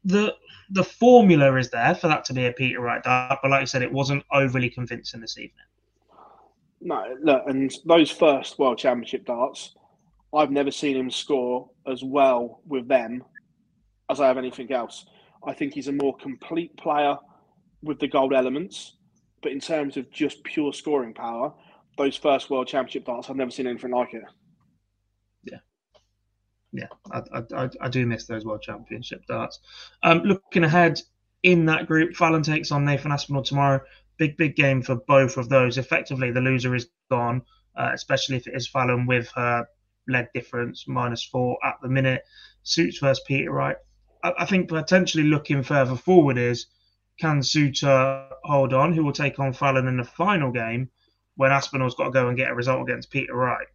The 0.06 0.36
the 0.72 0.84
formula 0.84 1.56
is 1.56 1.70
there 1.70 1.96
for 1.96 2.08
that 2.08 2.24
to 2.26 2.34
be 2.34 2.46
a 2.46 2.54
Peter 2.54 2.80
Wright 2.80 3.04
dart, 3.04 3.40
but 3.42 3.52
like 3.52 3.62
I 3.62 3.66
said, 3.66 3.82
it 3.82 3.92
wasn't 3.92 4.24
overly 4.32 4.70
convincing 4.70 5.20
this 5.20 5.38
evening. 5.38 5.66
No, 6.82 7.04
look, 7.22 7.44
and 7.48 7.74
those 7.86 8.12
first 8.12 8.60
World 8.60 8.78
Championship 8.78 9.26
darts, 9.26 9.76
I've 10.34 10.52
never 10.52 10.72
seen 10.72 10.96
him 10.96 11.12
score 11.12 11.70
as 11.88 12.04
well 12.04 12.62
with 12.68 12.88
them 12.88 13.24
as 14.10 14.22
I 14.22 14.28
have 14.28 14.38
anything 14.38 14.72
else. 14.72 15.06
I 15.46 15.54
think 15.54 15.74
he's 15.74 15.88
a 15.88 15.94
more 15.94 16.16
complete 16.18 16.76
player 16.78 17.18
with 17.82 18.00
the 18.00 18.08
gold 18.08 18.34
elements, 18.34 18.98
but 19.42 19.52
in 19.52 19.60
terms 19.60 19.98
of 19.98 20.10
just 20.12 20.44
pure 20.44 20.72
scoring 20.72 21.14
power, 21.14 21.54
those 21.98 22.16
first 22.16 22.50
World 22.50 22.68
Championship 22.68 23.06
darts, 23.06 23.30
I've 23.30 23.36
never 23.36 23.52
seen 23.52 23.68
anything 23.68 23.92
like 23.92 24.14
it. 24.14 24.24
Yeah, 26.72 26.88
I, 27.12 27.24
I, 27.56 27.70
I- 27.82 27.90
do 27.90 28.06
miss 28.06 28.26
those 28.26 28.46
World 28.46 28.62
Championship 28.62 29.26
darts. 29.28 29.60
Um, 30.04 30.20
looking 30.20 30.64
ahead 30.64 31.02
in 31.44 31.66
that 31.66 31.88
group, 31.88 32.16
Fallon 32.16 32.44
takes 32.44 32.72
on 32.72 32.86
Nathan 32.86 33.12
Aspinall 33.12 33.44
tomorrow. 33.44 33.82
Big, 34.18 34.38
big 34.38 34.56
game 34.56 34.82
for 34.82 34.96
both 34.96 35.38
of 35.38 35.50
those. 35.50 35.78
Effectively, 35.78 36.32
the 36.32 36.42
loser 36.42 36.76
is 36.76 36.88
gone, 37.10 37.42
uh, 37.76 37.92
especially 37.94 38.36
if 38.38 38.48
it 38.48 38.56
is 38.56 38.68
Fallon 38.68 39.08
with 39.08 39.30
her 39.36 39.66
leg 40.08 40.28
difference 40.34 40.86
minus 40.88 41.24
four 41.24 41.58
at 41.64 41.76
the 41.82 41.90
minute. 41.90 42.24
Suits 42.64 43.00
versus 43.00 43.24
Peter 43.26 43.52
Wright. 43.52 43.78
I, 44.24 44.34
I 44.40 44.46
think 44.46 44.70
potentially 44.70 45.24
looking 45.24 45.64
further 45.64 45.96
forward 45.96 46.38
is 46.38 46.68
can 47.20 47.40
Soutar 47.40 48.30
hold 48.44 48.74
on, 48.74 48.94
who 48.94 49.04
will 49.04 49.12
take 49.14 49.40
on 49.40 49.54
Fallon 49.54 49.88
in 49.88 49.98
the 49.98 50.04
final 50.04 50.52
game 50.52 50.90
when 51.36 51.52
Aspinall's 51.52 51.96
got 51.96 52.06
to 52.06 52.12
go 52.12 52.28
and 52.28 52.38
get 52.38 52.52
a 52.52 52.56
result 52.56 52.88
against 52.88 53.10
Peter 53.12 53.34
Wright? 53.34 53.68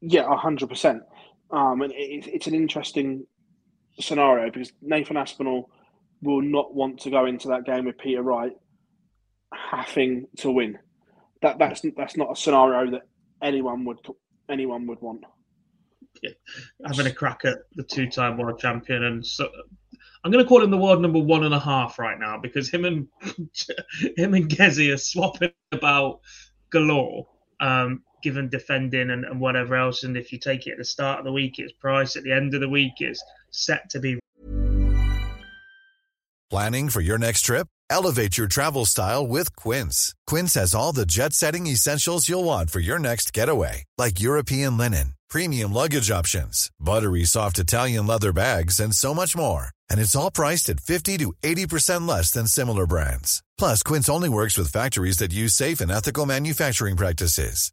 Yeah, 0.00 0.34
hundred 0.36 0.68
percent. 0.68 1.02
Um, 1.50 1.82
and 1.82 1.92
it, 1.92 2.26
it's 2.26 2.46
an 2.46 2.54
interesting 2.54 3.26
scenario 4.00 4.50
because 4.50 4.72
Nathan 4.80 5.16
Aspinall 5.16 5.70
will 6.22 6.42
not 6.42 6.74
want 6.74 7.00
to 7.00 7.10
go 7.10 7.26
into 7.26 7.48
that 7.48 7.64
game 7.64 7.84
with 7.84 7.98
Peter 7.98 8.22
Wright 8.22 8.52
having 9.52 10.26
to 10.38 10.50
win. 10.50 10.78
That 11.42 11.58
that's 11.58 11.82
that's 11.96 12.16
not 12.16 12.32
a 12.32 12.36
scenario 12.36 12.90
that 12.92 13.02
anyone 13.42 13.84
would 13.84 13.98
anyone 14.48 14.86
would 14.86 15.00
want. 15.00 15.24
having 16.84 17.06
a 17.06 17.12
crack 17.12 17.44
at 17.44 17.58
the 17.74 17.84
two-time 17.84 18.36
world 18.36 18.58
champion, 18.58 19.04
and 19.04 19.24
so 19.24 19.48
I'm 20.24 20.32
going 20.32 20.44
to 20.44 20.48
call 20.48 20.62
him 20.62 20.70
the 20.70 20.76
world 20.76 21.00
number 21.00 21.20
one 21.20 21.44
and 21.44 21.54
a 21.54 21.60
half 21.60 21.98
right 21.98 22.18
now 22.18 22.38
because 22.38 22.68
him 22.68 22.84
and 22.84 23.06
him 24.16 24.34
and 24.34 24.48
Gezi 24.48 24.92
are 24.92 24.98
swapping 24.98 25.52
about 25.72 26.20
galore, 26.70 27.28
um, 27.60 28.02
given 28.22 28.48
defending 28.48 29.10
and, 29.10 29.24
and 29.24 29.40
whatever 29.40 29.76
else. 29.76 30.04
And 30.04 30.16
if 30.16 30.32
you 30.32 30.38
take 30.38 30.66
it 30.66 30.72
at 30.72 30.78
the 30.78 30.84
start 30.84 31.18
of 31.18 31.24
the 31.24 31.32
week, 31.32 31.58
it's 31.58 31.72
Price. 31.72 32.16
At 32.16 32.24
the 32.24 32.32
end 32.32 32.54
of 32.54 32.60
the 32.60 32.68
week, 32.68 32.94
it's 33.00 33.22
set 33.50 33.88
to 33.90 34.00
be 34.00 34.18
Planning 36.50 36.88
for 36.88 37.02
your 37.02 37.18
next 37.18 37.42
trip? 37.42 37.66
Elevate 37.90 38.38
your 38.38 38.46
travel 38.46 38.86
style 38.86 39.26
with 39.26 39.54
Quince. 39.54 40.14
Quince 40.26 40.54
has 40.54 40.74
all 40.74 40.92
the 40.92 41.04
jet 41.04 41.34
setting 41.34 41.66
essentials 41.66 42.26
you'll 42.26 42.44
want 42.44 42.70
for 42.70 42.80
your 42.80 42.98
next 42.98 43.34
getaway, 43.34 43.84
like 43.98 44.20
European 44.20 44.78
linen, 44.78 45.14
premium 45.28 45.74
luggage 45.74 46.10
options, 46.10 46.70
buttery 46.80 47.24
soft 47.24 47.58
Italian 47.58 48.06
leather 48.06 48.32
bags, 48.32 48.80
and 48.80 48.94
so 48.94 49.14
much 49.14 49.36
more. 49.36 49.68
And 49.90 50.00
it's 50.00 50.16
all 50.16 50.30
priced 50.30 50.70
at 50.70 50.80
50 50.80 51.18
to 51.18 51.34
80% 51.42 52.08
less 52.08 52.30
than 52.30 52.46
similar 52.46 52.86
brands. 52.86 53.42
Plus, 53.58 53.82
Quince 53.82 54.08
only 54.08 54.30
works 54.30 54.56
with 54.56 54.72
factories 54.72 55.18
that 55.18 55.34
use 55.34 55.52
safe 55.52 55.82
and 55.82 55.90
ethical 55.90 56.24
manufacturing 56.24 56.96
practices. 56.96 57.72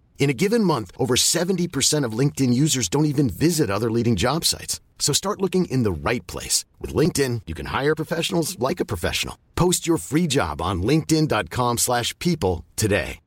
In 0.21 0.29
a 0.29 0.33
given 0.33 0.63
month, 0.63 0.91
over 0.99 1.15
70% 1.15 2.05
of 2.05 2.13
LinkedIn 2.13 2.53
users 2.53 2.87
don't 2.87 3.05
even 3.05 3.27
visit 3.27 3.71
other 3.71 3.89
leading 3.89 4.15
job 4.15 4.45
sites. 4.45 4.79
So 4.99 5.13
start 5.13 5.41
looking 5.41 5.65
in 5.65 5.81
the 5.81 5.91
right 5.91 6.25
place. 6.27 6.63
With 6.79 6.93
LinkedIn, 6.93 7.41
you 7.47 7.55
can 7.55 7.65
hire 7.65 7.95
professionals 7.95 8.59
like 8.59 8.79
a 8.79 8.85
professional. 8.85 9.39
Post 9.55 9.87
your 9.87 9.97
free 9.97 10.27
job 10.27 10.61
on 10.61 10.83
linkedin.com 10.83 11.79
slash 11.79 12.17
people 12.19 12.63
today. 12.75 13.19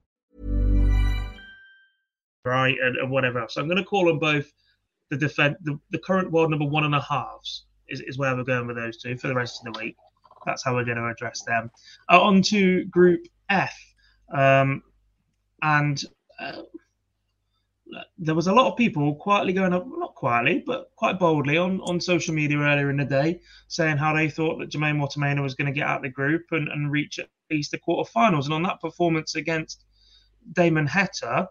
Right, 2.44 2.76
and, 2.80 2.96
and 2.98 3.10
whatever 3.10 3.40
else. 3.40 3.56
I'm 3.56 3.66
going 3.66 3.78
to 3.78 3.84
call 3.84 4.04
them 4.04 4.20
both 4.20 4.52
the 5.10 5.16
defend 5.16 5.56
the, 5.64 5.76
the 5.90 5.98
current 5.98 6.30
world 6.30 6.50
number 6.50 6.66
one 6.66 6.84
and 6.84 6.94
a 6.94 7.00
halves 7.00 7.64
is, 7.88 8.02
is 8.02 8.18
where 8.18 8.36
we're 8.36 8.44
going 8.44 8.68
with 8.68 8.76
those 8.76 8.98
two 8.98 9.16
for 9.16 9.26
the 9.26 9.34
rest 9.34 9.66
of 9.66 9.72
the 9.72 9.80
week. 9.80 9.96
That's 10.46 10.62
how 10.62 10.74
we're 10.74 10.84
going 10.84 10.98
to 10.98 11.08
address 11.08 11.42
them. 11.42 11.72
Uh, 12.08 12.20
on 12.20 12.40
to 12.42 12.84
Group 12.84 13.26
F. 13.50 13.74
Um, 14.32 14.82
and 15.62 16.00
uh, 16.38 16.62
there 18.18 18.34
was 18.34 18.46
a 18.46 18.52
lot 18.52 18.70
of 18.70 18.76
people 18.76 19.14
quietly 19.16 19.52
going 19.52 19.72
up, 19.72 19.86
not 19.86 20.14
quietly, 20.14 20.62
but 20.66 20.90
quite 20.96 21.18
boldly 21.18 21.58
on, 21.58 21.80
on 21.82 22.00
social 22.00 22.34
media 22.34 22.58
earlier 22.58 22.90
in 22.90 22.96
the 22.96 23.04
day, 23.04 23.40
saying 23.68 23.96
how 23.96 24.14
they 24.14 24.28
thought 24.28 24.58
that 24.58 24.70
Jermaine 24.70 24.96
Wattimena 24.96 25.42
was 25.42 25.54
going 25.54 25.66
to 25.66 25.72
get 25.72 25.86
out 25.86 25.98
of 25.98 26.02
the 26.02 26.08
group 26.08 26.42
and, 26.52 26.68
and 26.68 26.90
reach 26.90 27.18
at 27.18 27.28
least 27.50 27.72
the 27.72 27.78
quarterfinals. 27.78 28.44
And 28.44 28.54
on 28.54 28.62
that 28.62 28.80
performance 28.80 29.34
against 29.34 29.84
Damon 30.52 30.88
Heta, 30.88 31.46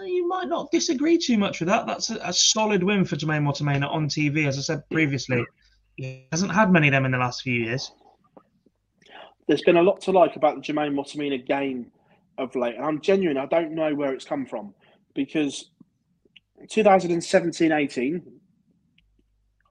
you 0.00 0.26
might 0.26 0.48
not 0.48 0.70
disagree 0.72 1.18
too 1.18 1.38
much 1.38 1.60
with 1.60 1.68
that. 1.68 1.86
That's 1.86 2.10
a, 2.10 2.16
a 2.22 2.32
solid 2.32 2.82
win 2.82 3.04
for 3.04 3.16
Jermaine 3.16 3.44
Wattimena 3.44 3.88
on 3.88 4.08
TV. 4.08 4.46
As 4.46 4.58
I 4.58 4.62
said 4.62 4.88
previously, 4.90 5.44
he 5.96 6.26
hasn't 6.32 6.52
had 6.52 6.72
many 6.72 6.88
of 6.88 6.92
them 6.92 7.04
in 7.04 7.12
the 7.12 7.18
last 7.18 7.42
few 7.42 7.54
years. 7.54 7.92
There's 9.46 9.62
been 9.62 9.76
a 9.76 9.82
lot 9.82 10.00
to 10.02 10.10
like 10.10 10.36
about 10.36 10.56
the 10.56 10.72
Jermaine 10.72 10.94
Wattimena 10.94 11.46
game 11.46 11.92
of 12.38 12.56
late. 12.56 12.76
And 12.76 12.84
I'm 12.84 13.00
genuine, 13.00 13.36
I 13.36 13.46
don't 13.46 13.72
know 13.72 13.94
where 13.94 14.12
it's 14.12 14.24
come 14.24 14.46
from 14.46 14.74
because 15.14 15.70
2017 16.70 17.72
18, 17.72 18.22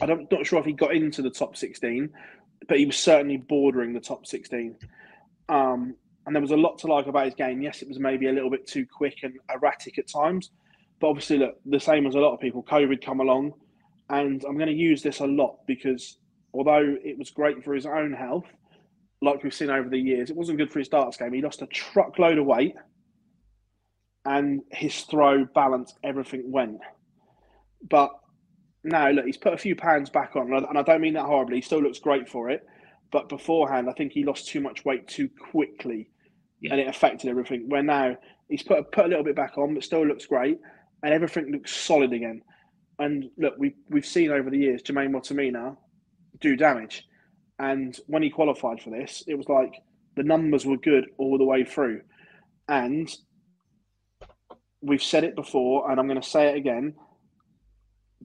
I'm 0.01 0.27
not 0.31 0.45
sure 0.45 0.59
if 0.59 0.65
he 0.65 0.73
got 0.73 0.95
into 0.95 1.21
the 1.21 1.29
top 1.29 1.55
16, 1.55 2.09
but 2.67 2.77
he 2.77 2.85
was 2.85 2.97
certainly 2.97 3.37
bordering 3.37 3.93
the 3.93 3.99
top 3.99 4.25
16. 4.25 4.75
Um, 5.49 5.95
and 6.25 6.35
there 6.35 6.41
was 6.41 6.51
a 6.51 6.57
lot 6.57 6.77
to 6.79 6.87
like 6.87 7.07
about 7.07 7.25
his 7.25 7.35
game. 7.35 7.61
Yes, 7.61 7.81
it 7.81 7.87
was 7.87 7.99
maybe 7.99 8.27
a 8.27 8.31
little 8.31 8.49
bit 8.49 8.65
too 8.65 8.85
quick 8.85 9.19
and 9.23 9.33
erratic 9.53 9.97
at 9.97 10.07
times, 10.07 10.51
but 10.99 11.07
obviously, 11.07 11.37
look, 11.37 11.55
the 11.65 11.79
same 11.79 12.05
as 12.05 12.15
a 12.15 12.19
lot 12.19 12.33
of 12.33 12.39
people, 12.39 12.63
COVID 12.63 13.03
come 13.03 13.19
along, 13.19 13.53
and 14.09 14.43
I'm 14.45 14.57
going 14.57 14.69
to 14.69 14.75
use 14.75 15.01
this 15.01 15.19
a 15.19 15.25
lot 15.25 15.59
because 15.67 16.17
although 16.53 16.95
it 17.03 17.17
was 17.17 17.29
great 17.31 17.63
for 17.63 17.73
his 17.73 17.85
own 17.85 18.13
health, 18.13 18.45
like 19.21 19.43
we've 19.43 19.53
seen 19.53 19.69
over 19.69 19.89
the 19.89 19.97
years, 19.97 20.29
it 20.29 20.35
wasn't 20.35 20.57
good 20.57 20.71
for 20.71 20.79
his 20.79 20.89
darts 20.89 21.17
game. 21.17 21.33
He 21.33 21.41
lost 21.41 21.61
a 21.61 21.67
truckload 21.67 22.37
of 22.37 22.45
weight 22.45 22.75
and 24.25 24.61
his 24.71 25.01
throw, 25.01 25.45
balance, 25.45 25.93
everything 26.03 26.51
went. 26.51 26.79
But 27.89 28.11
now, 28.83 29.09
look, 29.09 29.25
he's 29.25 29.37
put 29.37 29.53
a 29.53 29.57
few 29.57 29.75
pounds 29.75 30.09
back 30.09 30.35
on, 30.35 30.53
and 30.53 30.77
I 30.77 30.81
don't 30.81 31.01
mean 31.01 31.13
that 31.13 31.25
horribly. 31.25 31.57
He 31.57 31.61
still 31.61 31.81
looks 31.81 31.99
great 31.99 32.27
for 32.27 32.49
it. 32.49 32.65
But 33.11 33.29
beforehand, 33.29 33.89
I 33.89 33.93
think 33.93 34.11
he 34.11 34.23
lost 34.23 34.47
too 34.47 34.59
much 34.59 34.85
weight 34.85 35.07
too 35.07 35.29
quickly, 35.51 36.09
yeah. 36.61 36.71
and 36.71 36.81
it 36.81 36.87
affected 36.87 37.29
everything. 37.29 37.69
Where 37.69 37.83
now 37.83 38.17
he's 38.49 38.63
put 38.63 38.91
put 38.91 39.05
a 39.05 39.07
little 39.07 39.23
bit 39.23 39.35
back 39.35 39.57
on, 39.57 39.73
but 39.73 39.83
still 39.83 40.05
looks 40.05 40.25
great, 40.25 40.59
and 41.03 41.13
everything 41.13 41.51
looks 41.51 41.75
solid 41.75 42.11
again. 42.11 42.41
And 42.99 43.25
look, 43.37 43.53
we 43.57 43.75
we've 43.89 44.05
seen 44.05 44.31
over 44.31 44.49
the 44.49 44.57
years 44.57 44.81
Jermaine 44.81 45.11
Wattimena 45.11 45.77
do 46.39 46.55
damage, 46.55 47.07
and 47.59 47.97
when 48.07 48.23
he 48.23 48.29
qualified 48.29 48.81
for 48.81 48.89
this, 48.89 49.23
it 49.27 49.35
was 49.35 49.47
like 49.47 49.75
the 50.15 50.23
numbers 50.23 50.65
were 50.65 50.77
good 50.77 51.05
all 51.17 51.37
the 51.37 51.45
way 51.45 51.63
through, 51.63 52.01
and 52.67 53.15
we've 54.83 55.01
said 55.01 55.23
it 55.23 55.35
before, 55.35 55.89
and 55.89 55.99
I'm 55.99 56.07
going 56.07 56.21
to 56.21 56.27
say 56.27 56.49
it 56.49 56.57
again. 56.57 56.93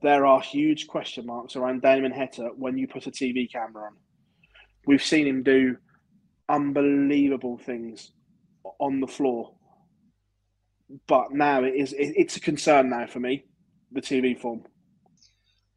There 0.03 0.27
are 0.27 0.41
huge 0.41 0.87
question 0.87 1.27
marks 1.27 1.57
around 1.57 1.83
Damon 1.83 2.13
Heta 2.13 2.51
when 2.57 2.77
you 2.77 2.87
put 2.87 3.07
a 3.07 3.11
TV 3.11 3.51
camera 3.51 3.87
on. 3.87 3.97
We've 4.87 5.03
seen 5.03 5.27
him 5.27 5.43
do 5.43 5.77
unbelievable 6.49 7.59
things 7.59 8.13
on 8.79 9.01
the 9.01 9.07
floor, 9.07 9.55
but 11.07 11.33
now 11.33 11.63
it 11.63 11.75
is 11.75 11.95
it's 11.97 12.37
a 12.37 12.41
concern 12.41 12.91
now 12.91 13.07
for 13.07 13.21
me, 13.21 13.45
the 13.93 14.01
TV 14.01 14.39
form. 14.39 14.65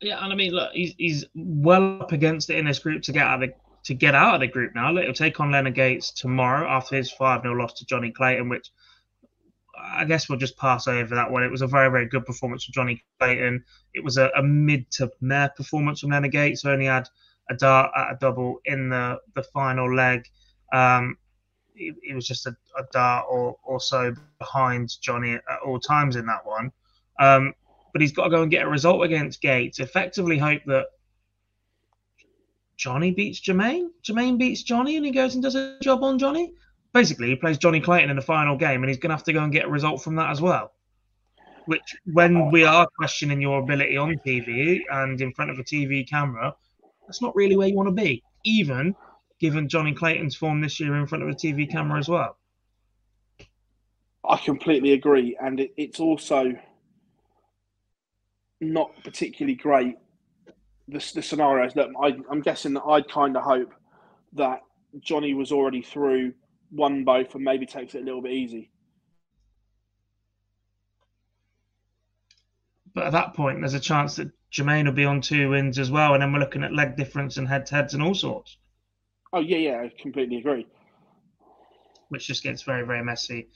Yeah, 0.01 0.23
and 0.23 0.33
I 0.33 0.35
mean, 0.35 0.51
look, 0.51 0.71
he's 0.73 0.93
he's 0.97 1.25
well 1.35 2.01
up 2.01 2.11
against 2.11 2.49
it 2.49 2.57
in 2.57 2.65
this 2.65 2.79
group 2.79 3.03
to 3.03 3.11
get 3.11 3.25
out 3.25 3.43
of 3.43 3.49
the 3.49 3.55
to 3.85 3.93
get 3.93 4.15
out 4.15 4.35
of 4.35 4.39
the 4.39 4.47
group 4.47 4.73
now. 4.75 4.95
He'll 4.95 5.13
take 5.13 5.39
on 5.39 5.51
Leonard 5.51 5.75
Gates 5.75 6.11
tomorrow 6.11 6.67
after 6.69 6.95
his 6.95 7.11
5 7.11 7.41
0 7.41 7.53
loss 7.55 7.73
to 7.73 7.85
Johnny 7.85 8.11
Clayton, 8.11 8.49
which 8.49 8.69
I 9.83 10.05
guess 10.05 10.29
we'll 10.29 10.37
just 10.37 10.57
pass 10.57 10.87
over 10.87 11.15
that 11.15 11.29
one. 11.29 11.43
It 11.43 11.51
was 11.51 11.61
a 11.61 11.67
very, 11.67 11.89
very 11.89 12.07
good 12.07 12.25
performance 12.25 12.65
from 12.65 12.73
Johnny 12.73 13.03
Clayton. 13.19 13.63
It 13.93 14.03
was 14.03 14.17
a, 14.17 14.29
a 14.35 14.43
mid 14.43 14.89
to 14.91 15.11
mare 15.21 15.51
performance 15.55 15.99
from 16.01 16.11
Leonard 16.11 16.31
Gates, 16.31 16.65
only 16.65 16.85
had 16.85 17.07
a 17.49 17.55
dart 17.55 17.91
at 17.95 18.11
a 18.11 18.17
double 18.19 18.59
in 18.65 18.89
the, 18.89 19.19
the 19.35 19.43
final 19.43 19.93
leg. 19.93 20.27
Um, 20.73 21.17
it, 21.75 21.95
it, 22.03 22.15
was 22.15 22.27
just 22.27 22.45
a, 22.45 22.55
a, 22.77 22.83
dart 22.91 23.25
or, 23.29 23.57
or 23.63 23.79
so 23.79 24.13
behind 24.39 24.93
Johnny 25.01 25.33
at 25.33 25.59
all 25.65 25.79
times 25.79 26.15
in 26.15 26.25
that 26.27 26.45
one. 26.45 26.71
Um, 27.19 27.53
but 27.91 28.01
he's 28.01 28.11
got 28.11 28.25
to 28.25 28.29
go 28.29 28.41
and 28.41 28.51
get 28.51 28.65
a 28.65 28.69
result 28.69 29.03
against 29.03 29.41
Gates. 29.41 29.79
Effectively, 29.79 30.37
hope 30.37 30.61
that 30.67 30.87
Johnny 32.77 33.11
beats 33.11 33.41
Jermaine. 33.41 33.89
Jermaine 34.03 34.37
beats 34.37 34.63
Johnny, 34.63 34.95
and 34.95 35.05
he 35.05 35.11
goes 35.11 35.33
and 35.33 35.43
does 35.43 35.55
a 35.55 35.77
job 35.81 36.03
on 36.03 36.17
Johnny 36.17 36.53
basically 36.93 37.27
he 37.27 37.35
plays 37.35 37.57
Johnny 37.57 37.79
Clayton 37.79 38.09
in 38.09 38.15
the 38.15 38.21
final 38.21 38.57
game, 38.57 38.83
and 38.83 38.89
he's 38.89 38.97
going 38.97 39.09
to 39.09 39.15
have 39.15 39.23
to 39.25 39.33
go 39.33 39.43
and 39.43 39.51
get 39.51 39.65
a 39.65 39.69
result 39.69 40.03
from 40.03 40.15
that 40.15 40.29
as 40.29 40.41
well. 40.41 40.73
Which, 41.65 41.95
when 42.05 42.49
we 42.51 42.63
are 42.63 42.87
questioning 42.97 43.39
your 43.39 43.59
ability 43.59 43.95
on 43.95 44.15
TV 44.25 44.79
and 44.89 45.21
in 45.21 45.31
front 45.33 45.51
of 45.51 45.59
a 45.59 45.63
TV 45.63 46.07
camera, 46.07 46.55
that's 47.05 47.21
not 47.21 47.35
really 47.35 47.55
where 47.55 47.67
you 47.67 47.75
want 47.75 47.87
to 47.87 47.93
be, 47.93 48.23
even 48.43 48.95
given 49.39 49.69
Johnny 49.69 49.93
Clayton's 49.93 50.35
form 50.35 50.61
this 50.61 50.79
year 50.79 50.95
in 50.95 51.07
front 51.07 51.23
of 51.23 51.29
a 51.29 51.33
TV 51.33 51.69
camera 51.69 51.99
as 51.99 52.09
well. 52.09 52.37
I 54.27 54.37
completely 54.37 54.93
agree, 54.93 55.37
and 55.41 55.59
it, 55.59 55.73
it's 55.77 55.99
also 55.99 56.53
not 58.59 58.91
particularly 59.03 59.55
great. 59.55 59.97
The, 60.87 61.11
the 61.15 61.21
scenarios 61.21 61.73
that 61.73 61.89
I, 62.01 62.17
I'm 62.29 62.41
guessing 62.41 62.73
that 62.73 62.83
I'd 62.83 63.09
kind 63.09 63.35
of 63.35 63.43
hope 63.43 63.73
that 64.33 64.61
Johnny 64.99 65.33
was 65.33 65.51
already 65.51 65.81
through 65.81 66.33
won 66.71 67.03
both 67.03 67.35
and 67.35 67.43
maybe 67.43 67.65
takes 67.65 67.95
it 67.95 68.01
a 68.01 68.05
little 68.05 68.21
bit 68.21 68.31
easy. 68.31 68.71
But 72.93 73.05
at 73.05 73.11
that 73.13 73.33
point, 73.33 73.59
there's 73.59 73.73
a 73.73 73.79
chance 73.79 74.15
that 74.17 74.31
Jermaine 74.51 74.85
will 74.85 74.91
be 74.91 75.05
on 75.05 75.21
two 75.21 75.49
wins 75.49 75.79
as 75.79 75.89
well, 75.89 76.13
and 76.13 76.21
then 76.21 76.33
we're 76.33 76.39
looking 76.39 76.63
at 76.63 76.73
leg 76.73 76.97
difference 76.97 77.37
and 77.37 77.47
head 77.47 77.65
to 77.67 77.75
heads 77.75 77.93
and 77.93 78.03
all 78.03 78.13
sorts. 78.13 78.57
Oh 79.31 79.39
yeah, 79.39 79.57
yeah, 79.57 79.81
I 79.81 79.91
completely 80.01 80.37
agree. 80.37 80.67
Which 82.09 82.27
just 82.27 82.43
gets 82.43 82.61
very, 82.63 82.85
very 82.85 83.03
messy 83.03 83.47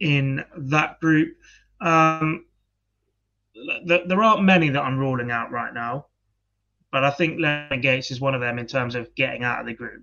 in 0.00 0.44
that 0.56 0.98
group. 1.00 1.36
Um, 1.80 2.46
there 3.84 4.22
aren't 4.22 4.42
many 4.42 4.70
that 4.70 4.82
I'm 4.82 4.98
ruling 4.98 5.30
out 5.30 5.52
right 5.52 5.72
now, 5.72 6.06
but 6.90 7.04
I 7.04 7.10
think 7.10 7.38
Leonard 7.38 7.82
Gates 7.82 8.10
is 8.10 8.20
one 8.20 8.34
of 8.34 8.40
them 8.40 8.58
in 8.58 8.66
terms 8.66 8.96
of 8.96 9.14
getting 9.14 9.44
out 9.44 9.60
of 9.60 9.66
the 9.66 9.74
group 9.74 10.02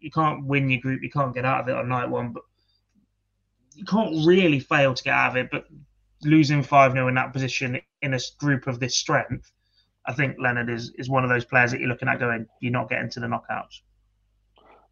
you 0.00 0.10
can't 0.10 0.46
win 0.46 0.70
your 0.70 0.80
group, 0.80 1.02
you 1.02 1.10
can't 1.10 1.34
get 1.34 1.44
out 1.44 1.60
of 1.60 1.68
it 1.68 1.74
on 1.74 1.88
night 1.88 2.08
one, 2.08 2.32
but 2.32 2.42
you 3.74 3.84
can't 3.84 4.26
really 4.26 4.60
fail 4.60 4.94
to 4.94 5.02
get 5.02 5.14
out 5.14 5.30
of 5.30 5.36
it. 5.36 5.48
But 5.50 5.64
losing 6.22 6.62
5 6.62 6.92
0 6.92 7.08
in 7.08 7.14
that 7.14 7.32
position 7.32 7.80
in 8.02 8.14
a 8.14 8.20
group 8.38 8.66
of 8.66 8.80
this 8.80 8.96
strength, 8.96 9.50
I 10.06 10.12
think 10.12 10.36
Leonard 10.38 10.70
is, 10.70 10.92
is 10.96 11.08
one 11.08 11.24
of 11.24 11.30
those 11.30 11.44
players 11.44 11.70
that 11.70 11.80
you're 11.80 11.88
looking 11.88 12.08
at 12.08 12.18
going, 12.18 12.46
you're 12.60 12.72
not 12.72 12.88
getting 12.88 13.10
to 13.10 13.20
the 13.20 13.26
knockouts. 13.26 13.80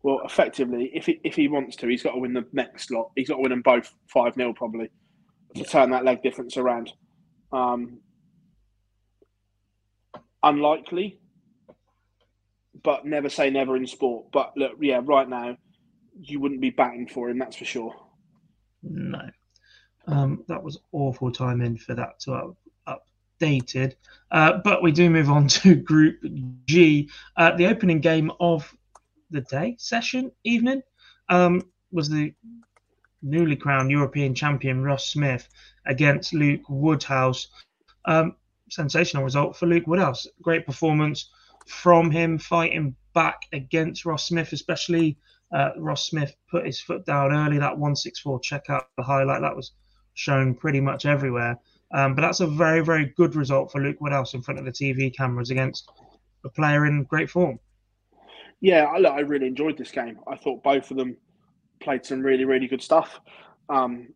Well, 0.02 0.20
effectively, 0.24 0.90
if 0.94 1.06
he, 1.06 1.20
if 1.24 1.34
he 1.34 1.48
wants 1.48 1.76
to, 1.76 1.88
he's 1.88 2.02
got 2.02 2.12
to 2.12 2.18
win 2.18 2.32
the 2.32 2.46
next 2.52 2.90
lot. 2.90 3.10
He's 3.16 3.28
got 3.28 3.36
to 3.36 3.42
win 3.42 3.50
them 3.50 3.62
both 3.62 3.92
5 4.08 4.34
0 4.34 4.52
probably 4.54 4.86
to 5.54 5.60
yeah. 5.60 5.66
turn 5.66 5.90
that 5.90 6.04
leg 6.04 6.22
difference 6.22 6.56
around. 6.56 6.92
Um, 7.52 7.98
unlikely, 10.42 11.20
but 12.82 13.06
never 13.06 13.28
say 13.28 13.50
never 13.50 13.76
in 13.76 13.86
sport. 13.86 14.26
But 14.32 14.56
look, 14.56 14.72
yeah, 14.80 15.00
right 15.04 15.28
now, 15.28 15.56
you 16.20 16.40
wouldn't 16.40 16.60
be 16.60 16.70
batting 16.70 17.08
for 17.08 17.30
him, 17.30 17.38
that's 17.38 17.56
for 17.56 17.64
sure. 17.64 17.94
No. 18.82 19.22
Um, 20.06 20.44
that 20.48 20.62
was 20.62 20.78
awful 20.92 21.30
timing 21.30 21.76
for 21.76 21.94
that 21.94 22.18
to 22.20 22.32
have 22.32 22.98
updated. 23.40 23.94
Uh, 24.30 24.58
but 24.64 24.82
we 24.82 24.92
do 24.92 25.10
move 25.10 25.30
on 25.30 25.46
to 25.48 25.74
Group 25.74 26.20
G. 26.66 27.08
Uh, 27.36 27.56
the 27.56 27.66
opening 27.66 28.00
game 28.00 28.30
of 28.40 28.72
the 29.30 29.42
day, 29.42 29.76
session, 29.78 30.30
evening, 30.44 30.82
um, 31.28 31.62
was 31.92 32.08
the 32.08 32.34
newly 33.22 33.56
crowned 33.56 33.90
European 33.90 34.34
champion 34.34 34.82
Ross 34.82 35.06
Smith 35.08 35.48
against 35.86 36.32
Luke 36.32 36.62
Woodhouse. 36.68 37.48
Um, 38.06 38.36
sensational 38.70 39.24
result 39.24 39.56
for 39.56 39.66
Luke 39.66 39.86
Woodhouse. 39.86 40.26
Great 40.42 40.64
performance 40.64 41.30
from 41.70 42.10
him 42.10 42.38
fighting 42.38 42.94
back 43.14 43.40
against 43.52 44.04
Ross 44.04 44.28
Smith, 44.28 44.52
especially 44.52 45.18
uh, 45.54 45.70
Ross 45.76 46.08
Smith 46.08 46.34
put 46.50 46.66
his 46.66 46.80
foot 46.80 47.04
down 47.06 47.32
early. 47.32 47.58
That 47.58 47.78
164 47.78 48.40
check 48.40 48.70
out 48.70 48.88
the 48.96 49.02
highlight 49.02 49.40
that 49.42 49.56
was 49.56 49.72
shown 50.14 50.54
pretty 50.54 50.80
much 50.80 51.06
everywhere. 51.06 51.58
Um, 51.92 52.14
but 52.14 52.22
that's 52.22 52.40
a 52.40 52.46
very, 52.46 52.84
very 52.84 53.12
good 53.16 53.34
result 53.34 53.72
for 53.72 53.80
Luke 53.80 54.00
Woodhouse 54.00 54.34
in 54.34 54.42
front 54.42 54.60
of 54.60 54.64
the 54.64 54.72
TV 54.72 55.14
cameras 55.14 55.50
against 55.50 55.90
a 56.44 56.48
player 56.48 56.86
in 56.86 57.04
great 57.04 57.28
form. 57.28 57.58
Yeah, 58.60 58.84
I, 58.84 59.00
I 59.00 59.20
really 59.20 59.46
enjoyed 59.46 59.76
this 59.76 59.90
game. 59.90 60.18
I 60.28 60.36
thought 60.36 60.62
both 60.62 60.90
of 60.90 60.96
them 60.96 61.16
played 61.80 62.04
some 62.04 62.20
really, 62.20 62.44
really 62.44 62.68
good 62.68 62.82
stuff. 62.82 63.18
Um, 63.68 64.14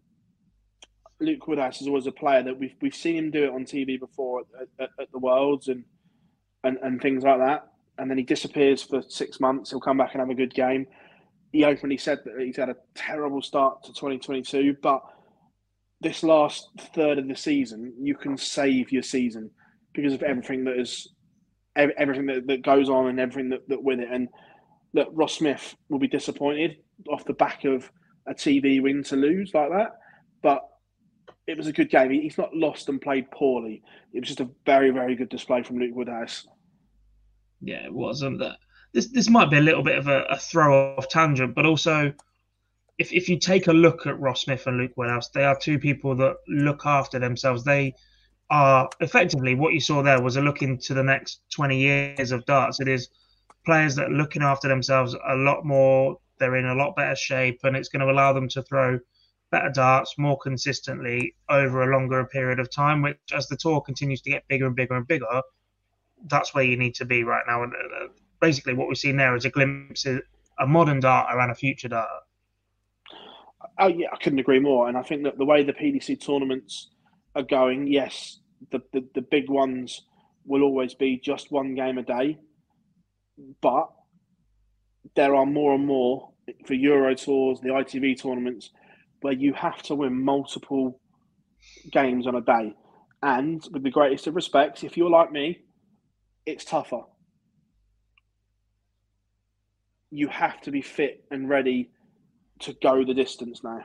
Luke 1.21 1.47
Woodhouse 1.47 1.81
is 1.81 1.89
always 1.89 2.07
a 2.07 2.13
player 2.13 2.43
that 2.43 2.59
we've 2.59 2.75
we've 2.81 2.95
seen 2.95 3.17
him 3.17 3.31
do 3.31 3.45
it 3.45 3.51
on 3.51 3.65
TV 3.65 3.99
before 3.99 4.41
at, 4.41 4.69
at, 4.79 4.91
at, 5.01 5.13
the 5.13 5.19
Worlds 5.19 5.69
and, 5.69 5.85
and 6.65 6.79
and 6.83 7.01
things 7.01 7.23
like 7.23 7.39
that. 7.39 7.69
And 7.99 8.11
then 8.11 8.19
he 8.19 8.25
disappears 8.25 8.83
for 8.83 9.03
six 9.09 9.39
months. 9.39 9.71
He'll 9.71 9.81
come 9.81 9.99
back 9.99 10.13
and 10.13 10.21
have 10.21 10.31
a 10.31 10.35
good 10.35 10.53
game. 10.53 10.87
He 11.53 11.65
openly 11.65 11.97
said 11.97 12.19
that 12.25 12.35
he's 12.41 12.57
had 12.57 12.69
a 12.69 12.77
terrible 12.97 13.41
start 13.41 13.85
to 13.85 13.93
2022, 13.93 14.77
but 14.83 15.01
this 16.01 16.25
last 16.25 16.69
third 16.95 17.19
of 17.19 17.29
the 17.29 17.37
season, 17.37 17.95
you 18.01 18.17
can 18.17 18.37
save 18.37 18.91
your 18.91 19.03
season 19.03 19.51
because 19.93 20.13
of 20.13 20.23
everything 20.25 20.65
that 20.65 20.79
is 20.79 21.09
everything 21.77 22.27
that, 22.27 22.47
that 22.47 22.63
goes 22.63 22.89
on 22.89 23.09
and 23.09 23.19
everything 23.19 23.51
that, 23.51 23.69
that 23.69 23.83
with 23.83 24.01
it. 24.01 24.09
And 24.11 24.29
that 24.95 25.13
Ross 25.13 25.35
Smith 25.39 25.75
will 25.89 25.99
be 25.99 26.09
disappointed 26.09 26.77
off 27.09 27.25
the 27.25 27.33
back 27.33 27.65
of 27.65 27.91
a 28.27 28.35
TV 28.35 28.81
win 28.81 29.03
to 29.05 29.17
lose 29.17 29.53
like 29.55 29.71
that. 29.71 29.93
But 30.43 30.63
it 31.47 31.57
was 31.57 31.67
a 31.67 31.73
good 31.73 31.91
game. 31.91 32.11
He's 32.11 32.39
not 32.39 32.55
lost 32.55 32.89
and 32.89 33.01
played 33.01 33.31
poorly. 33.31 33.83
It 34.13 34.21
was 34.21 34.29
just 34.29 34.41
a 34.41 34.49
very, 34.65 34.91
very 34.91 35.17
good 35.17 35.29
display 35.29 35.63
from 35.63 35.79
Luke 35.79 35.95
Woodhouse. 35.95 36.47
Yeah, 37.65 37.85
it 37.87 37.93
was. 37.93 38.23
Um, 38.23 38.39
that 38.39 38.59
this 38.93 39.07
this 39.09 39.31
might 39.31 39.51
be 39.51 39.57
a 39.57 39.63
little 39.63 39.83
bit 39.83 39.99
of 39.99 40.07
a, 40.09 40.23
a 40.25 40.37
throw 40.37 40.97
off 40.97 41.09
tangent, 41.09 41.55
but 41.55 41.65
also 41.67 42.13
if 42.99 43.13
if 43.13 43.29
you 43.29 43.39
take 43.39 43.67
a 43.67 43.73
look 43.73 44.07
at 44.07 44.21
Ross 44.21 44.43
Smith 44.43 44.67
and 44.67 44.77
Luke 44.77 44.93
Woodhouse, 44.97 45.31
they 45.31 45.45
are 45.45 45.59
two 45.59 45.79
people 45.79 46.15
that 46.17 46.37
look 46.47 46.85
after 46.85 47.19
themselves. 47.19 47.65
They 47.65 47.95
are 48.51 48.89
effectively 49.01 49.55
what 49.55 49.73
you 49.73 49.81
saw 49.81 50.03
there 50.03 50.21
was 50.21 50.37
a 50.37 50.43
look 50.43 50.63
into 50.63 50.93
the 50.93 51.03
next 51.03 51.41
20 51.55 51.79
years 51.79 52.31
of 52.31 52.45
darts. 52.45 52.81
It 52.81 52.89
is 52.89 53.09
players 53.65 53.95
that 53.97 54.11
are 54.11 54.15
looking 54.15 54.43
after 54.43 54.69
themselves 54.69 55.17
a 55.27 55.35
lot 55.35 55.65
more. 55.65 56.19
They're 56.39 56.57
in 56.57 56.67
a 56.67 56.75
lot 56.75 56.97
better 56.97 57.17
shape, 57.17 57.61
and 57.63 57.77
it's 57.77 57.89
going 57.89 58.05
to 58.07 58.13
allow 58.13 58.35
them 58.35 58.49
to 58.51 58.63
throw 58.63 58.99
better 59.51 59.71
darts 59.71 60.19
more 60.19 60.39
consistently 60.39 61.35
over 61.49 61.83
a 61.83 61.93
longer 61.97 62.25
period 62.27 62.61
of 62.61 62.71
time. 62.71 63.01
Which, 63.01 63.19
as 63.33 63.49
the 63.49 63.57
tour 63.57 63.81
continues 63.81 64.21
to 64.23 64.31
get 64.31 64.47
bigger 64.49 64.67
and 64.67 64.77
bigger 64.77 64.97
and 64.97 65.07
bigger, 65.07 65.43
that's 66.25 66.55
where 66.55 66.65
you 66.65 66.77
need 66.77 66.95
to 66.97 67.05
be 67.05 67.25
right 67.25 67.45
now. 67.47 67.63
And 67.63 67.73
uh, 67.73 68.09
basically, 68.41 68.75
what 68.75 68.89
we've 68.89 68.99
seen 68.99 69.17
there 69.17 69.37
is 69.37 69.45
a 69.45 69.51
glimpse 69.51 70.07
of 70.07 70.23
a 70.59 70.67
modern 70.67 71.01
dart 71.01 71.29
and 71.31 71.51
a 71.51 71.55
future 71.55 71.89
dart. 71.89 72.09
Oh 73.79 73.89
yeah, 73.89 74.09
I 74.13 74.17
couldn't 74.17 74.39
agree 74.39 74.61
more. 74.61 74.89
And 74.89 74.97
I 74.97 75.03
think 75.03 75.25
that 75.25 75.39
the 75.39 75.45
way 75.45 75.63
the 75.63 75.73
PDC 75.73 76.25
tournaments 76.25 76.91
are 77.35 77.43
going, 77.43 77.87
yes, 77.87 78.39
the, 78.71 78.81
the, 78.93 79.05
the 79.15 79.23
big 79.23 79.51
ones 79.51 80.03
will 80.47 80.63
always 80.63 80.95
be 80.95 81.19
just 81.19 81.51
one 81.51 81.75
game 81.75 81.99
a 81.99 82.03
day, 82.03 82.39
but 83.61 83.91
there 85.17 85.35
are 85.35 85.47
more 85.47 85.75
and 85.75 85.87
more 85.87 86.31
for 86.67 86.75
Euro 86.75 87.15
tours, 87.15 87.61
the 87.61 87.71
ITV 87.71 88.21
tournaments, 88.21 88.71
where 89.21 89.33
you 89.33 89.53
have 89.55 89.83
to 89.83 89.95
win 89.95 90.23
multiple 90.23 91.01
games 91.91 92.27
on 92.27 92.35
a 92.35 92.41
day. 92.41 92.75
And 93.23 93.67
with 93.73 93.83
the 93.83 93.91
greatest 93.91 94.27
of 94.27 94.35
respects, 94.35 94.85
if 94.85 94.97
you're 94.97 95.11
like 95.11 95.33
me, 95.33 95.61
it's 96.47 96.65
tougher. 96.65 97.03
You 100.11 100.29
have 100.29 100.61
to 100.63 100.71
be 100.71 100.81
fit 100.81 101.25
and 101.31 101.49
ready 101.49 101.91
to 102.61 102.73
go 102.83 103.05
the 103.05 103.15
distance 103.15 103.65
now. 103.65 103.85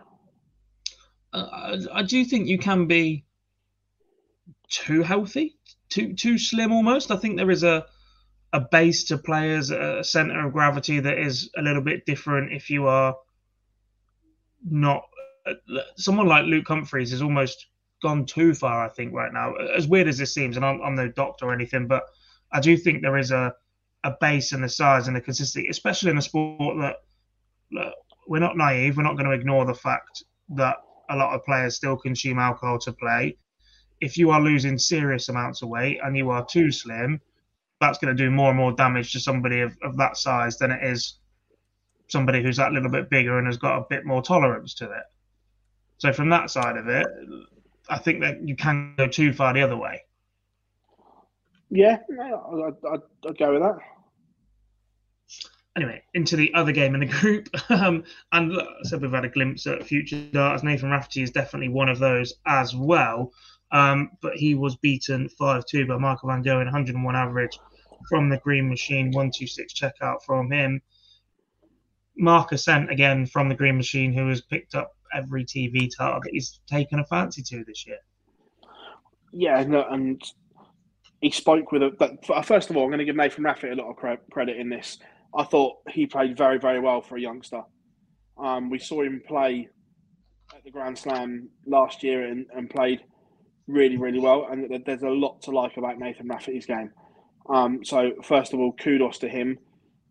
Uh, 1.33 1.77
I 1.91 2.03
do 2.03 2.23
think 2.25 2.47
you 2.47 2.57
can 2.57 2.87
be 2.87 3.25
too 4.69 5.03
healthy, 5.03 5.57
too 5.89 6.13
too 6.13 6.37
slim 6.37 6.71
almost. 6.71 7.11
I 7.11 7.17
think 7.17 7.37
there 7.37 7.51
is 7.51 7.63
a 7.63 7.85
a 8.53 8.59
base 8.59 9.03
to 9.05 9.17
players, 9.17 9.69
a 9.69 10.03
center 10.03 10.45
of 10.45 10.53
gravity 10.53 10.99
that 10.99 11.19
is 11.19 11.51
a 11.55 11.61
little 11.61 11.83
bit 11.83 12.05
different 12.05 12.51
if 12.51 12.69
you 12.69 12.87
are 12.87 13.15
not 14.63 15.03
someone 15.95 16.27
like 16.27 16.45
Luke 16.45 16.67
Humphries 16.67 17.11
has 17.11 17.21
almost 17.21 17.67
gone 18.01 18.25
too 18.25 18.53
far. 18.53 18.85
I 18.85 18.89
think 18.89 19.13
right 19.13 19.31
now, 19.33 19.55
as 19.55 19.87
weird 19.87 20.07
as 20.07 20.17
this 20.17 20.33
seems, 20.33 20.55
and 20.55 20.65
I'm, 20.65 20.81
I'm 20.81 20.95
no 20.95 21.07
doctor 21.09 21.45
or 21.45 21.53
anything, 21.53 21.87
but 21.87 22.03
I 22.51 22.59
do 22.59 22.77
think 22.77 23.01
there 23.01 23.17
is 23.17 23.31
a 23.31 23.53
a 24.05 24.15
base 24.21 24.53
and 24.53 24.63
the 24.63 24.69
size 24.69 25.07
and 25.07 25.15
the 25.15 25.21
consistency, 25.21 25.67
especially 25.69 26.09
in 26.09 26.17
a 26.17 26.21
sport 26.21 26.77
that, 26.79 26.95
that 27.71 27.93
we're 28.27 28.39
not 28.39 28.55
naive. 28.55 28.95
We're 28.95 29.03
not 29.03 29.17
going 29.17 29.29
to 29.29 29.35
ignore 29.35 29.65
the 29.65 29.73
fact 29.73 30.23
that 30.51 30.77
a 31.09 31.17
lot 31.17 31.33
of 31.33 31.43
players 31.43 31.75
still 31.75 31.97
consume 31.97 32.39
alcohol 32.39 32.79
to 32.79 32.93
play 32.93 33.35
if 34.01 34.17
you 34.17 34.31
are 34.31 34.41
losing 34.41 34.77
serious 34.77 35.29
amounts 35.29 35.61
of 35.61 35.69
weight 35.69 35.99
and 36.03 36.15
you 36.15 36.29
are 36.29 36.45
too 36.45 36.71
slim, 36.71 37.19
that's 37.81 37.97
going 37.97 38.15
to 38.15 38.23
do 38.23 38.29
more 38.29 38.49
and 38.49 38.57
more 38.57 38.71
damage 38.71 39.11
to 39.13 39.19
somebody 39.19 39.61
of, 39.61 39.77
of 39.83 39.97
that 39.97 40.17
size 40.17 40.57
than 40.57 40.71
it 40.71 40.83
is 40.83 41.19
somebody 42.07 42.41
who's 42.41 42.57
that 42.57 42.71
little 42.71 42.89
bit 42.89 43.09
bigger 43.09 43.37
and 43.37 43.47
has 43.47 43.57
got 43.57 43.77
a 43.77 43.85
bit 43.89 44.05
more 44.05 44.21
tolerance 44.21 44.73
to 44.73 44.85
it. 44.85 45.03
So 45.97 46.11
from 46.13 46.29
that 46.29 46.49
side 46.49 46.77
of 46.77 46.87
it, 46.87 47.05
I 47.89 47.97
think 47.97 48.21
that 48.21 48.47
you 48.47 48.55
can 48.55 48.95
go 48.97 49.07
too 49.07 49.33
far 49.33 49.53
the 49.53 49.61
other 49.61 49.77
way. 49.77 50.01
Yeah, 51.69 51.97
I'd, 52.19 52.73
I'd, 52.91 52.99
I'd 53.27 53.37
go 53.37 53.53
with 53.53 53.61
that. 53.61 53.77
Anyway, 55.75 56.01
into 56.13 56.35
the 56.35 56.53
other 56.55 56.71
game 56.71 56.93
in 56.93 57.01
the 57.01 57.05
group, 57.21 57.47
um, 57.69 58.03
and 58.31 58.59
I 58.59 58.65
said 58.83 59.01
we've 59.01 59.11
had 59.11 59.25
a 59.25 59.29
glimpse 59.29 59.67
at 59.67 59.83
future 59.83 60.21
darts. 60.31 60.63
Nathan 60.63 60.89
Rafferty 60.89 61.21
is 61.21 61.31
definitely 61.31 61.69
one 61.69 61.89
of 61.89 61.99
those 61.99 62.33
as 62.45 62.75
well. 62.75 63.31
Um, 63.71 64.11
but 64.21 64.35
he 64.35 64.55
was 64.55 64.75
beaten 64.77 65.29
5 65.29 65.65
2 65.65 65.85
by 65.85 65.97
Michael 65.97 66.29
Van 66.29 66.43
Gerwen, 66.43 66.65
101 66.65 67.15
average 67.15 67.59
from 68.07 68.29
the 68.29 68.37
Green 68.37 68.67
Machine, 68.67 69.11
126 69.11 69.73
checkout 69.73 70.23
from 70.25 70.51
him. 70.51 70.81
Mark 72.17 72.51
Ascent 72.51 72.91
again 72.91 73.25
from 73.25 73.47
the 73.47 73.55
Green 73.55 73.77
Machine, 73.77 74.11
who 74.11 74.27
has 74.27 74.41
picked 74.41 74.75
up 74.75 74.91
every 75.13 75.45
TV 75.45 75.89
title 75.95 76.19
that 76.23 76.31
he's 76.31 76.59
taken 76.67 76.99
a 76.99 77.05
fancy 77.05 77.41
to 77.43 77.63
this 77.65 77.85
year. 77.85 77.99
Yeah, 79.31 79.63
no, 79.63 79.85
and 79.89 80.21
he 81.21 81.31
spoke 81.31 81.71
with 81.71 81.83
a. 81.83 81.91
But 81.97 82.45
first 82.45 82.69
of 82.69 82.77
all, 82.77 82.83
I'm 82.83 82.89
going 82.89 82.99
to 82.99 83.05
give 83.05 83.15
Nathan 83.15 83.43
Rafferty 83.43 83.73
a 83.73 83.75
lot 83.75 83.89
of 83.89 84.19
credit 84.31 84.57
in 84.57 84.69
this. 84.69 84.97
I 85.35 85.43
thought 85.43 85.77
he 85.89 86.05
played 86.05 86.37
very, 86.37 86.57
very 86.57 86.79
well 86.79 87.01
for 87.01 87.17
a 87.17 87.21
youngster. 87.21 87.61
Um, 88.37 88.69
we 88.69 88.79
saw 88.79 89.03
him 89.03 89.21
play 89.27 89.69
at 90.55 90.63
the 90.63 90.71
Grand 90.71 90.97
Slam 90.97 91.49
last 91.67 92.03
year 92.03 92.25
and, 92.25 92.45
and 92.55 92.69
played 92.69 93.01
really, 93.67 93.97
really 93.97 94.19
well. 94.19 94.47
And 94.49 94.83
there's 94.85 95.03
a 95.03 95.09
lot 95.09 95.41
to 95.43 95.51
like 95.51 95.77
about 95.77 95.99
Nathan 95.99 96.27
Rafferty's 96.27 96.65
game. 96.65 96.91
Um, 97.49 97.83
so, 97.83 98.13
first 98.23 98.53
of 98.53 98.59
all, 98.59 98.73
kudos 98.73 99.19
to 99.19 99.29
him. 99.29 99.59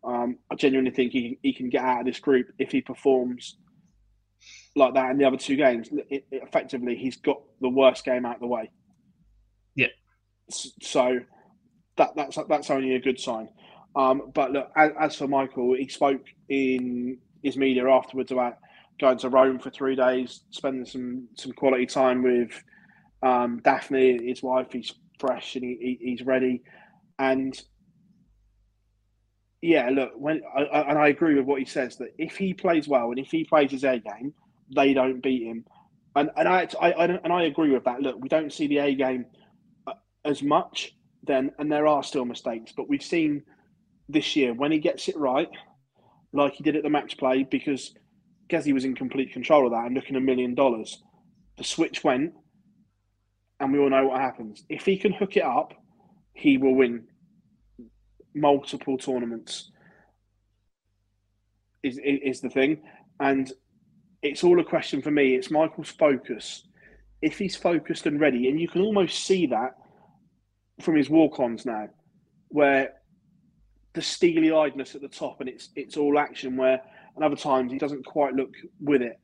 Um, 0.04 0.38
I 0.50 0.54
genuinely 0.54 0.92
think 0.92 1.12
he, 1.12 1.38
he 1.42 1.52
can 1.52 1.68
get 1.68 1.82
out 1.82 2.00
of 2.00 2.06
this 2.06 2.20
group 2.20 2.48
if 2.58 2.70
he 2.70 2.80
performs 2.80 3.56
like 4.76 4.94
that 4.94 5.10
in 5.10 5.18
the 5.18 5.24
other 5.24 5.36
two 5.36 5.56
games. 5.56 5.88
It, 6.08 6.26
it, 6.30 6.42
effectively, 6.42 6.96
he's 6.96 7.16
got 7.16 7.40
the 7.60 7.68
worst 7.68 8.04
game 8.04 8.24
out 8.24 8.36
of 8.36 8.40
the 8.40 8.46
way. 8.46 8.70
So 10.50 11.20
that 11.96 12.10
that's 12.16 12.38
that's 12.48 12.70
only 12.70 12.94
a 12.94 13.00
good 13.00 13.20
sign. 13.20 13.48
Um, 13.96 14.30
but 14.34 14.52
look, 14.52 14.70
as, 14.76 14.92
as, 15.00 15.16
for 15.16 15.26
Michael, 15.26 15.74
he 15.74 15.88
spoke 15.88 16.24
in 16.48 17.18
his 17.42 17.56
media 17.56 17.88
afterwards 17.88 18.30
about 18.30 18.54
going 19.00 19.18
to 19.18 19.28
Rome 19.28 19.58
for 19.58 19.70
three 19.70 19.96
days, 19.96 20.42
spending 20.50 20.86
some 20.86 21.28
some 21.36 21.52
quality 21.52 21.86
time 21.86 22.22
with 22.22 22.50
um, 23.22 23.60
Daphne, 23.64 24.24
his 24.26 24.42
wife, 24.42 24.68
he's 24.72 24.92
fresh 25.18 25.56
and 25.56 25.64
he, 25.64 25.98
he's 26.00 26.22
ready. 26.22 26.62
And 27.18 27.60
yeah, 29.60 29.90
look, 29.90 30.12
when 30.16 30.42
I, 30.56 30.62
I, 30.62 30.90
and 30.90 30.98
I 30.98 31.08
agree 31.08 31.34
with 31.34 31.44
what 31.46 31.58
he 31.58 31.64
says 31.64 31.96
that 31.96 32.14
if 32.18 32.36
he 32.36 32.54
plays 32.54 32.86
well 32.86 33.10
and 33.10 33.18
if 33.18 33.30
he 33.30 33.44
plays 33.44 33.72
his 33.72 33.84
A 33.84 33.98
game, 33.98 34.32
they 34.74 34.94
don't 34.94 35.22
beat 35.22 35.42
him. 35.46 35.64
And 36.14 36.30
and 36.36 36.48
I, 36.48 36.68
I, 36.80 36.92
I 36.92 37.04
and 37.06 37.32
I 37.32 37.44
agree 37.44 37.70
with 37.70 37.84
that. 37.84 38.00
Look, 38.00 38.20
we 38.20 38.28
don't 38.28 38.52
see 38.52 38.66
the 38.66 38.78
A 38.78 38.94
game 38.94 39.26
as 40.24 40.42
much 40.42 40.94
then, 41.22 41.52
and 41.58 41.70
there 41.70 41.86
are 41.86 42.02
still 42.02 42.24
mistakes, 42.24 42.72
but 42.76 42.88
we've 42.88 43.02
seen 43.02 43.42
this 44.08 44.36
year 44.36 44.54
when 44.54 44.72
he 44.72 44.78
gets 44.78 45.08
it 45.08 45.16
right, 45.16 45.48
like 46.32 46.54
he 46.54 46.62
did 46.62 46.76
at 46.76 46.82
the 46.82 46.90
match 46.90 47.16
play, 47.18 47.42
because 47.42 47.94
Gezzy 48.48 48.72
was 48.72 48.84
in 48.84 48.94
complete 48.94 49.32
control 49.32 49.66
of 49.66 49.72
that 49.72 49.86
and 49.86 49.94
looking 49.94 50.16
a 50.16 50.20
million 50.20 50.54
dollars. 50.54 51.02
The 51.56 51.64
switch 51.64 52.04
went, 52.04 52.32
and 53.60 53.72
we 53.72 53.78
all 53.78 53.90
know 53.90 54.06
what 54.06 54.20
happens. 54.20 54.64
If 54.68 54.84
he 54.84 54.96
can 54.96 55.12
hook 55.12 55.36
it 55.36 55.42
up, 55.42 55.74
he 56.32 56.56
will 56.56 56.74
win 56.74 57.08
multiple 58.34 58.96
tournaments. 58.96 59.70
Is, 61.82 61.98
is 62.02 62.40
the 62.40 62.50
thing, 62.50 62.82
and 63.20 63.50
it's 64.22 64.42
all 64.42 64.60
a 64.60 64.64
question 64.64 65.00
for 65.00 65.10
me. 65.10 65.34
It's 65.34 65.50
Michael's 65.50 65.90
focus. 65.90 66.64
If 67.22 67.38
he's 67.38 67.56
focused 67.56 68.06
and 68.06 68.20
ready, 68.20 68.48
and 68.48 68.60
you 68.60 68.68
can 68.68 68.82
almost 68.82 69.24
see 69.24 69.46
that 69.46 69.76
from 70.80 70.96
his 70.96 71.10
walk-ons 71.10 71.66
now, 71.66 71.88
where 72.48 72.94
the 73.94 74.02
steely-eyedness 74.02 74.94
at 74.94 75.00
the 75.00 75.08
top, 75.08 75.40
and 75.40 75.48
it's 75.48 75.70
it's 75.74 75.96
all 75.96 76.18
action. 76.18 76.56
Where 76.56 76.80
and 77.16 77.24
other 77.24 77.36
times 77.36 77.72
he 77.72 77.78
doesn't 77.78 78.04
quite 78.06 78.34
look 78.34 78.54
with 78.80 79.02
it. 79.02 79.18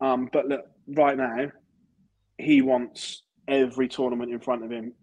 Um, 0.00 0.30
but 0.32 0.46
look, 0.46 0.64
right 0.86 1.16
now, 1.16 1.48
he 2.38 2.62
wants 2.62 3.22
every 3.46 3.88
tournament 3.88 4.32
in 4.32 4.40
front 4.40 4.64
of 4.64 4.70
him. 4.70 4.94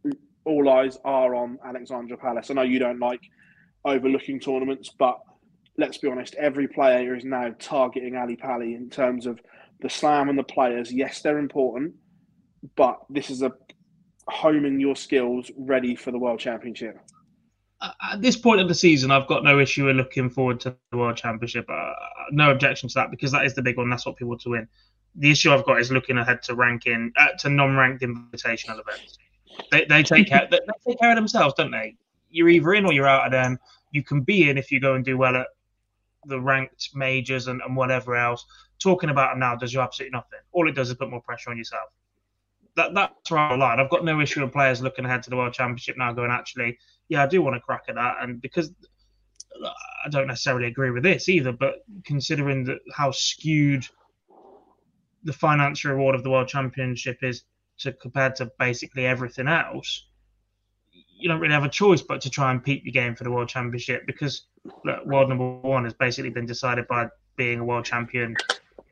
All 0.45 0.69
eyes 0.69 0.97
are 1.05 1.35
on 1.35 1.59
Alexandra 1.63 2.17
Palace. 2.17 2.49
I 2.49 2.55
know 2.55 2.61
you 2.63 2.79
don't 2.79 2.99
like 2.99 3.21
overlooking 3.83 4.39
tournaments, 4.39 4.91
but 4.97 5.19
let's 5.77 5.97
be 5.97 6.07
honest, 6.07 6.35
every 6.35 6.67
player 6.67 7.15
is 7.15 7.25
now 7.25 7.53
targeting 7.59 8.15
Ally 8.15 8.35
Pally 8.35 8.73
in 8.73 8.89
terms 8.89 9.25
of 9.25 9.39
the 9.81 9.89
slam 9.89 10.29
and 10.29 10.39
the 10.39 10.43
players. 10.43 10.91
Yes, 10.91 11.21
they're 11.21 11.37
important, 11.37 11.93
but 12.75 12.99
this 13.09 13.29
is 13.29 13.41
a 13.41 13.51
homing 14.29 14.79
your 14.79 14.95
skills 14.95 15.51
ready 15.57 15.95
for 15.95 16.11
the 16.11 16.17
World 16.17 16.39
Championship. 16.39 16.99
At 17.81 18.21
this 18.21 18.35
point 18.35 18.61
of 18.61 18.67
the 18.67 18.73
season, 18.73 19.11
I've 19.11 19.27
got 19.27 19.43
no 19.43 19.59
issue 19.59 19.85
with 19.85 19.95
looking 19.95 20.29
forward 20.29 20.59
to 20.61 20.75
the 20.91 20.97
World 20.97 21.17
Championship. 21.17 21.65
Uh, 21.69 21.91
no 22.31 22.49
objection 22.49 22.89
to 22.89 22.93
that 22.95 23.11
because 23.11 23.31
that 23.31 23.45
is 23.45 23.53
the 23.53 23.61
big 23.61 23.77
one. 23.77 23.89
That's 23.89 24.05
what 24.05 24.15
people 24.15 24.29
want 24.29 24.41
to 24.41 24.49
win. 24.49 24.67
The 25.15 25.29
issue 25.29 25.51
I've 25.51 25.65
got 25.65 25.79
is 25.79 25.91
looking 25.91 26.17
ahead 26.17 26.41
to 26.43 26.55
ranking 26.55 27.11
uh, 27.17 27.27
to 27.39 27.49
non-ranked 27.49 28.01
invitational 28.01 28.79
events. 28.79 29.17
They, 29.71 29.85
they 29.85 30.03
take 30.03 30.27
care 30.27 30.47
they, 30.49 30.59
they 30.59 30.91
take 30.91 30.99
care 30.99 31.11
of 31.11 31.15
themselves, 31.15 31.53
don't 31.57 31.71
they? 31.71 31.95
You're 32.29 32.49
either 32.49 32.73
in 32.73 32.85
or 32.85 32.93
you're 32.93 33.07
out 33.07 33.27
of 33.27 33.31
them. 33.31 33.59
You 33.91 34.03
can 34.03 34.21
be 34.21 34.49
in 34.49 34.57
if 34.57 34.71
you 34.71 34.79
go 34.79 34.95
and 34.95 35.05
do 35.05 35.17
well 35.17 35.35
at 35.35 35.47
the 36.25 36.39
ranked 36.39 36.89
majors 36.95 37.47
and, 37.47 37.61
and 37.61 37.75
whatever 37.75 38.15
else. 38.15 38.45
Talking 38.79 39.09
about 39.09 39.31
them 39.31 39.39
now 39.39 39.55
does 39.55 39.73
you 39.73 39.79
absolutely 39.79 40.17
nothing. 40.17 40.39
All 40.51 40.67
it 40.67 40.73
does 40.73 40.89
is 40.89 40.95
put 40.95 41.09
more 41.09 41.21
pressure 41.21 41.51
on 41.51 41.57
yourself. 41.57 41.89
That, 42.75 42.93
that's 42.93 43.31
where 43.31 43.39
I 43.39 43.55
line. 43.55 43.79
I've 43.79 43.89
got 43.89 44.03
no 44.03 44.19
issue 44.19 44.43
with 44.43 44.51
players 44.51 44.81
looking 44.81 45.05
ahead 45.05 45.23
to 45.23 45.29
the 45.29 45.37
World 45.37 45.53
Championship 45.53 45.97
now, 45.97 46.11
going 46.11 46.31
actually, 46.31 46.77
yeah, 47.07 47.23
I 47.23 47.27
do 47.27 47.41
want 47.41 47.55
to 47.55 47.61
crack 47.61 47.83
at 47.87 47.95
that, 47.95 48.17
and 48.21 48.41
because 48.41 48.71
I 49.63 50.09
don't 50.09 50.27
necessarily 50.27 50.67
agree 50.67 50.91
with 50.91 51.03
this 51.03 51.29
either, 51.29 51.51
but 51.51 51.85
considering 52.03 52.65
that 52.65 52.79
how 52.93 53.11
skewed 53.11 53.87
the 55.23 55.33
financial 55.33 55.91
reward 55.91 56.15
of 56.15 56.23
the 56.23 56.29
World 56.29 56.47
Championship 56.47 57.19
is 57.23 57.43
to 57.79 57.93
compared 57.93 58.35
to 58.37 58.51
basically 58.59 59.05
everything 59.05 59.47
else, 59.47 60.07
you 61.17 61.29
don't 61.29 61.39
really 61.39 61.53
have 61.53 61.63
a 61.63 61.69
choice 61.69 62.01
but 62.01 62.21
to 62.21 62.29
try 62.29 62.51
and 62.51 62.63
peak 62.63 62.83
your 62.83 62.91
game 62.91 63.15
for 63.15 63.23
the 63.23 63.31
World 63.31 63.49
Championship 63.49 64.05
because 64.05 64.47
look, 64.83 65.05
world 65.05 65.29
number 65.29 65.57
one 65.61 65.83
has 65.83 65.93
basically 65.93 66.29
been 66.29 66.45
decided 66.45 66.87
by 66.87 67.07
being 67.35 67.59
a 67.59 67.63
world 67.63 67.85
champion 67.85 68.35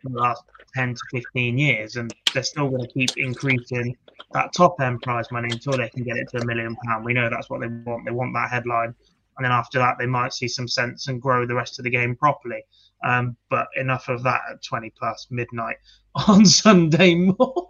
in 0.06 0.14
the 0.14 0.20
last 0.20 0.44
10 0.76 0.96
to 0.96 1.02
15 1.12 1.58
years, 1.58 1.96
and 1.96 2.14
they're 2.34 2.44
still 2.44 2.70
going 2.70 2.82
to 2.82 2.94
keep 2.94 3.12
increasing 3.18 3.96
that 4.34 4.54
top 4.54 4.80
end 4.82 5.02
prize 5.02 5.32
money 5.32 5.50
until 5.52 5.78
they 5.78 5.90
can 5.90 6.04
get 6.04 6.18
it 6.18 6.30
to 6.30 6.42
a 6.42 6.46
million 6.46 6.76
pound. 6.86 7.06
We 7.06 7.14
know 7.14 7.30
that's 7.30 7.50
what 7.50 7.62
they 7.62 7.68
want. 7.68 8.06
They 8.06 8.12
want 8.12 8.34
that 8.34 8.50
headline, 8.50 8.94
and 9.38 9.46
then 9.46 9.52
after 9.52 9.80
that, 9.80 9.98
they 10.00 10.06
might 10.06 10.34
see 10.34 10.48
some 10.48 10.68
sense 10.68 11.08
and 11.08 11.22
grow 11.22 11.46
the 11.46 11.56
rest 11.56 11.80
of 11.80 11.84
the 11.84 11.90
game 11.90 12.16
properly. 12.16 12.64
Um, 13.04 13.36
but 13.50 13.68
enough 13.76 14.08
of 14.08 14.24
that 14.24 14.42
at 14.52 14.64
20 14.64 14.92
plus 14.98 15.28
midnight 15.30 15.76
on 16.28 16.46
Sunday 16.46 17.16
morning. 17.16 17.36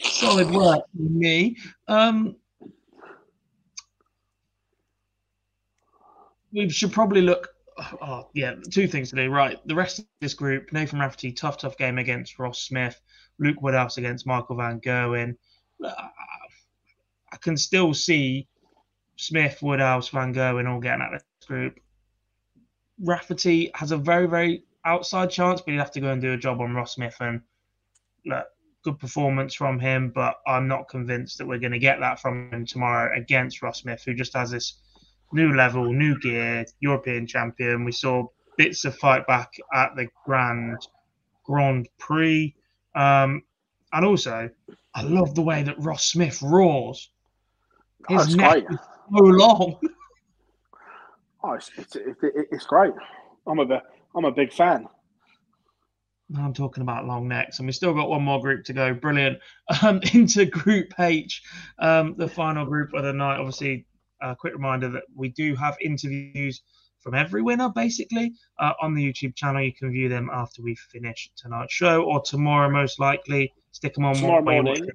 Solid 0.00 0.50
work, 0.50 0.82
me. 0.94 1.56
Um, 1.88 2.36
we 6.52 6.68
should 6.68 6.92
probably 6.92 7.22
look. 7.22 7.48
Oh, 8.02 8.28
yeah, 8.34 8.54
two 8.70 8.88
things 8.88 9.10
to 9.10 9.16
do. 9.16 9.30
Right, 9.30 9.58
the 9.66 9.74
rest 9.74 10.00
of 10.00 10.06
this 10.20 10.34
group: 10.34 10.72
Nathan 10.72 10.98
Rafferty, 10.98 11.32
tough, 11.32 11.58
tough 11.58 11.76
game 11.76 11.98
against 11.98 12.38
Ross 12.38 12.60
Smith. 12.60 13.00
Luke 13.38 13.62
Woodhouse 13.62 13.98
against 13.98 14.26
Michael 14.26 14.56
Van 14.56 14.80
Gerwen. 14.80 15.36
I 15.84 17.36
can 17.40 17.56
still 17.56 17.94
see 17.94 18.48
Smith, 19.16 19.58
Woodhouse, 19.62 20.08
Van 20.08 20.34
Gerwen 20.34 20.68
all 20.68 20.80
getting 20.80 21.02
out 21.02 21.14
of 21.14 21.20
this 21.20 21.46
group. 21.46 21.78
Rafferty 23.00 23.70
has 23.74 23.92
a 23.92 23.96
very, 23.96 24.26
very 24.26 24.64
outside 24.84 25.30
chance, 25.30 25.60
but 25.60 25.72
he'd 25.72 25.78
have 25.78 25.92
to 25.92 26.00
go 26.00 26.10
and 26.10 26.20
do 26.20 26.32
a 26.32 26.36
job 26.36 26.60
on 26.60 26.74
Ross 26.74 26.94
Smith. 26.94 27.16
And 27.20 27.42
look, 28.26 28.46
good 28.82 28.98
performance 28.98 29.54
from 29.54 29.78
him, 29.78 30.10
but 30.10 30.36
I'm 30.46 30.66
not 30.66 30.88
convinced 30.88 31.38
that 31.38 31.46
we're 31.46 31.58
going 31.58 31.72
to 31.72 31.78
get 31.78 32.00
that 32.00 32.20
from 32.20 32.50
him 32.50 32.66
tomorrow 32.66 33.16
against 33.16 33.62
Ross 33.62 33.82
Smith, 33.82 34.02
who 34.04 34.14
just 34.14 34.34
has 34.34 34.50
this 34.50 34.80
new 35.32 35.54
level, 35.54 35.92
new 35.92 36.18
gear, 36.20 36.64
European 36.80 37.26
champion. 37.26 37.84
We 37.84 37.92
saw 37.92 38.26
bits 38.56 38.84
of 38.84 38.96
fight 38.96 39.26
back 39.26 39.52
at 39.72 39.94
the 39.96 40.08
Grand 40.24 40.78
Grand 41.44 41.88
Prix. 41.98 42.54
Um, 42.94 43.42
and 43.92 44.04
also, 44.04 44.50
I 44.94 45.02
love 45.02 45.34
the 45.34 45.42
way 45.42 45.62
that 45.62 45.78
Ross 45.78 46.06
Smith 46.06 46.42
roars. 46.42 47.10
His 48.08 48.34
oh, 48.34 48.36
neck 48.36 48.66
great. 48.66 48.70
is 48.70 48.78
so 49.10 49.24
long. 49.24 49.80
Oh, 51.40 51.52
it's, 51.52 51.70
it's, 51.76 51.96
it's 52.50 52.66
great. 52.66 52.92
I'm 53.46 53.60
a 53.60 53.82
I'm 54.16 54.24
a 54.24 54.32
big 54.32 54.52
fan. 54.52 54.88
I'm 56.36 56.52
talking 56.52 56.82
about 56.82 57.06
long 57.06 57.26
necks, 57.26 57.58
and 57.58 57.66
we 57.66 57.72
still 57.72 57.94
got 57.94 58.10
one 58.10 58.22
more 58.22 58.40
group 58.40 58.64
to 58.64 58.72
go. 58.72 58.94
Brilliant. 58.94 59.38
Um, 59.82 60.00
into 60.14 60.46
Group 60.46 60.98
H, 60.98 61.42
um, 61.78 62.14
the 62.16 62.26
final 62.26 62.64
group 62.64 62.94
of 62.94 63.04
the 63.04 63.12
night. 63.12 63.38
Obviously, 63.38 63.86
a 64.20 64.36
quick 64.36 64.54
reminder 64.54 64.88
that 64.88 65.04
we 65.14 65.28
do 65.30 65.54
have 65.54 65.76
interviews 65.80 66.62
from 67.00 67.14
every 67.14 67.42
winner 67.42 67.68
basically 67.68 68.32
uh, 68.58 68.72
on 68.82 68.94
the 68.94 69.12
YouTube 69.12 69.34
channel. 69.34 69.62
You 69.62 69.72
can 69.72 69.90
view 69.90 70.08
them 70.08 70.28
after 70.32 70.62
we 70.62 70.74
finish 70.74 71.30
tonight's 71.36 71.72
show 71.72 72.02
or 72.02 72.20
tomorrow, 72.22 72.68
most 72.70 72.98
likely. 72.98 73.52
Stick 73.72 73.94
them 73.94 74.04
on 74.04 74.16
tomorrow 74.16 74.42
morning. 74.42 74.88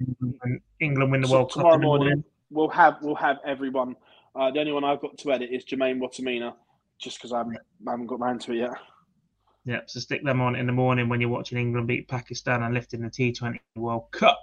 England 0.80 1.10
win 1.10 1.20
the 1.22 1.28
so 1.28 1.34
World 1.34 1.52
Cup. 1.52 1.62
Tomorrow 1.62 1.78
morning, 1.78 2.08
morning, 2.08 2.24
we'll 2.50 2.68
have 2.68 2.98
we'll 3.00 3.14
have 3.14 3.38
everyone. 3.46 3.96
Uh, 4.36 4.50
the 4.50 4.60
only 4.60 4.72
one 4.72 4.84
I've 4.84 5.00
got 5.00 5.16
to 5.16 5.32
edit 5.32 5.50
is 5.50 5.64
Jermaine 5.64 5.98
Wattimena, 5.98 6.54
just 6.98 7.18
because 7.18 7.32
I 7.32 7.38
haven't, 7.38 7.58
I 7.86 7.90
haven't 7.90 8.06
got 8.06 8.20
around 8.20 8.40
to 8.42 8.52
it 8.52 8.58
yet. 8.58 8.72
Yeah, 9.64 9.80
so 9.86 10.00
stick 10.00 10.22
them 10.22 10.42
on 10.42 10.56
in 10.56 10.66
the 10.66 10.72
morning 10.72 11.08
when 11.08 11.20
you're 11.20 11.30
watching 11.30 11.56
England 11.56 11.88
beat 11.88 12.08
Pakistan 12.08 12.62
and 12.62 12.74
lifting 12.74 13.00
the 13.00 13.08
T20 13.08 13.58
World 13.76 14.10
Cup. 14.10 14.38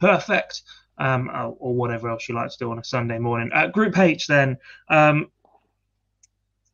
Perfect. 0.00 0.62
Um, 0.98 1.30
or, 1.60 1.74
whatever 1.74 2.08
else 2.08 2.26
you 2.26 2.34
like 2.34 2.50
to 2.50 2.56
do 2.58 2.70
on 2.70 2.78
a 2.78 2.84
Sunday 2.84 3.18
morning. 3.18 3.50
Uh, 3.54 3.66
Group 3.66 3.98
H, 3.98 4.26
then, 4.26 4.56
um, 4.88 5.30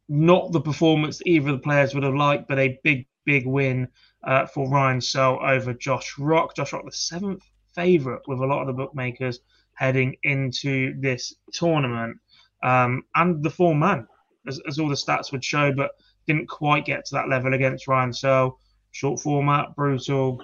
not 0.09 0.53
the 0.53 0.61
performance 0.61 1.21
either 1.27 1.51
of 1.51 1.57
the 1.57 1.63
players 1.63 1.93
would 1.93 2.05
have 2.05 2.15
liked, 2.15 2.47
but 2.47 2.59
a 2.59 2.79
big, 2.85 3.07
big 3.25 3.47
win 3.47 3.89
uh, 4.25 4.47
for 4.47 4.71
Ryan 4.71 5.01
Searle 5.01 5.41
over 5.43 5.73
Josh 5.73 6.19
Rock. 6.19 6.55
Josh 6.55 6.73
Rock, 6.73 6.85
the 6.85 6.93
seventh 6.93 7.43
favourite 7.75 8.21
with 8.29 8.39
a 8.39 8.47
lot 8.47 8.61
of 8.61 8.67
the 8.69 8.73
bookmakers 8.73 9.41
heading 9.75 10.15
into 10.23 10.95
this 11.01 11.35
tournament, 11.53 12.17
um, 12.63 13.03
and 13.15 13.43
the 13.43 13.51
four 13.51 13.75
man, 13.75 14.07
as, 14.47 14.61
as 14.69 14.79
all 14.79 14.89
the 14.89 14.95
stats 14.95 15.33
would 15.33 15.45
show, 15.45 15.73
but 15.73 15.93
didn't 16.27 16.49
quite 16.49 16.85
get 16.85 17.05
to 17.07 17.15
that 17.15 17.29
level 17.29 17.55
against 17.55 17.89
Ryan 17.89 18.13
Searle. 18.13 18.59
Short 18.93 19.19
format, 19.21 19.75
brutal, 19.75 20.41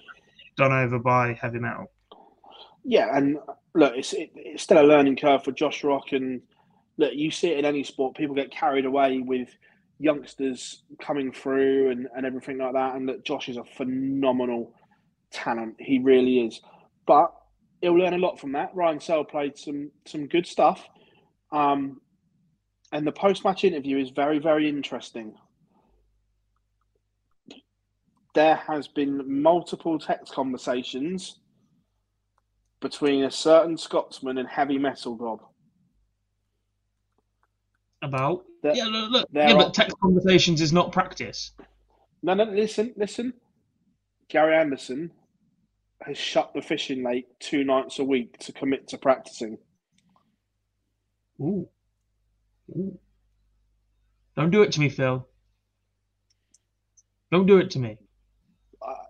done 0.57 0.73
over 0.73 0.99
by 0.99 1.35
heavy 1.35 1.59
metal. 1.59 1.93
Yeah, 2.85 3.17
and 3.17 3.39
look, 3.75 3.95
it's 3.97 4.13
it, 4.13 4.31
it's 4.35 4.63
still 4.63 4.81
a 4.81 4.87
learning 4.87 5.17
curve 5.17 5.45
for 5.45 5.53
Josh 5.53 5.85
Rock, 5.85 6.13
and 6.13 6.43
look, 6.97 7.13
you 7.15 7.31
see 7.31 7.49
it 7.49 7.59
in 7.59 7.65
any 7.65 7.85
sport. 7.85 8.17
People 8.17 8.35
get 8.35 8.51
carried 8.51 8.85
away 8.85 9.21
with 9.21 9.49
youngsters 9.99 10.83
coming 11.01 11.33
through 11.33 11.91
and, 11.91 12.09
and 12.17 12.25
everything 12.25 12.59
like 12.59 12.73
that. 12.73 12.95
And 12.95 13.09
that 13.09 13.25
Josh 13.25 13.49
is 13.49 13.57
a 13.57 13.65
phenomenal 13.65 14.73
talent. 15.33 15.75
He 15.79 15.99
really 15.99 16.39
is. 16.47 16.61
But 17.07 17.33
he'll 17.81 17.99
learn 17.99 18.15
a 18.15 18.19
lot 18.19 18.39
from 18.39 18.53
that. 18.53 18.71
Ryan 18.75 19.01
Searle 19.01 19.25
played 19.25 19.59
some 19.59 19.91
some 20.07 20.27
good 20.27 20.47
stuff. 20.47 20.87
Um, 21.51 22.01
and 22.93 23.07
the 23.07 23.13
post 23.13 23.45
match 23.45 23.65
interview 23.65 23.99
is 23.99 24.11
very, 24.11 24.39
very 24.39 24.69
interesting 24.69 25.35
there 28.39 28.55
has 28.55 28.87
been 28.87 29.43
multiple 29.43 29.99
text 29.99 30.33
conversations 30.33 31.41
between 32.81 33.25
a 33.25 33.31
certain 33.31 33.77
Scotsman 33.77 34.39
and 34.39 34.49
heavy 34.49 34.79
metal 34.79 35.15
Bob. 35.15 35.41
About 38.03 38.45
yeah, 38.63 38.85
look, 38.85 39.11
look. 39.11 39.29
yeah, 39.33 39.55
but 39.55 39.75
text 39.75 39.97
conversations 40.01 40.61
is 40.61 40.73
not 40.73 40.93
practice. 40.93 41.53
No, 42.23 42.35
no, 42.35 42.45
listen, 42.45 42.93
listen. 42.97 43.33
Gary 44.29 44.57
Anderson 44.57 45.11
has 46.03 46.17
shut 46.17 46.53
the 46.55 46.63
fishing 46.63 47.03
lake 47.03 47.27
two 47.41 47.65
nights 47.65 47.99
a 47.99 48.05
week 48.05 48.39
to 48.39 48.53
commit 48.53 48.89
to 48.89 48.99
practicing. 48.99 49.59
Ooh. 51.41 51.69
Ooh. 52.71 52.99
Don't 54.37 54.51
do 54.51 54.63
it 54.63 54.73
to 54.73 54.81
me, 54.81 54.89
Phil. 54.89 55.27
Don't 57.33 57.47
do 57.47 57.59
it 57.59 57.71
to 57.71 57.79
me 57.79 57.99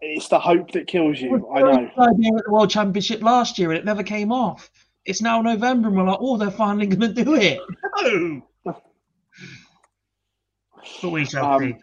it's 0.01 0.29
the 0.29 0.39
hope 0.39 0.71
that 0.73 0.87
kills 0.87 1.21
you. 1.21 1.49
I 1.55 1.61
know. 1.61 1.91
Idea 1.99 2.35
at 2.37 2.45
the 2.45 2.51
World 2.51 2.71
Championship 2.71 3.23
last 3.23 3.59
year 3.59 3.71
and 3.71 3.79
it 3.79 3.85
never 3.85 4.03
came 4.03 4.33
off. 4.33 4.71
It's 5.05 5.23
now 5.23 5.41
November 5.41 5.89
and 5.89 5.97
we're 5.97 6.05
like, 6.05 6.19
oh, 6.21 6.37
they're 6.37 6.51
finally 6.51 6.87
going 6.89 7.15
to 7.15 7.25
do 7.25 7.35
it. 7.35 7.61
No. 8.03 8.43
but 11.03 11.11
we 11.11 11.25
shall 11.25 11.45
um, 11.45 11.63
see. 11.63 11.77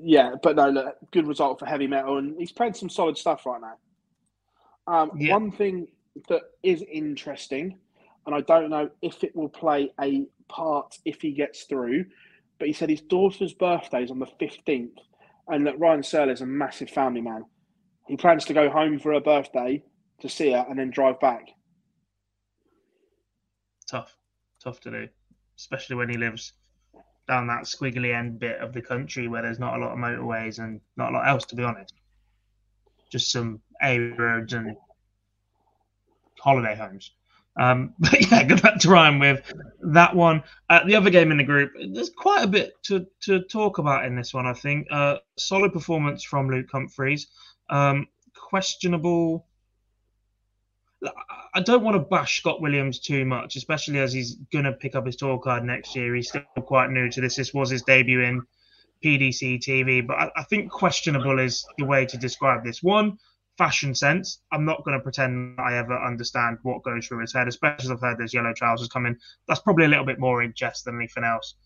Yeah, 0.00 0.34
but 0.42 0.56
no, 0.56 0.70
look, 0.70 0.96
good 1.10 1.26
result 1.26 1.58
for 1.58 1.66
heavy 1.66 1.88
metal, 1.88 2.18
and 2.18 2.38
he's 2.38 2.52
played 2.52 2.76
some 2.76 2.88
solid 2.88 3.18
stuff 3.18 3.44
right 3.46 3.60
now. 3.60 3.76
Um, 4.86 5.10
yeah. 5.16 5.32
One 5.32 5.50
thing 5.50 5.88
that 6.28 6.42
is 6.62 6.84
interesting, 6.90 7.76
and 8.24 8.34
I 8.34 8.42
don't 8.42 8.70
know 8.70 8.90
if 9.02 9.24
it 9.24 9.34
will 9.34 9.48
play 9.48 9.90
a 10.00 10.26
part 10.48 10.96
if 11.04 11.20
he 11.20 11.32
gets 11.32 11.64
through, 11.64 12.06
but 12.60 12.68
he 12.68 12.74
said 12.74 12.88
his 12.88 13.00
daughter's 13.00 13.52
birthday 13.54 14.04
is 14.04 14.12
on 14.12 14.20
the 14.20 14.28
15th 14.40 14.98
and 15.48 15.66
that 15.66 15.78
Ryan 15.78 16.02
Searle 16.02 16.30
is 16.30 16.40
a 16.40 16.46
massive 16.46 16.90
family 16.90 17.20
man. 17.20 17.44
He 18.06 18.16
plans 18.16 18.44
to 18.46 18.54
go 18.54 18.70
home 18.70 18.98
for 18.98 19.12
her 19.12 19.20
birthday 19.20 19.82
to 20.20 20.28
see 20.28 20.52
her 20.52 20.64
and 20.68 20.78
then 20.78 20.90
drive 20.90 21.20
back. 21.20 21.48
Tough, 23.88 24.16
tough 24.62 24.80
to 24.80 24.90
do, 24.90 25.08
especially 25.58 25.96
when 25.96 26.08
he 26.08 26.16
lives 26.16 26.52
down 27.26 27.46
that 27.46 27.64
squiggly 27.64 28.14
end 28.14 28.38
bit 28.38 28.58
of 28.60 28.72
the 28.72 28.80
country 28.80 29.28
where 29.28 29.42
there's 29.42 29.58
not 29.58 29.76
a 29.76 29.78
lot 29.78 29.92
of 29.92 29.98
motorways 29.98 30.58
and 30.58 30.80
not 30.96 31.10
a 31.10 31.12
lot 31.12 31.28
else, 31.28 31.44
to 31.46 31.56
be 31.56 31.62
honest. 31.62 31.94
Just 33.10 33.30
some 33.30 33.60
A 33.82 33.98
roads 33.98 34.54
and 34.54 34.76
holiday 36.40 36.74
homes. 36.74 37.12
Um, 37.58 37.94
but 37.98 38.30
yeah, 38.30 38.44
good 38.44 38.62
luck 38.62 38.78
to 38.80 38.90
Ryan 38.90 39.18
with 39.18 39.52
that 39.82 40.14
one. 40.14 40.42
Uh, 40.70 40.84
the 40.86 40.94
other 40.94 41.10
game 41.10 41.30
in 41.30 41.38
the 41.38 41.44
group, 41.44 41.72
there's 41.92 42.10
quite 42.10 42.44
a 42.44 42.48
bit 42.48 42.82
to, 42.84 43.06
to 43.22 43.42
talk 43.42 43.78
about 43.78 44.04
in 44.04 44.16
this 44.16 44.32
one, 44.32 44.46
I 44.46 44.54
think. 44.54 44.86
Uh, 44.90 45.16
solid 45.36 45.72
performance 45.72 46.22
from 46.22 46.48
Luke 46.48 46.68
Humphries. 46.70 47.26
Um, 47.68 48.06
questionable. 48.34 49.46
I 51.54 51.60
don't 51.60 51.84
want 51.84 51.94
to 51.94 52.00
bash 52.00 52.40
Scott 52.40 52.60
Williams 52.60 52.98
too 52.98 53.24
much, 53.24 53.54
especially 53.56 54.00
as 54.00 54.12
he's 54.12 54.34
going 54.52 54.64
to 54.64 54.72
pick 54.72 54.96
up 54.96 55.06
his 55.06 55.16
tour 55.16 55.38
card 55.38 55.64
next 55.64 55.94
year. 55.94 56.14
He's 56.14 56.28
still 56.28 56.42
quite 56.62 56.90
new 56.90 57.08
to 57.10 57.20
this. 57.20 57.36
This 57.36 57.54
was 57.54 57.70
his 57.70 57.82
debut 57.82 58.22
in 58.22 58.42
PDC 59.04 59.60
TV, 59.60 60.04
but 60.04 60.14
I, 60.14 60.30
I 60.36 60.42
think 60.44 60.70
questionable 60.72 61.38
is 61.38 61.64
the 61.78 61.84
way 61.84 62.04
to 62.06 62.16
describe 62.16 62.64
this. 62.64 62.82
One, 62.82 63.18
fashion 63.58 63.94
sense. 63.94 64.40
I'm 64.52 64.64
not 64.64 64.84
going 64.84 64.96
to 64.96 65.02
pretend 65.02 65.58
I 65.60 65.74
ever 65.74 66.00
understand 66.00 66.58
what 66.62 66.84
goes 66.84 67.06
through 67.06 67.20
his 67.20 67.34
head, 67.34 67.48
especially 67.48 67.84
as 67.84 67.90
I've 67.90 68.00
heard 68.00 68.16
there's 68.16 68.32
yellow 68.32 68.54
trousers 68.54 68.88
coming. 68.88 69.16
That's 69.48 69.60
probably 69.60 69.84
a 69.84 69.88
little 69.88 70.06
bit 70.06 70.20
more 70.20 70.42
in 70.42 70.54
jest 70.54 70.84
than 70.84 70.96
anything 70.96 71.24
else. 71.24 71.56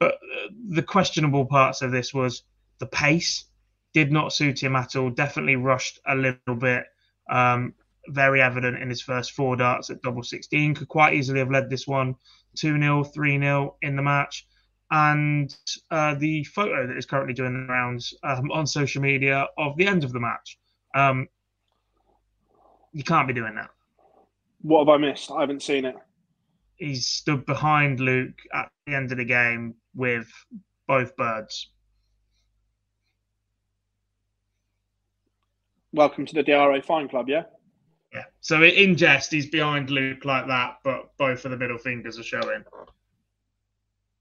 But 0.00 0.14
uh, 0.14 0.48
the 0.70 0.82
questionable 0.82 1.46
parts 1.46 1.80
of 1.80 1.92
this 1.92 2.12
was 2.12 2.42
the 2.80 2.86
pace 2.86 3.44
did 3.94 4.10
not 4.10 4.32
suit 4.32 4.60
him 4.60 4.74
at 4.74 4.96
all. 4.96 5.08
Definitely 5.08 5.56
rushed 5.56 6.00
a 6.04 6.16
little 6.16 6.56
bit. 6.56 6.84
Um, 7.30 7.74
very 8.08 8.42
evident 8.42 8.82
in 8.82 8.90
his 8.90 9.00
first 9.00 9.32
four 9.32 9.56
darts 9.56 9.88
at 9.88 10.02
double 10.02 10.24
16. 10.24 10.74
Could 10.74 10.88
quite 10.88 11.14
easily 11.14 11.38
have 11.38 11.50
led 11.50 11.70
this 11.70 11.86
one 11.86 12.16
2 12.56 12.78
0, 12.78 13.04
3 13.04 13.38
0 13.38 13.76
in 13.82 13.96
the 13.96 14.02
match. 14.02 14.46
And 14.90 15.56
uh, 15.90 16.14
the 16.16 16.44
photo 16.44 16.86
that 16.86 16.96
is 16.96 17.06
currently 17.06 17.34
doing 17.34 17.54
the 17.54 17.72
rounds 17.72 18.12
um, 18.24 18.50
on 18.50 18.66
social 18.66 19.00
media 19.00 19.46
of 19.56 19.76
the 19.76 19.86
end 19.86 20.04
of 20.04 20.12
the 20.12 20.20
match 20.20 20.58
um, 20.94 21.28
you 22.92 23.02
can't 23.02 23.26
be 23.26 23.34
doing 23.34 23.56
that. 23.56 23.70
What 24.62 24.86
have 24.86 24.88
I 24.88 24.96
missed? 24.96 25.30
I 25.30 25.40
haven't 25.40 25.62
seen 25.62 25.84
it. 25.84 25.96
He's 26.76 27.06
stood 27.06 27.44
behind 27.44 28.00
Luke 28.00 28.38
at 28.52 28.70
the 28.86 28.94
end 28.94 29.12
of 29.12 29.18
the 29.18 29.24
game 29.24 29.74
with 29.94 30.28
both 30.86 31.14
birds. 31.16 31.70
Welcome 35.92 36.26
to 36.26 36.34
the 36.34 36.42
DRA 36.42 36.80
Fine 36.82 37.08
Club, 37.08 37.28
yeah? 37.28 37.44
Yeah. 38.12 38.24
So 38.40 38.62
in 38.62 38.96
jest, 38.96 39.32
he's 39.32 39.46
behind 39.46 39.90
Luke 39.90 40.24
like 40.24 40.46
that, 40.46 40.78
but 40.82 41.10
both 41.18 41.44
of 41.44 41.50
the 41.50 41.56
middle 41.56 41.78
fingers 41.78 42.18
are 42.18 42.24
showing. 42.24 42.64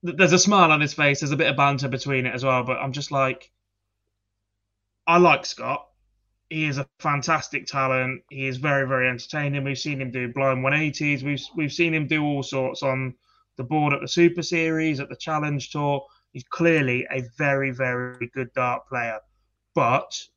There's 0.04 0.34
a 0.34 0.40
smile 0.40 0.72
on 0.72 0.82
his 0.82 0.94
face. 0.94 1.22
There's 1.22 1.32
a 1.32 1.38
bit 1.38 1.50
of 1.50 1.56
banter 1.56 1.88
between 1.88 2.26
it 2.26 2.36
as 2.36 2.44
well, 2.44 2.64
but 2.64 2.78
I'm 2.78 2.92
just 2.92 3.12
like, 3.12 3.52
I 5.08 5.18
like 5.18 5.46
Scott 5.46 5.88
he 6.54 6.66
is 6.66 6.78
a 6.78 6.88
fantastic 6.99 7.66
talent. 7.66 8.22
He 8.30 8.47
is 8.47 8.58
very, 8.58 8.88
very 8.88 9.10
entertaining. 9.10 9.64
We've 9.64 9.78
seen 9.78 9.99
him 9.99 10.12
do 10.12 10.32
blind 10.32 10.64
180s. 10.64 11.24
We've 11.24 11.43
we've 11.56 11.74
seen 11.74 11.95
him 11.95 12.06
do 12.06 12.24
all 12.24 12.43
sorts 12.43 12.84
on 12.84 13.16
the 13.58 13.64
board 13.64 13.91
at 13.91 14.01
the 14.01 14.08
Super 14.08 14.43
Series, 14.43 14.99
at 14.99 15.10
the 15.10 15.16
Challenge 15.16 15.68
Tour. 15.72 16.06
He's 16.32 16.43
clearly 16.43 17.08
a 17.12 17.24
very, 17.38 17.72
very 17.72 18.30
good 18.36 18.54
dart 18.54 18.88
player, 18.88 19.20
but 19.74 20.28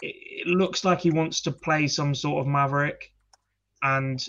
it, 0.00 0.46
looks 0.46 0.84
like 0.84 1.00
he 1.00 1.10
wants 1.10 1.40
to 1.42 1.50
play 1.50 1.88
some 1.88 2.14
sort 2.14 2.40
of 2.40 2.46
maverick, 2.46 3.12
and 3.82 4.28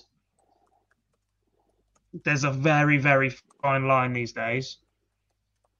there's 2.26 2.45
a 2.45 2.51
very, 2.51 2.97
very 2.97 3.30
fine 3.61 3.88
line 3.88 4.13
these 4.13 4.34
days 4.34 4.78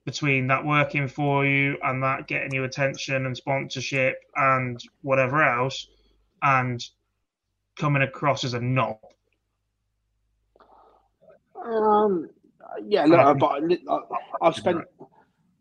between 0.06 0.48
that 0.48 0.66
working 0.66 1.08
for 1.08 1.46
you 1.46 1.78
and 1.84 2.04
that 2.04 2.28
getting 2.28 2.54
you 2.54 2.64
attention 2.64 3.26
and 3.26 3.36
sponsorship 3.36 4.16
and 4.36 4.80
whatever 5.02 5.42
else 5.44 5.88
and 6.42 6.84
coming 7.78 8.02
across 8.02 8.44
as 8.44 8.54
a 8.54 8.60
knob? 8.60 8.98
Um, 11.66 12.30
yeah, 12.86 13.06
look, 13.06 13.40
but 13.40 13.62
I, 13.90 14.00
I've 14.42 14.56
spent 14.56 14.84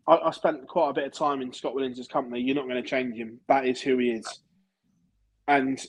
I, 0.07 0.17
I 0.17 0.31
spent 0.31 0.67
quite 0.67 0.89
a 0.89 0.93
bit 0.93 1.05
of 1.05 1.13
time 1.13 1.41
in 1.41 1.53
Scott 1.53 1.75
Williams' 1.75 2.07
company. 2.07 2.41
You're 2.41 2.55
not 2.55 2.67
going 2.67 2.81
to 2.81 2.87
change 2.87 3.15
him. 3.15 3.39
That 3.47 3.65
is 3.65 3.81
who 3.81 3.97
he 3.99 4.09
is, 4.09 4.39
and 5.47 5.79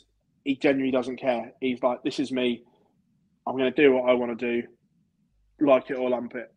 he 0.44 0.56
genuinely 0.56 0.92
doesn't 0.92 1.16
care. 1.16 1.52
He's 1.60 1.82
like, 1.82 2.02
"This 2.04 2.20
is 2.20 2.30
me. 2.30 2.62
I'm 3.46 3.56
going 3.56 3.72
to 3.72 3.82
do 3.82 3.92
what 3.92 4.08
I 4.08 4.14
want 4.14 4.38
to 4.38 4.60
do, 4.60 4.68
like 5.60 5.90
it 5.90 5.96
or 5.96 6.10
lump 6.10 6.34
it." 6.34 6.52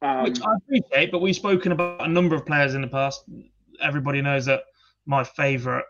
Um, 0.00 0.24
Which 0.24 0.40
I 0.40 0.54
appreciate, 0.56 1.10
but 1.10 1.20
we've 1.20 1.34
spoken 1.34 1.72
about 1.72 2.04
a 2.04 2.08
number 2.08 2.36
of 2.36 2.46
players 2.46 2.74
in 2.74 2.82
the 2.82 2.88
past. 2.88 3.24
Everybody 3.82 4.22
knows 4.22 4.46
that 4.46 4.62
my 5.06 5.24
favourite 5.24 5.84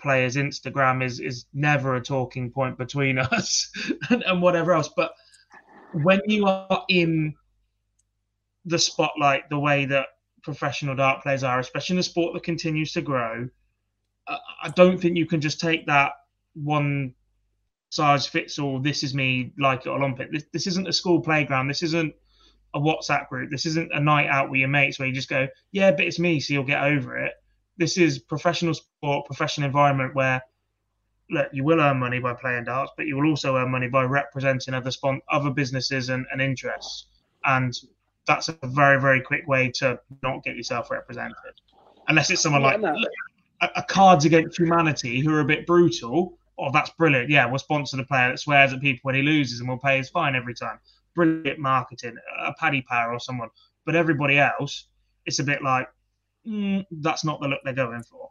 player's 0.00 0.36
Instagram 0.36 1.04
is 1.04 1.20
is 1.20 1.46
never 1.52 1.96
a 1.96 2.00
talking 2.00 2.50
point 2.50 2.78
between 2.78 3.18
us 3.18 3.70
and, 4.10 4.22
and 4.22 4.40
whatever 4.40 4.72
else. 4.72 4.90
But 4.96 5.12
when 5.92 6.20
you 6.26 6.46
are 6.46 6.84
in 6.88 7.34
the 8.64 8.78
spotlight 8.78 9.48
the 9.48 9.58
way 9.58 9.86
that 9.86 10.06
professional 10.42 10.94
dart 10.94 11.22
players 11.22 11.42
are, 11.42 11.58
especially 11.58 11.94
in 11.94 12.00
a 12.00 12.04
sport 12.04 12.34
that 12.34 12.44
continues 12.44 12.92
to 12.92 13.02
grow, 13.02 13.48
I 14.28 14.68
don't 14.76 15.00
think 15.00 15.16
you 15.16 15.26
can 15.26 15.40
just 15.40 15.60
take 15.60 15.86
that 15.86 16.12
one 16.54 17.14
size 17.90 18.26
fits 18.26 18.58
all. 18.58 18.78
This 18.78 19.02
is 19.02 19.14
me, 19.14 19.52
like 19.58 19.86
it 19.86 19.88
or 19.88 19.98
Olympic. 19.98 20.30
This, 20.32 20.44
this 20.52 20.66
isn't 20.68 20.88
a 20.88 20.92
school 20.92 21.20
playground. 21.20 21.68
This 21.68 21.82
isn't 21.82 22.14
a 22.74 22.80
WhatsApp 22.80 23.28
group. 23.28 23.50
This 23.50 23.66
isn't 23.66 23.92
a 23.92 24.00
night 24.00 24.28
out 24.28 24.50
with 24.50 24.60
your 24.60 24.68
mates 24.68 24.98
where 24.98 25.08
you 25.08 25.14
just 25.14 25.28
go, 25.28 25.48
yeah, 25.72 25.90
but 25.90 26.04
it's 26.04 26.18
me, 26.18 26.40
so 26.40 26.54
you'll 26.54 26.64
get 26.64 26.82
over 26.82 27.18
it. 27.18 27.32
This 27.76 27.96
is 27.98 28.18
professional 28.18 28.74
sport, 28.74 29.26
professional 29.26 29.66
environment 29.66 30.14
where 30.14 30.42
look, 31.30 31.48
you 31.52 31.64
will 31.64 31.80
earn 31.80 31.98
money 31.98 32.18
by 32.18 32.34
playing 32.34 32.64
darts, 32.64 32.92
but 32.96 33.06
you 33.06 33.16
will 33.16 33.28
also 33.28 33.56
earn 33.56 33.70
money 33.70 33.88
by 33.88 34.04
representing 34.04 34.74
other 34.74 34.90
spon- 34.90 35.22
other 35.30 35.50
businesses 35.50 36.08
and, 36.08 36.26
and 36.32 36.42
interests. 36.42 37.06
And 37.44 37.72
that's 38.26 38.48
a 38.48 38.58
very, 38.64 39.00
very 39.00 39.20
quick 39.20 39.46
way 39.46 39.70
to 39.76 39.98
not 40.22 40.42
get 40.44 40.56
yourself 40.56 40.90
represented. 40.90 41.34
Unless 42.08 42.30
it's 42.30 42.42
someone 42.42 42.62
yeah, 42.62 42.68
like 42.68 42.80
no. 42.80 42.94
a, 43.62 43.68
a 43.76 43.82
Cards 43.84 44.24
Against 44.24 44.58
Humanity 44.58 45.20
who 45.20 45.32
are 45.34 45.40
a 45.40 45.44
bit 45.44 45.66
brutal. 45.66 46.36
Oh, 46.58 46.70
that's 46.72 46.90
brilliant. 46.90 47.30
Yeah, 47.30 47.46
we'll 47.46 47.58
sponsor 47.58 47.96
the 47.96 48.04
player 48.04 48.30
that 48.30 48.38
swears 48.38 48.72
at 48.72 48.80
people 48.80 49.00
when 49.02 49.14
he 49.14 49.22
loses 49.22 49.60
and 49.60 49.68
we'll 49.68 49.78
pay 49.78 49.96
his 49.96 50.10
fine 50.10 50.34
every 50.34 50.54
time 50.54 50.78
brilliant 51.14 51.58
marketing, 51.58 52.16
a 52.44 52.52
Paddy 52.54 52.82
Power 52.82 53.12
or 53.12 53.20
someone. 53.20 53.48
But 53.86 53.96
everybody 53.96 54.38
else, 54.38 54.86
it's 55.26 55.38
a 55.38 55.44
bit 55.44 55.62
like 55.62 55.88
mm, 56.46 56.84
that's 56.90 57.24
not 57.24 57.40
the 57.40 57.48
look 57.48 57.60
they're 57.64 57.74
going 57.74 58.02
for. 58.02 58.30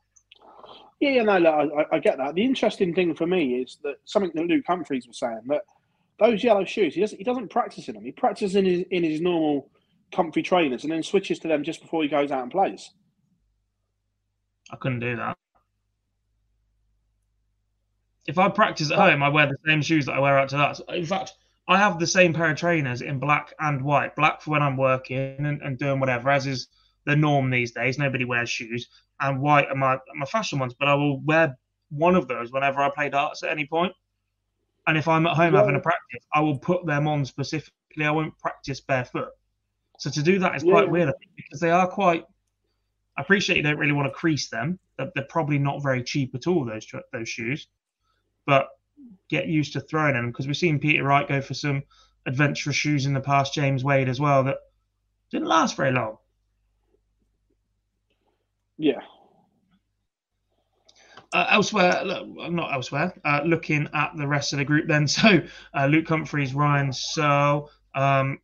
Yeah, 0.99 1.11
yeah, 1.11 1.23
no, 1.23 1.33
I, 1.33 1.95
I, 1.95 1.99
get 1.99 2.17
that. 2.17 2.35
The 2.35 2.43
interesting 2.43 2.93
thing 2.93 3.15
for 3.15 3.25
me 3.25 3.61
is 3.61 3.77
that 3.83 3.95
something 4.03 4.31
that 4.35 4.47
Luke 4.47 4.65
Humphries 4.67 5.07
was 5.07 5.17
saying 5.17 5.41
that 5.47 5.61
those 6.19 6.43
yellow 6.43 6.65
shoes, 6.65 6.93
he 6.93 6.99
doesn't, 6.99 7.17
he 7.17 7.23
doesn't 7.23 7.49
practice 7.49 7.87
in 7.87 7.95
them. 7.95 8.03
He 8.03 8.11
practices 8.11 8.55
in 8.55 8.65
his 8.65 8.83
in 8.91 9.03
his 9.03 9.21
normal 9.21 9.69
comfy 10.11 10.41
trainers 10.41 10.83
and 10.83 10.91
then 10.91 11.03
switches 11.03 11.39
to 11.39 11.47
them 11.47 11.63
just 11.63 11.81
before 11.81 12.03
he 12.03 12.09
goes 12.09 12.31
out 12.31 12.43
and 12.43 12.51
plays. 12.51 12.91
I 14.71 14.75
couldn't 14.75 14.99
do 14.99 15.15
that. 15.15 15.37
If 18.27 18.37
I 18.37 18.49
practice 18.49 18.91
at 18.91 18.97
home, 18.97 19.23
I 19.23 19.29
wear 19.29 19.47
the 19.47 19.57
same 19.65 19.81
shoes 19.81 20.05
that 20.05 20.13
I 20.13 20.19
wear 20.19 20.37
out 20.37 20.49
to 20.49 20.57
that. 20.57 20.95
In 20.95 21.05
fact, 21.05 21.33
I 21.69 21.77
have 21.77 21.99
the 21.99 22.07
same 22.07 22.33
pair 22.33 22.49
of 22.49 22.57
trainers 22.57 23.03
in 23.03 23.19
black 23.19 23.53
and 23.59 23.83
white. 23.83 24.15
Black 24.15 24.41
for 24.41 24.49
when 24.49 24.63
I'm 24.63 24.75
working 24.75 25.45
and, 25.45 25.61
and 25.61 25.77
doing 25.77 25.99
whatever, 25.99 26.31
as 26.31 26.47
is 26.47 26.67
the 27.05 27.15
norm 27.15 27.51
these 27.51 27.71
days. 27.71 27.99
Nobody 27.99 28.25
wears 28.25 28.49
shoes, 28.49 28.89
and 29.19 29.39
white 29.39 29.67
are 29.69 29.75
my 29.75 29.99
my 30.15 30.25
fashion 30.25 30.57
ones. 30.57 30.73
But 30.73 30.87
I 30.87 30.95
will 30.95 31.21
wear 31.21 31.55
one 31.91 32.15
of 32.15 32.27
those 32.27 32.51
whenever 32.51 32.81
I 32.81 32.89
play 32.89 33.09
darts 33.09 33.43
at 33.43 33.51
any 33.51 33.67
point. 33.67 33.93
And 34.87 34.97
if 34.97 35.07
I'm 35.07 35.27
at 35.27 35.35
home 35.35 35.53
yeah. 35.53 35.59
having 35.59 35.75
a 35.75 35.79
practice, 35.79 36.25
I 36.33 36.41
will 36.41 36.57
put 36.57 36.87
them 36.87 37.07
on 37.07 37.23
specifically. 37.23 38.03
I 38.03 38.11
won't 38.11 38.37
practice 38.39 38.81
barefoot. 38.81 39.29
So 39.99 40.09
to 40.09 40.23
do 40.23 40.39
that 40.39 40.55
is 40.55 40.63
quite 40.63 40.85
yeah. 40.85 40.91
weird 40.91 41.13
because 41.35 41.59
they 41.59 41.69
are 41.69 41.87
quite. 41.87 42.25
I 43.15 43.21
appreciate 43.21 43.57
you 43.57 43.63
don't 43.63 43.77
really 43.77 43.91
want 43.91 44.07
to 44.07 44.13
crease 44.13 44.49
them. 44.49 44.79
They're, 44.97 45.11
they're 45.13 45.25
probably 45.25 45.59
not 45.59 45.83
very 45.83 46.03
cheap 46.03 46.33
at 46.33 46.47
all. 46.47 46.65
Those 46.65 46.87
those 47.13 47.29
shoes, 47.29 47.67
but 48.47 48.69
get 49.29 49.47
used 49.47 49.73
to 49.73 49.79
throwing 49.79 50.13
them 50.13 50.31
because 50.31 50.47
we've 50.47 50.57
seen 50.57 50.79
Peter 50.79 51.03
Wright 51.03 51.27
go 51.27 51.41
for 51.41 51.53
some 51.53 51.83
adventurous 52.25 52.75
shoes 52.75 53.05
in 53.05 53.13
the 53.13 53.21
past, 53.21 53.53
James 53.53 53.83
Wade 53.83 54.09
as 54.09 54.19
well, 54.19 54.43
that 54.43 54.57
didn't 55.31 55.47
last 55.47 55.75
very 55.75 55.91
long. 55.91 56.17
Yeah. 58.77 59.01
Uh, 61.31 61.45
elsewhere, 61.51 62.03
not 62.49 62.73
elsewhere, 62.73 63.13
uh, 63.23 63.41
looking 63.45 63.87
at 63.93 64.11
the 64.17 64.25
rest 64.25 64.51
of 64.51 64.59
the 64.59 64.65
group 64.65 64.87
then. 64.87 65.07
So 65.07 65.41
uh, 65.75 65.85
Luke 65.85 66.07
Humphries, 66.07 66.55
Ryan 66.55 66.91
So, 66.91 67.69
um, 67.93 68.39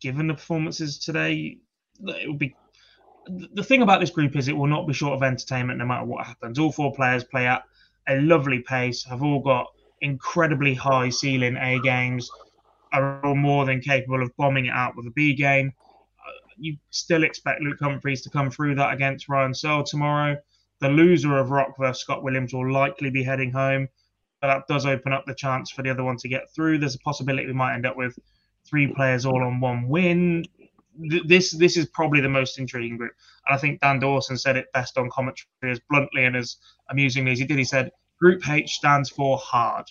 given 0.00 0.26
the 0.26 0.34
performances 0.34 0.98
today, 0.98 1.58
it 2.02 2.28
will 2.28 2.36
be. 2.36 2.56
The 3.28 3.62
thing 3.62 3.82
about 3.82 4.00
this 4.00 4.10
group 4.10 4.34
is 4.34 4.48
it 4.48 4.56
will 4.56 4.66
not 4.66 4.88
be 4.88 4.94
short 4.94 5.14
of 5.14 5.22
entertainment 5.22 5.78
no 5.78 5.84
matter 5.84 6.06
what 6.06 6.26
happens. 6.26 6.58
All 6.58 6.72
four 6.72 6.92
players 6.92 7.22
play 7.22 7.46
at 7.46 7.62
a 8.10 8.20
lovely 8.20 8.58
pace, 8.60 9.04
have 9.04 9.22
all 9.22 9.40
got 9.40 9.66
incredibly 10.00 10.74
high 10.74 11.08
ceiling 11.08 11.56
A 11.56 11.80
games, 11.80 12.30
are 12.92 13.24
all 13.24 13.36
more 13.36 13.64
than 13.64 13.80
capable 13.80 14.22
of 14.22 14.36
bombing 14.36 14.66
it 14.66 14.72
out 14.72 14.96
with 14.96 15.06
a 15.06 15.10
B 15.10 15.34
game. 15.34 15.72
Uh, 16.18 16.32
you 16.58 16.76
still 16.90 17.22
expect 17.24 17.62
Luke 17.62 17.78
Humphries 17.80 18.22
to 18.22 18.30
come 18.30 18.50
through 18.50 18.74
that 18.74 18.92
against 18.92 19.28
Ryan 19.28 19.54
Searle 19.54 19.84
tomorrow. 19.84 20.36
The 20.80 20.88
loser 20.88 21.38
of 21.38 21.50
Rock 21.50 21.74
versus 21.78 22.02
Scott 22.02 22.22
Williams 22.22 22.52
will 22.52 22.70
likely 22.70 23.10
be 23.10 23.22
heading 23.22 23.52
home. 23.52 23.88
But 24.40 24.48
that 24.48 24.66
does 24.68 24.86
open 24.86 25.12
up 25.12 25.24
the 25.26 25.34
chance 25.34 25.70
for 25.70 25.82
the 25.82 25.90
other 25.90 26.02
one 26.02 26.16
to 26.16 26.28
get 26.28 26.50
through. 26.54 26.78
There's 26.78 26.94
a 26.94 27.00
possibility 27.00 27.46
we 27.46 27.52
might 27.52 27.74
end 27.74 27.86
up 27.86 27.96
with 27.96 28.18
three 28.66 28.86
players 28.86 29.26
all 29.26 29.44
on 29.44 29.60
one 29.60 29.86
win. 29.86 30.44
This 31.26 31.52
this 31.52 31.76
is 31.76 31.86
probably 31.86 32.20
the 32.20 32.28
most 32.28 32.58
intriguing 32.58 32.96
group. 32.96 33.12
And 33.46 33.54
I 33.54 33.58
think 33.58 33.80
Dan 33.80 34.00
Dawson 34.00 34.38
said 34.38 34.56
it 34.56 34.72
best 34.72 34.96
on 34.96 35.10
commentary 35.10 35.46
as 35.64 35.80
bluntly 35.90 36.24
and 36.24 36.36
as 36.36 36.56
amusingly 36.88 37.32
as 37.32 37.38
he 37.38 37.44
did. 37.44 37.58
He 37.58 37.64
said, 37.64 37.90
Group 38.20 38.48
H 38.48 38.74
stands 38.74 39.08
for 39.08 39.38
hard. 39.38 39.86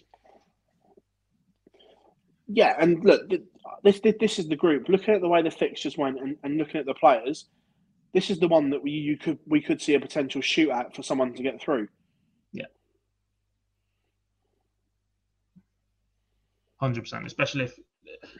Yeah, 2.47 2.75
and 2.79 3.03
look, 3.03 3.29
this 3.83 4.01
this 4.19 4.39
is 4.39 4.47
the 4.47 4.55
group. 4.55 4.89
Looking 4.89 5.13
at 5.13 5.21
the 5.21 5.27
way 5.27 5.41
the 5.41 5.51
fixtures 5.51 5.97
went 5.97 6.19
and, 6.19 6.35
and 6.43 6.57
looking 6.57 6.79
at 6.79 6.85
the 6.85 6.93
players, 6.93 7.45
this 8.13 8.29
is 8.29 8.39
the 8.39 8.47
one 8.47 8.69
that 8.71 8.81
we 8.81 8.91
you 8.91 9.17
could 9.17 9.39
we 9.47 9.61
could 9.61 9.81
see 9.81 9.93
a 9.95 9.99
potential 9.99 10.41
shootout 10.41 10.95
for 10.95 11.03
someone 11.03 11.33
to 11.33 11.43
get 11.43 11.61
through. 11.61 11.87
Yeah, 12.51 12.65
hundred 16.77 17.01
percent. 17.01 17.25
Especially 17.25 17.65
if 17.65 17.79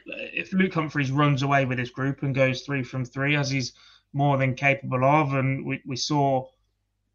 if 0.06 0.52
Luke 0.52 0.74
Humphries 0.74 1.10
runs 1.12 1.42
away 1.42 1.64
with 1.64 1.78
his 1.78 1.90
group 1.90 2.22
and 2.22 2.34
goes 2.34 2.62
three 2.62 2.82
from 2.82 3.04
three, 3.04 3.36
as 3.36 3.50
he's 3.50 3.72
more 4.12 4.36
than 4.38 4.54
capable 4.54 5.04
of, 5.04 5.34
and 5.34 5.64
we, 5.64 5.80
we 5.86 5.96
saw 5.96 6.46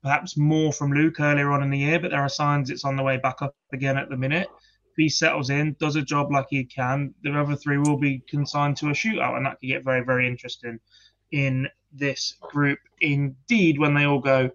perhaps 0.06 0.38
more 0.38 0.72
from 0.72 0.94
Luke 0.94 1.20
earlier 1.20 1.52
on 1.52 1.64
in 1.64 1.72
the 1.72 1.80
year, 1.80 2.00
but 2.00 2.12
there 2.12 2.22
are 2.22 2.30
signs 2.30 2.70
it's 2.70 2.86
on 2.86 2.96
the 2.96 3.04
way 3.04 3.18
back 3.18 3.42
up 3.42 3.56
again 3.74 3.98
at 3.98 4.08
the 4.10 4.16
minute 4.16 4.48
he 4.98 5.10
settles 5.10 5.50
in, 5.50 5.76
does 5.80 5.96
a 5.96 6.02
job 6.02 6.32
like 6.32 6.48
he 6.50 6.64
can, 6.64 7.14
the 7.22 7.38
other 7.38 7.56
three 7.56 7.78
will 7.78 7.98
be 7.98 8.24
consigned 8.30 8.78
to 8.78 8.88
a 8.88 8.94
shootout, 8.94 9.36
and 9.36 9.46
that 9.46 9.60
could 9.60 9.68
get 9.68 9.84
very, 9.84 10.04
very 10.04 10.28
interesting 10.28 10.80
in 11.32 11.68
this 11.92 12.36
group. 12.42 12.80
Indeed, 13.02 13.80
when 13.80 13.94
they 13.94 14.06
all 14.06 14.20
go 14.20 14.50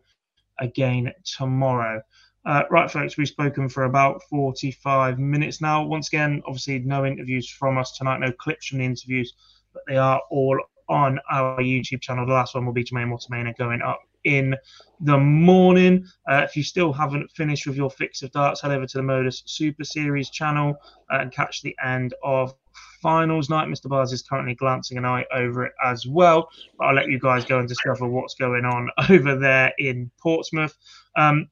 again 0.59 1.13
tomorrow. 1.25 2.03
Uh, 2.47 2.63
right, 2.71 2.91
folks, 2.91 3.19
we've 3.19 3.29
spoken 3.29 3.69
for 3.69 3.85
about 3.85 4.23
45 4.31 5.19
minutes 5.19 5.61
now. 5.61 5.85
Once 5.85 6.09
again, 6.09 6.43
obviously, 6.47 6.79
no 6.79 7.05
interviews 7.05 7.49
from 7.49 7.77
us 7.77 7.97
tonight, 7.97 8.21
no 8.21 8.33
clips 8.33 8.69
from 8.69 8.79
the 8.79 8.85
interviews, 8.85 9.35
but 9.75 9.83
they 9.87 9.99
are 9.99 10.21
all 10.31 10.59
on 10.89 11.21
our 11.31 11.59
YouTube 11.59 12.01
channel. 12.01 12.27
The 12.27 12.33
last 12.33 12.55
one 12.55 12.65
will 12.65 12.73
be 12.73 12.85
Jermaine 12.85 13.13
Wattimena 13.13 13.57
going 13.57 13.83
up 13.83 14.01
in 14.25 14.55
the 15.01 15.19
morning. 15.19 16.05
Uh, 16.31 16.43
if 16.45 16.57
you 16.57 16.63
still 16.63 16.93
haven't 16.93 17.31
finished 17.31 17.67
with 17.67 17.77
your 17.77 17.91
fix 17.91 18.23
of 18.23 18.31
darts, 18.33 18.61
head 18.61 18.71
over 18.71 18.87
to 18.87 18.99
the 18.99 19.03
Modus 19.03 19.43
Super 19.47 19.85
Series 19.85 20.31
channel 20.31 20.77
uh, 21.13 21.19
and 21.21 21.33
catch 21.33 21.63
the 21.63 21.77
end 21.85 22.15
of 22.23 22.55
finals 23.01 23.49
night. 23.49 23.69
Mr. 23.69 23.89
Bars 23.89 24.13
is 24.13 24.23
currently 24.23 24.55
glancing 24.55 24.99
an 24.99 25.05
eye 25.05 25.25
over 25.33 25.65
it 25.65 25.73
as 25.85 26.07
well. 26.07 26.49
But 26.79 26.87
I'll 26.87 26.95
let 26.95 27.09
you 27.09 27.19
guys 27.19 27.45
go 27.45 27.59
and 27.59 27.69
discover 27.69 28.07
what's 28.07 28.35
going 28.35 28.65
on 28.65 28.91
over 29.11 29.37
there 29.37 29.73
in 29.79 30.11
Portsmouth. 30.21 30.77
Um, 31.17 31.49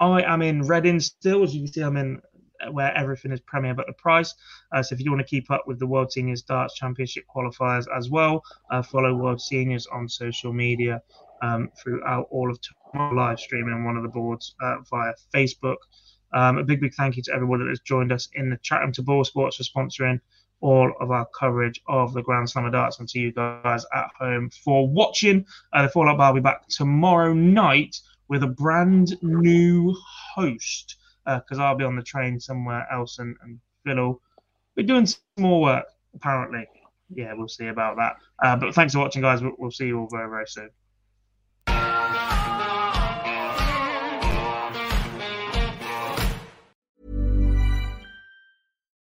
I 0.00 0.22
am 0.22 0.42
in 0.42 0.62
Reading 0.62 1.00
still. 1.00 1.42
As 1.42 1.54
you 1.54 1.64
can 1.64 1.72
see, 1.72 1.80
I'm 1.80 1.96
in 1.96 2.20
where 2.70 2.96
everything 2.96 3.32
is 3.32 3.40
premier 3.40 3.74
but 3.74 3.86
the 3.86 3.92
price. 3.94 4.34
Uh, 4.72 4.82
so 4.82 4.94
if 4.94 5.00
you 5.00 5.10
want 5.10 5.20
to 5.20 5.28
keep 5.28 5.50
up 5.50 5.64
with 5.66 5.78
the 5.78 5.86
World 5.86 6.12
Seniors 6.12 6.42
Darts 6.42 6.74
Championship 6.74 7.24
qualifiers 7.34 7.86
as 7.94 8.10
well, 8.10 8.42
uh, 8.70 8.82
follow 8.82 9.14
World 9.14 9.40
Seniors 9.40 9.86
on 9.86 10.08
social 10.08 10.52
media 10.52 11.02
um, 11.44 11.70
throughout 11.82 12.26
all 12.30 12.50
of 12.50 12.58
tomorrow 12.60 13.14
live 13.14 13.38
streaming 13.38 13.74
on 13.74 13.84
one 13.84 13.96
of 13.96 14.02
the 14.02 14.08
boards 14.08 14.54
uh, 14.62 14.76
via 14.90 15.12
Facebook. 15.34 15.76
Um, 16.32 16.58
a 16.58 16.64
big, 16.64 16.80
big 16.80 16.94
thank 16.94 17.16
you 17.16 17.22
to 17.24 17.34
everyone 17.34 17.60
that 17.60 17.68
has 17.68 17.80
joined 17.80 18.12
us 18.12 18.28
in 18.34 18.50
the 18.50 18.58
Chatham 18.62 18.92
to 18.92 19.02
BoyleSports 19.02 19.56
for 19.56 19.62
sponsoring 19.62 20.20
all 20.60 20.92
of 21.00 21.10
our 21.10 21.26
coverage 21.38 21.80
of 21.88 22.14
the 22.14 22.22
Grand 22.22 22.48
Slam 22.48 22.64
of 22.64 22.72
Darts 22.72 22.98
and 22.98 23.08
to 23.10 23.18
you 23.20 23.32
guys 23.32 23.84
at 23.94 24.08
home 24.18 24.50
for 24.64 24.88
watching. 24.88 25.44
Uh, 25.72 25.82
the 25.82 25.88
Fallout 25.88 26.16
Bar 26.16 26.32
will 26.32 26.40
be 26.40 26.42
back 26.42 26.66
tomorrow 26.68 27.34
night 27.34 27.96
with 28.28 28.42
a 28.42 28.48
brand 28.48 29.16
new 29.22 29.94
host 30.34 30.96
because 31.26 31.58
uh, 31.58 31.62
I'll 31.62 31.76
be 31.76 31.84
on 31.84 31.96
the 31.96 32.02
train 32.02 32.40
somewhere 32.40 32.86
else 32.90 33.18
and, 33.18 33.36
and 33.42 33.60
Phil 33.84 33.96
will 33.96 34.20
be 34.74 34.82
doing 34.82 35.06
some 35.06 35.20
more 35.38 35.60
work 35.60 35.84
apparently. 36.14 36.66
Yeah, 37.14 37.34
we'll 37.34 37.48
see 37.48 37.66
about 37.66 37.96
that. 37.96 38.16
Uh, 38.42 38.56
but 38.56 38.74
thanks 38.74 38.94
for 38.94 39.00
watching, 39.00 39.22
guys. 39.22 39.42
We'll, 39.42 39.52
we'll 39.58 39.70
see 39.70 39.86
you 39.86 40.00
all 40.00 40.08
very, 40.10 40.28
very 40.28 40.46
soon. 40.46 40.70